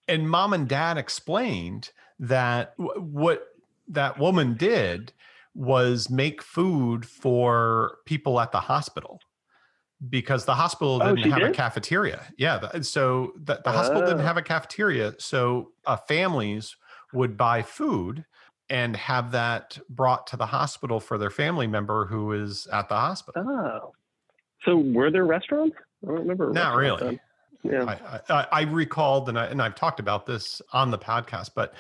And 0.07 0.29
mom 0.29 0.53
and 0.53 0.69
dad 0.69 0.99
explained 0.99 1.93
that 2.19 2.77
w- 2.77 3.01
what 3.01 3.47
that 3.89 4.19
woman 4.19 4.55
did 4.55 5.13
was 5.55 6.11
make 6.11 6.43
food 6.43 7.07
for 7.07 7.97
people 8.05 8.39
at 8.39 8.53
the 8.53 8.61
hospital 8.61 9.19
because 10.09 10.45
the 10.45 10.55
hospital 10.55 11.01
Oh, 11.03 11.15
didn't 11.15 11.25
she 11.25 11.31
have 11.31 11.43
a 11.43 11.53
cafeteria. 11.53 12.23
Yeah. 12.37 12.81
So 12.83 13.33
the, 13.37 13.61
the 13.65 13.73
hospital 13.73 14.03
didn't 14.03 14.21
Oh. 14.21 14.25
have 14.25 14.37
a 14.37 14.43
cafeteria. 14.43 15.15
So 15.19 15.73
uh, 15.87 15.97
families 15.97 16.77
would 17.13 17.37
buy 17.37 17.63
food 17.63 18.25
and 18.71 18.97
have 18.97 19.33
that 19.33 19.79
brought 19.91 20.27
to 20.29 20.37
the 20.37 20.47
hospital 20.47 21.01
for 21.01 21.19
their 21.19 21.31
family 21.31 21.67
member 21.67 22.07
who 22.07 22.33
is 22.33 22.67
at 22.73 22.89
the 22.89 22.95
hospital. 22.95 23.45
Oh, 23.47 23.93
so 24.65 24.77
were 24.77 25.11
there 25.11 25.27
restaurants? 25.27 25.77
I 26.03 26.07
don't 26.07 26.21
remember. 26.21 26.53
Not 26.53 26.77
really. 26.77 27.03
Then. 27.05 27.21
Yeah. 27.63 27.85
I, 27.85 28.21
I, 28.33 28.47
I 28.53 28.63
recalled, 28.63 29.29
and 29.29 29.39
I 29.39 29.47
and 29.47 29.61
I've 29.61 29.75
talked 29.75 30.01
about 30.01 30.25
this 30.25 30.63
on 30.73 30.91
the 30.91 30.99
podcast, 30.99 31.51
but 31.55 31.75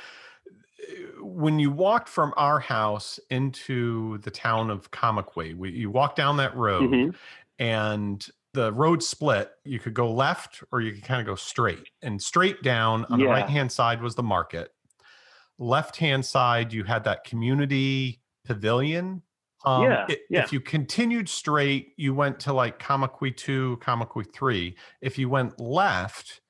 uh, 0.83 1.25
when 1.25 1.59
you 1.59 1.71
walked 1.71 2.09
from 2.09 2.35
our 2.37 2.61
house 2.61 3.19
into 3.31 4.19
the 4.19 4.31
town 4.31 4.69
of 4.71 4.91
Kamakwi, 4.91 5.57
we, 5.57 5.71
you 5.71 5.91
walk 5.91 6.17
down 6.17 6.37
that 6.37 6.55
road, 6.55 6.91
Mhm. 6.91 7.15
and 7.59 8.27
the 8.53 8.73
road 8.73 9.03
split. 9.03 9.53
You 9.65 9.79
could 9.79 9.95
go 9.95 10.13
left, 10.13 10.63
or 10.73 10.81
you 10.83 10.93
could 10.93 11.05
kind 11.05 11.21
of 11.21 11.27
go 11.27 11.35
straight. 11.37 11.89
And 12.03 12.21
straight 12.21 12.63
down 12.63 13.05
on 13.07 13.19
the 13.21 13.27
right 13.27 13.49
hand 13.49 13.71
side 13.73 14.03
was 14.03 14.17
the 14.17 14.23
market. 14.25 14.73
Left 15.61 15.99
hand 15.99 16.25
side, 16.25 16.73
you 16.73 16.85
had 16.85 17.05
that 17.05 17.23
community 17.25 18.23
pavilion. 18.47 19.23
Um, 19.67 19.83
Yeah, 19.83 20.07
i- 20.09 20.19
yeah. 20.31 20.43
If 20.43 20.55
you 20.55 20.61
continued 20.61 21.29
straight, 21.29 21.93
you 21.99 22.15
went 22.15 22.41
to 22.41 22.53
like 22.55 22.79
Kamakwi 22.79 23.37
2, 23.37 23.77
Kamakwi 23.83 24.33
3. 24.33 24.75
If 25.03 25.19
you 25.19 25.29
went 25.29 25.61
left, 25.61 26.41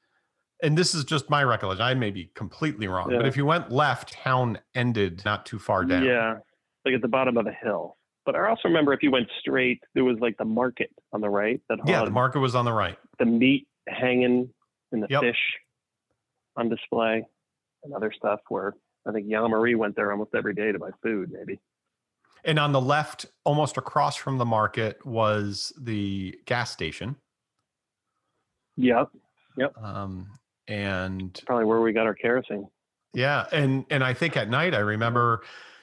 and 0.63 0.79
this 0.79 0.95
is 0.95 1.05
just 1.05 1.29
my 1.29 1.43
recollection, 1.43 1.83
I 1.85 1.95
may 1.95 2.13
be 2.13 2.27
completely 2.37 2.87
wrong, 2.87 3.09
but 3.09 3.27
if 3.27 3.37
you 3.37 3.45
went 3.45 3.73
left, 3.73 4.13
town 4.13 4.61
ended 4.77 5.23
not 5.25 5.45
too 5.45 5.59
far 5.59 5.85
down. 5.85 6.05
Yeah, 6.05 6.39
like 6.85 6.95
at 6.95 7.03
the 7.03 7.09
bottom 7.09 7.37
of 7.37 7.49
a 7.49 7.53
hill. 7.53 7.97
But 8.25 8.37
I 8.37 8.49
also 8.49 8.69
remember 8.69 8.93
if 8.93 9.03
you 9.03 9.11
went 9.11 9.29
straight, 9.41 9.83
there 9.95 10.05
was 10.05 10.19
like 10.21 10.37
the 10.37 10.45
market 10.45 10.91
on 11.13 11.21
the 11.21 11.31
right 11.31 11.61
that 11.69 11.81
Yeah, 11.87 12.05
the 12.05 12.11
market 12.13 12.39
was 12.39 12.55
on 12.55 12.65
the 12.65 12.73
right. 12.73 12.97
the 13.19 13.25
meat 13.25 13.67
hanging 13.89 14.55
and 14.93 15.03
the 15.03 15.09
Yep. 15.11 15.21
fish 15.23 15.59
on 16.57 16.69
display 16.69 17.25
and 17.83 17.93
other 17.93 18.13
stuff 18.13 18.39
where 18.49 18.77
I 19.07 19.13
think 19.13 19.29
Jan 19.29 19.51
Marie 19.51 19.75
went 19.75 19.97
there 19.97 20.13
almost 20.13 20.35
every 20.35 20.55
day 20.55 20.73
to 20.73 20.79
buy 20.79 20.91
food, 21.03 21.31
maybe. 21.33 21.59
And 22.45 22.59
on 22.59 22.73
the 22.73 22.81
left, 22.81 23.27
almost 23.45 23.77
across 23.77 24.17
from 24.17 24.39
the 24.39 24.45
market, 24.45 25.05
was 25.05 25.73
the 25.79 26.39
gas 26.47 26.71
station. 26.71 27.17
Yep. 28.77 29.11
Yep. 29.57 29.77
Um, 29.83 30.31
and 30.69 31.39
Probably 31.47 31.65
where 31.67 31.81
we 31.81 31.93
got 31.93 32.07
our 32.07 32.15
kerosene. 32.15 32.69
yeah, 33.13 33.47
and 33.53 33.85
and 33.91 34.05
I 34.05 34.15
think 34.15 34.37
at 34.37 34.49
night 34.49 34.75
I 34.75 34.79
remember 34.79 35.41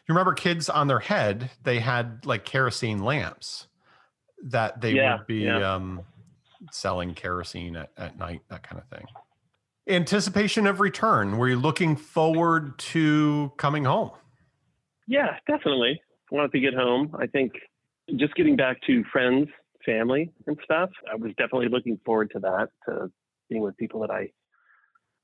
you 0.08 0.14
remember 0.14 0.34
kids 0.34 0.70
on 0.70 0.88
their 0.88 1.00
head, 1.00 1.52
they 1.64 1.80
had 1.80 2.26
like 2.26 2.46
kerosene 2.46 3.04
lamps 3.04 3.68
that 4.46 4.80
they 4.82 4.92
Yeah, 4.94 5.18
would 5.18 5.28
be 5.28 5.42
yeah. 5.44 5.74
um 5.76 6.02
selling 6.72 7.14
kerosene 7.14 7.76
at, 7.76 7.92
at 7.98 8.18
night, 8.18 8.42
that 8.50 8.64
kind 8.64 8.82
of 8.82 8.88
thing. 8.98 9.06
Anticipation 9.90 10.68
of 10.68 10.80
return. 10.80 11.38
Were 11.38 11.48
you 11.48 11.56
looking 11.56 11.96
forward 11.96 12.78
to 12.80 13.52
coming 13.58 13.86
home? 13.86 14.12
Yeah, 15.08 15.38
definitely. 15.48 16.02
Wanted 16.30 16.52
to 16.52 16.60
get 16.60 16.74
home. 16.74 17.16
I 17.18 17.28
think 17.28 17.54
just 18.18 18.36
getting 18.36 18.58
back 18.58 18.82
to 18.88 19.04
friends, 19.12 19.48
family, 19.86 20.30
and 20.46 20.58
stuff. 20.64 20.90
I 21.10 21.16
was 21.16 21.32
definitely 21.38 21.70
looking 21.70 22.00
forward 22.06 22.32
to 22.32 22.40
that, 22.40 22.70
to 22.88 23.10
being 23.50 23.62
with 23.62 23.78
people 23.78 24.02
that 24.02 24.12
I 24.12 24.32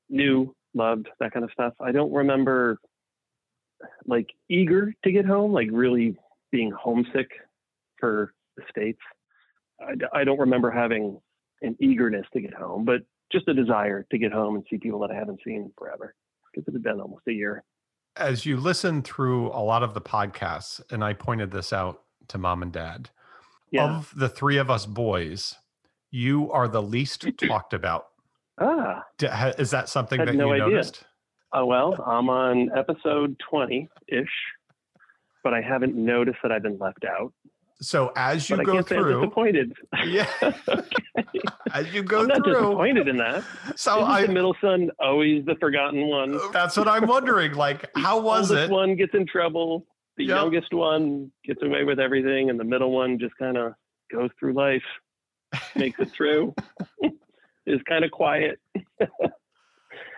knew, 0.10 0.56
loved, 0.74 1.10
that 1.20 1.34
kind 1.34 1.44
of 1.44 1.52
stuff. 1.52 1.74
I 1.82 1.92
don't 1.92 2.14
remember 2.14 2.78
like 4.06 4.30
eager 4.50 4.94
to 5.04 5.12
get 5.12 5.26
home, 5.26 5.52
like 5.52 5.68
really 5.72 6.16
being 6.52 6.72
homesick 6.72 7.32
for 8.00 8.34
the 8.56 8.64
States. 8.70 9.00
I 10.14 10.24
don't 10.24 10.40
remember 10.40 10.72
having 10.72 11.20
an 11.62 11.76
eagerness 11.82 12.26
to 12.32 12.40
get 12.40 12.54
home, 12.54 12.86
but 12.86 13.02
just 13.34 13.48
a 13.50 13.54
desire 13.54 14.06
to 14.12 14.18
get 14.18 14.32
home 14.32 14.56
and 14.56 14.64
see 14.70 14.78
people 14.78 15.00
that 15.00 15.12
I 15.12 15.16
haven't 15.16 15.42
seen 15.46 15.72
forever 15.78 16.16
because 16.54 16.68
it 16.68 16.74
had 16.74 16.84
been 16.84 17.02
almost 17.02 17.24
a 17.28 17.34
year. 17.34 17.64
as 18.16 18.46
you 18.46 18.58
listen 18.58 19.02
through 19.02 19.48
a 19.48 19.60
lot 19.64 19.82
of 19.84 19.94
the 19.96 20.02
podcasts, 20.02 20.80
and 20.92 21.04
I 21.04 21.14
pointed 21.14 21.50
this 21.52 21.74
out 21.74 22.04
to 22.30 22.38
mom 22.38 22.62
and 22.62 22.72
dad, 22.72 23.10
Yeah. 23.72 23.86
of 23.98 24.14
the 24.16 24.30
three 24.30 24.58
of 24.58 24.70
us 24.70 24.86
boys, 24.86 25.56
you 26.12 26.52
are 26.52 26.68
the 26.68 26.82
least 26.82 27.26
talked 27.40 27.74
about. 27.74 28.10
ah. 28.60 29.04
Is 29.58 29.72
that 29.72 29.90
something 29.90 30.24
that 30.24 30.36
no 30.36 30.48
you 30.54 30.54
idea. 30.64 30.68
noticed? 30.76 31.04
Oh, 31.54 31.66
well, 31.66 32.02
I'm 32.06 32.30
on 32.30 32.70
episode 32.78 33.36
20 33.50 33.90
ish, 34.08 34.28
but 35.44 35.54
I 35.56 35.62
haven't 35.62 35.96
noticed 35.96 36.38
that 36.44 36.52
I've 36.52 36.64
been 36.64 36.78
left 36.80 37.04
out. 37.06 37.34
So 37.84 38.14
as 38.16 38.50
you 38.50 38.58
go 38.64 38.74
can't 38.74 38.88
say 38.88 38.96
I'm 38.96 39.04
through, 39.04 39.22
disappointed. 39.22 39.74
yeah, 40.06 40.28
okay. 40.42 40.84
as 41.74 41.94
you 41.94 42.02
go 42.02 42.20
through. 42.20 42.22
I'm 42.22 42.28
not 42.30 42.44
through, 42.46 42.54
disappointed 42.54 43.08
in 43.10 43.18
that. 43.18 43.44
so 43.76 43.98
Isn't 44.00 44.10
I, 44.12 44.26
the 44.26 44.32
middle 44.34 44.56
son 44.62 44.90
always 45.00 45.46
the 45.46 45.56
forgotten 45.56 46.08
one? 46.08 46.36
Uh, 46.36 46.40
that's 46.54 46.78
what 46.78 46.88
I'm 46.88 47.08
wondering. 47.08 47.54
Like, 47.54 47.90
how 47.98 48.20
was 48.22 48.52
it? 48.52 48.70
one 48.70 48.96
gets 48.96 49.14
in 49.14 49.28
trouble. 49.28 49.86
The 50.16 50.26
Yep. 50.26 50.36
youngest 50.38 50.74
one 50.74 51.32
gets 51.44 51.62
away 51.64 51.84
with 51.84 52.00
everything, 52.00 52.50
and 52.50 52.60
the 52.60 52.64
middle 52.64 52.92
one 52.92 53.20
just 53.20 53.36
kind 53.38 53.58
of 53.58 53.74
goes 54.12 54.30
through 54.40 54.54
life, 54.54 54.84
makes 55.76 56.00
it 56.00 56.12
through, 56.12 56.54
is 57.66 57.82
kind 57.90 58.06
of 58.06 58.12
quiet. 58.12 58.60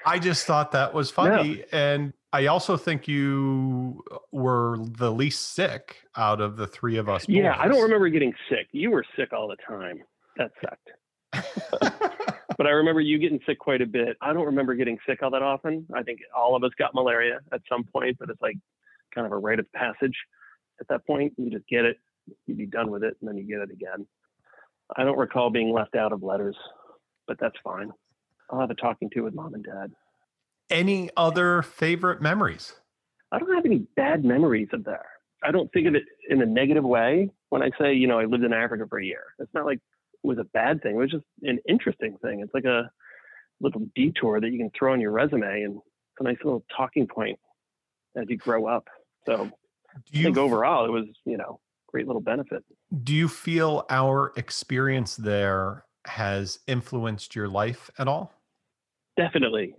I 0.05 0.19
just 0.19 0.45
thought 0.45 0.73
that 0.73 0.93
was 0.93 1.09
funny. 1.09 1.63
And 1.71 2.13
I 2.35 2.47
also 2.47 2.75
think 2.75 3.07
you 3.07 4.03
uh, 4.11 4.17
were 4.33 4.77
the 4.77 5.09
least 5.09 5.53
sick 5.53 6.03
out 6.17 6.41
of 6.41 6.57
the 6.57 6.67
three 6.67 6.97
of 6.97 7.07
us. 7.07 7.25
Yeah, 7.29 7.55
I 7.57 7.69
don't 7.69 7.81
remember 7.81 8.09
getting 8.09 8.33
sick. 8.49 8.67
You 8.73 8.91
were 8.91 9.05
sick 9.17 9.31
all 9.31 9.47
the 9.47 9.55
time. 9.65 10.03
That 10.35 10.51
sucked. 10.61 10.89
but 12.57 12.67
I 12.67 12.71
remember 12.71 12.99
you 12.99 13.19
getting 13.19 13.39
sick 13.45 13.57
quite 13.57 13.81
a 13.81 13.85
bit. 13.85 14.17
I 14.21 14.33
don't 14.33 14.47
remember 14.47 14.75
getting 14.75 14.97
sick 15.07 15.23
all 15.23 15.31
that 15.31 15.43
often. 15.43 15.87
I 15.95 16.03
think 16.03 16.19
all 16.35 16.57
of 16.57 16.63
us 16.65 16.71
got 16.77 16.93
malaria 16.93 17.39
at 17.53 17.61
some 17.69 17.85
point, 17.85 18.17
but 18.19 18.29
it's 18.29 18.41
like 18.41 18.57
kind 19.13 19.25
of 19.25 19.31
a 19.31 19.37
rite 19.37 19.59
of 19.59 19.71
passage 19.71 20.15
at 20.81 20.89
that 20.89 21.07
point. 21.07 21.31
You 21.37 21.49
just 21.49 21.67
get 21.69 21.85
it, 21.85 21.97
you 22.47 22.55
be 22.55 22.65
done 22.65 22.91
with 22.91 23.05
it, 23.05 23.15
and 23.21 23.29
then 23.29 23.37
you 23.37 23.45
get 23.47 23.61
it 23.61 23.71
again. 23.71 24.05
I 24.97 25.05
don't 25.05 25.17
recall 25.17 25.49
being 25.49 25.71
left 25.71 25.95
out 25.95 26.11
of 26.11 26.21
letters, 26.21 26.57
but 27.27 27.37
that's 27.39 27.55
fine. 27.63 27.91
I'll 28.49 28.59
have 28.59 28.71
a 28.71 28.75
talking 28.75 29.09
to 29.11 29.21
with 29.21 29.33
mom 29.33 29.53
and 29.53 29.63
dad. 29.63 29.93
Any 30.69 31.09
other 31.15 31.61
favorite 31.61 32.21
memories? 32.21 32.73
I 33.31 33.39
don't 33.39 33.53
have 33.53 33.65
any 33.65 33.85
bad 33.95 34.23
memories 34.25 34.69
of 34.73 34.83
there. 34.83 35.05
I 35.43 35.51
don't 35.51 35.71
think 35.73 35.87
of 35.87 35.95
it 35.95 36.03
in 36.29 36.41
a 36.41 36.45
negative 36.45 36.83
way 36.83 37.29
when 37.49 37.61
I 37.61 37.69
say, 37.79 37.93
you 37.93 38.07
know, 38.07 38.17
I 38.19 38.25
lived 38.25 38.43
in 38.43 38.53
Africa 38.53 38.85
for 38.89 38.99
a 38.99 39.05
year. 39.05 39.23
It's 39.39 39.53
not 39.53 39.65
like 39.65 39.77
it 39.77 40.27
was 40.27 40.39
a 40.39 40.43
bad 40.45 40.81
thing. 40.81 40.95
It 40.95 40.99
was 40.99 41.11
just 41.11 41.25
an 41.43 41.59
interesting 41.69 42.17
thing. 42.21 42.39
It's 42.39 42.53
like 42.53 42.65
a 42.65 42.89
little 43.61 43.81
detour 43.95 44.41
that 44.41 44.51
you 44.51 44.57
can 44.57 44.71
throw 44.77 44.93
on 44.93 45.01
your 45.01 45.11
resume 45.11 45.61
and 45.63 45.75
it's 45.75 46.19
a 46.19 46.23
nice 46.23 46.37
little 46.43 46.65
talking 46.75 47.07
point 47.07 47.37
as 48.17 48.25
you 48.27 48.37
grow 48.37 48.65
up. 48.65 48.87
So 49.27 49.37
Do 49.37 49.51
I 49.95 50.17
you 50.17 50.23
think 50.23 50.37
overall 50.37 50.85
it 50.85 50.91
was, 50.91 51.05
you 51.25 51.37
know, 51.37 51.59
great 51.89 52.07
little 52.07 52.21
benefit. 52.21 52.63
do 53.03 53.13
you 53.13 53.27
feel 53.27 53.85
our 53.89 54.33
experience 54.35 55.15
there 55.15 55.85
has 56.07 56.59
influenced 56.67 57.35
your 57.35 57.47
life 57.47 57.89
at 57.99 58.07
all? 58.07 58.33
Definitely. 59.17 59.75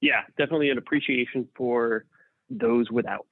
Yeah, 0.00 0.22
definitely 0.38 0.70
an 0.70 0.78
appreciation 0.78 1.48
for 1.56 2.04
those 2.48 2.90
without 2.90 3.30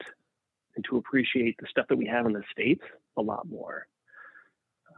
and 0.75 0.85
to 0.89 0.97
appreciate 0.97 1.55
the 1.59 1.67
stuff 1.69 1.87
that 1.89 1.97
we 1.97 2.05
have 2.05 2.25
in 2.25 2.33
the 2.33 2.43
States 2.51 2.83
a 3.17 3.21
lot 3.21 3.47
more. 3.49 3.87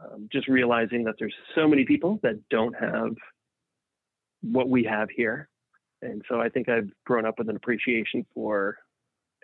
Um, 0.04 0.28
just 0.30 0.48
realizing 0.48 1.04
that 1.04 1.14
there's 1.18 1.34
so 1.54 1.66
many 1.66 1.84
people 1.84 2.18
that 2.22 2.48
don't 2.50 2.74
have 2.74 3.14
what 4.42 4.68
we 4.68 4.84
have 4.84 5.08
here. 5.10 5.48
And 6.02 6.22
so 6.28 6.40
I 6.40 6.48
think 6.48 6.68
I've 6.68 6.90
grown 7.06 7.24
up 7.24 7.38
with 7.38 7.48
an 7.48 7.56
appreciation 7.56 8.26
for 8.34 8.76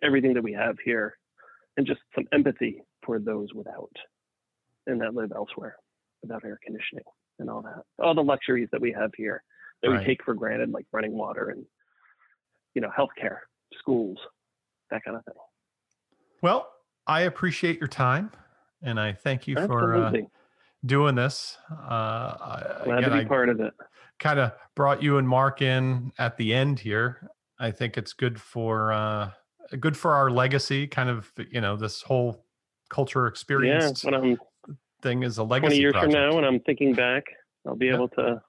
everything 0.03 0.35
that 0.35 0.43
we 0.43 0.53
have 0.53 0.77
here 0.85 1.17
and 1.77 1.87
just 1.87 2.01
some 2.15 2.27
empathy 2.33 2.83
for 3.05 3.19
those 3.19 3.55
without 3.55 3.93
and 4.87 5.01
that 5.01 5.15
live 5.15 5.33
elsewhere 5.35 5.77
without 6.23 6.45
air 6.45 6.59
conditioning 6.65 7.05
and 7.39 7.49
all 7.49 7.63
that. 7.63 7.83
All 8.05 8.15
the 8.15 8.23
luxuries 8.23 8.69
that 8.73 8.81
we 8.81 8.93
have 8.93 9.13
here 9.17 9.43
that 9.83 9.91
Right. 9.91 10.01
we 10.01 10.07
take 10.07 10.25
for 10.25 10.35
granted, 10.35 10.71
like 10.73 10.87
running 10.93 11.13
water 11.13 11.51
and, 11.51 11.65
you 12.79 12.83
know, 12.83 12.91
healthcare, 12.97 13.39
schools, 13.77 14.17
that 14.93 15.03
kind 15.05 15.17
of 15.17 15.25
thing. 15.25 15.35
Well, 16.43 16.69
I 17.09 17.23
appreciate 17.23 17.81
your 17.81 17.89
time 17.89 18.31
and 18.83 19.01
I 19.01 19.13
thank 19.15 19.49
you 19.49 19.57
for 19.57 19.97
uh, 19.97 20.13
doing 20.87 21.17
this. 21.17 21.59
Uh, 21.73 22.85
Glad 22.85 22.99
again, 22.99 23.11
to 23.11 23.19
be 23.19 23.25
I 23.25 23.25
part 23.25 23.49
of 23.49 23.59
it. 23.59 23.75
kind 24.21 24.39
of 24.39 24.53
brought 24.77 25.03
you 25.03 25.19
and 25.19 25.29
Mark 25.29 25.61
in 25.61 26.13
at 26.19 26.37
the 26.37 26.55
end 26.55 26.79
here. 26.79 27.29
I 27.59 27.73
think 27.73 27.99
it's 27.99 28.13
good 28.13 28.41
for 28.41 28.93
uh, 28.93 29.31
good 29.81 29.97
for 29.97 30.13
our 30.13 30.31
legacy. 30.31 30.87
Kind 30.87 31.11
of, 31.11 31.33
you 31.51 31.61
know, 31.61 31.75
this 31.75 32.03
whole 32.03 32.45
culture 32.91 33.27
experience 33.27 34.05
Yeah, 34.05 34.11
when 34.13 34.21
I'm 34.23 34.39
thing 35.03 35.25
is 35.25 35.39
a 35.39 35.43
legacy. 35.43 35.71
20 35.71 35.81
years 35.81 35.93
project. 35.95 36.13
from 36.13 36.23
now, 36.23 36.35
when 36.37 36.45
I'm 36.45 36.61
thinking 36.61 36.95
back, 36.95 37.25
I'll 37.67 37.75
be 37.75 37.87
Yeah. 37.87 37.95
able 37.95 38.09
to 38.11 38.41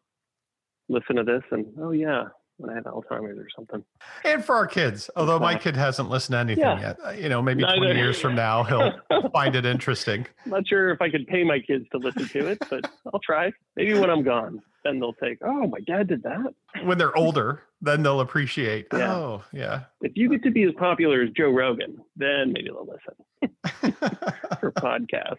listen 0.88 1.16
to 1.16 1.24
this 1.24 1.42
and, 1.50 1.66
oh, 1.82 1.92
yeah, 1.92 2.26
when 2.60 2.70
I 2.70 2.76
had 2.76 2.84
Alzheimer's 2.84 3.38
or 3.40 3.48
something. 3.56 3.84
and 4.26 4.44
for 4.44 4.56
our 4.56 4.68
kids. 4.68 5.10
Although 5.16 5.40
my 5.40 5.56
kid 5.56 5.76
hasn't 5.76 6.10
listened 6.10 6.34
to 6.36 6.40
anything 6.40 6.64
Yeah. 6.64 6.80
yet, 6.80 6.98
uh, 7.06 7.10
you 7.12 7.30
know, 7.30 7.42
maybe 7.42 7.64
Neither. 7.64 7.78
twenty 7.78 8.00
years 8.00 8.20
from 8.20 8.36
now 8.36 8.64
he'll 8.64 8.94
find 9.34 9.56
it 9.56 9.66
interesting. 9.66 10.28
Not 10.46 10.68
sure 10.68 10.92
if 10.92 11.02
I 11.02 11.10
could 11.10 11.26
pay 11.28 11.44
my 11.44 11.60
kids 11.60 11.86
to 11.92 11.98
listen 11.98 12.28
to 12.28 12.48
it, 12.48 12.58
but 12.70 12.90
I'll 13.14 13.20
try. 13.22 13.52
Maybe 13.76 13.94
when 13.94 14.10
I'm 14.10 14.24
gone. 14.24 14.62
then 14.86 15.00
they'll 15.00 15.14
take, 15.14 15.38
oh, 15.42 15.68
my 15.68 15.80
dad 15.82 16.08
did 16.08 16.24
that. 16.24 16.54
When 16.84 16.98
they're 16.98 17.16
older, 17.18 17.64
then 17.82 18.02
they'll 18.02 18.22
appreciate. 18.22 18.88
Yeah. 18.94 19.14
Oh, 19.14 19.44
yeah. 19.52 19.82
If 20.02 20.14
you 20.16 20.30
get 20.30 20.42
to 20.44 20.52
be 20.52 20.64
as 20.64 20.72
popular 20.78 21.22
as 21.22 21.30
Joe 21.32 21.50
Rogan, 21.50 21.98
then 22.16 22.54
maybe 22.54 22.70
they'll 22.70 22.88
listen 22.88 23.56
for 24.60 24.72
podcasts. 24.74 25.38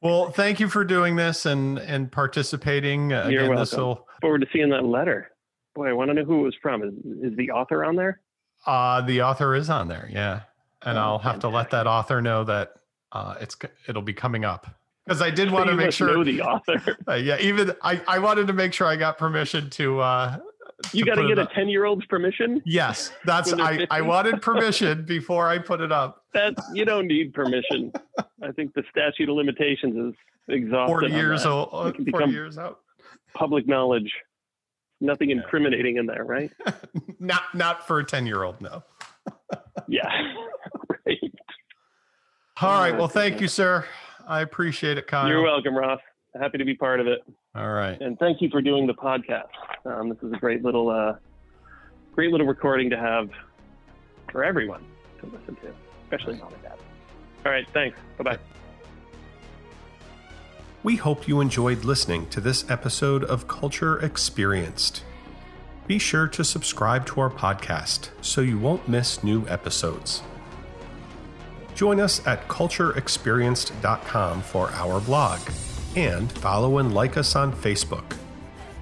well, 0.00 0.30
thank 0.30 0.58
you 0.60 0.68
for 0.68 0.84
doing 0.84 1.14
this 1.16 1.46
and 1.46 1.78
and 1.78 2.10
participating. 2.10 3.12
Uh, 3.12 3.28
You're 3.28 3.44
Again, 3.44 3.56
this 3.56 3.72
welcome. 3.72 3.88
will 4.02 4.08
Forward 4.20 4.40
to 4.40 4.46
seeing 4.52 4.70
that 4.70 4.84
letter. 4.84 5.30
Boy, 5.74 5.88
I 5.88 5.92
want 5.92 6.10
to 6.10 6.14
know 6.14 6.24
who 6.24 6.40
it 6.40 6.42
was 6.42 6.54
from. 6.60 6.82
Is, 6.82 6.92
is 7.32 7.36
the 7.36 7.50
author 7.50 7.84
on 7.84 7.96
there? 7.96 8.20
uh 8.64 9.00
the 9.00 9.20
author 9.22 9.56
is 9.56 9.68
on 9.68 9.88
there, 9.88 10.08
yeah. 10.12 10.42
And 10.82 10.96
Oh, 10.96 11.00
I'll 11.02 11.18
have 11.18 11.40
to 11.40 11.48
let 11.48 11.70
that 11.70 11.86
author 11.88 12.20
know 12.22 12.44
that 12.44 12.74
uh 13.12 13.34
it's 13.40 13.56
it'll 13.88 14.02
be 14.02 14.12
coming 14.12 14.44
up. 14.44 14.66
Because 15.04 15.20
I 15.20 15.30
did 15.30 15.50
want 15.56 15.68
to 15.68 15.74
make 15.74 15.90
sure 15.92 16.14
know 16.14 16.22
the 16.24 16.42
author. 16.42 16.96
uh, 17.08 17.14
yeah, 17.14 17.38
even 17.40 17.74
I, 17.82 18.00
I 18.06 18.18
wanted 18.20 18.46
to 18.48 18.52
make 18.52 18.72
sure 18.72 18.86
I 18.86 18.94
got 18.96 19.18
permission 19.18 19.68
to 19.70 20.00
uh 20.00 20.38
You 20.92 21.04
got 21.04 21.16
to 21.16 21.26
get 21.26 21.38
a 21.38 21.46
10 21.54 21.68
year 21.68 21.84
old's 21.86 22.04
permission. 22.06 22.62
Yes, 22.64 23.12
that's 23.24 23.52
I, 23.52 23.86
I 23.90 24.00
wanted 24.02 24.40
permission 24.50 25.04
before 25.04 25.48
I 25.48 25.58
put 25.58 25.80
it 25.80 25.90
up. 25.90 26.24
That 26.34 26.54
you 26.72 26.84
don't 26.84 27.06
need 27.08 27.32
permission. 27.34 27.92
I 28.42 28.52
think 28.52 28.74
the 28.74 28.84
statute 28.90 29.28
of 29.28 29.34
limitations 29.36 29.96
is 29.96 30.14
exhausted. 30.48 30.92
40 30.92 31.10
years 31.10 31.46
old, 31.46 31.68
uh, 31.72 31.82
40 31.90 32.04
become- 32.04 32.30
years 32.30 32.58
out. 32.58 32.80
Public 33.34 33.66
knowledge. 33.66 34.12
Nothing 35.02 35.30
incriminating 35.30 35.96
in 35.96 36.06
there, 36.06 36.24
right? 36.24 36.52
not 37.18 37.42
not 37.54 37.86
for 37.86 37.98
a 37.98 38.04
10 38.04 38.24
year 38.24 38.44
old, 38.44 38.60
no. 38.60 38.82
Yeah. 39.88 40.08
right. 41.06 41.18
All 42.60 42.70
right. 42.78 42.94
Oh, 42.94 42.98
Well, 42.98 43.08
thank 43.08 43.40
you, 43.40 43.48
sir. 43.48 43.84
I 44.26 44.42
appreciate 44.42 44.96
it, 44.96 45.06
Kyle. 45.06 45.28
You're 45.28 45.42
welcome, 45.42 45.76
Ross. 45.76 46.00
Happy 46.40 46.56
to 46.58 46.64
be 46.64 46.74
part 46.74 47.00
of 47.00 47.06
it. 47.06 47.20
All 47.54 47.72
right. 47.72 48.00
And 48.00 48.18
thank 48.18 48.40
you 48.40 48.48
for 48.50 48.62
doing 48.62 48.86
the 48.86 48.94
podcast. 48.94 49.48
Um, 49.84 50.08
this 50.08 50.18
is 50.22 50.32
a 50.32 50.36
great 50.36 50.62
little, 50.62 50.88
uh, 50.88 51.14
great 52.12 52.30
little 52.30 52.46
recording 52.46 52.90
to 52.90 52.96
have 52.96 53.28
for 54.30 54.44
everyone 54.44 54.84
to 55.20 55.26
listen 55.26 55.56
to, 55.56 55.74
especially 56.04 56.38
mom 56.38 56.52
and 56.52 56.62
dad. 56.62 56.78
All 57.44 57.52
right. 57.52 57.66
Thanks. 57.72 57.98
Bye 58.18 58.24
bye. 58.24 58.38
We 60.84 60.96
hope 60.96 61.28
you 61.28 61.40
enjoyed 61.40 61.84
listening 61.84 62.26
to 62.30 62.40
this 62.40 62.68
episode 62.68 63.22
of 63.22 63.46
Culture 63.46 64.00
Experienced. 64.00 65.04
Be 65.86 66.00
sure 66.00 66.26
to 66.28 66.42
subscribe 66.42 67.06
to 67.06 67.20
our 67.20 67.30
podcast 67.30 68.08
so 68.20 68.40
you 68.40 68.58
won't 68.58 68.88
miss 68.88 69.22
new 69.22 69.46
episodes. 69.46 70.22
Join 71.76 72.00
us 72.00 72.26
at 72.26 72.48
cultureexperienced.com 72.48 74.42
for 74.42 74.70
our 74.70 75.00
blog 75.00 75.38
and 75.94 76.32
follow 76.32 76.78
and 76.78 76.92
like 76.92 77.16
us 77.16 77.36
on 77.36 77.52
Facebook. 77.52 78.16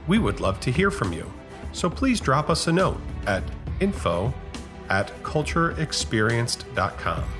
We 0.07 0.19
would 0.19 0.41
love 0.41 0.59
to 0.61 0.73
hear 0.73 0.91
from 0.91 1.13
you, 1.13 1.31
so 1.73 1.91
please 1.91 2.19
drop 2.19 2.49
us 2.49 2.67
a 2.67 2.73
note 2.73 3.01
at 3.27 3.43
info 3.81 4.33
at 4.89 5.09
cultureexperienced.com. 5.23 7.40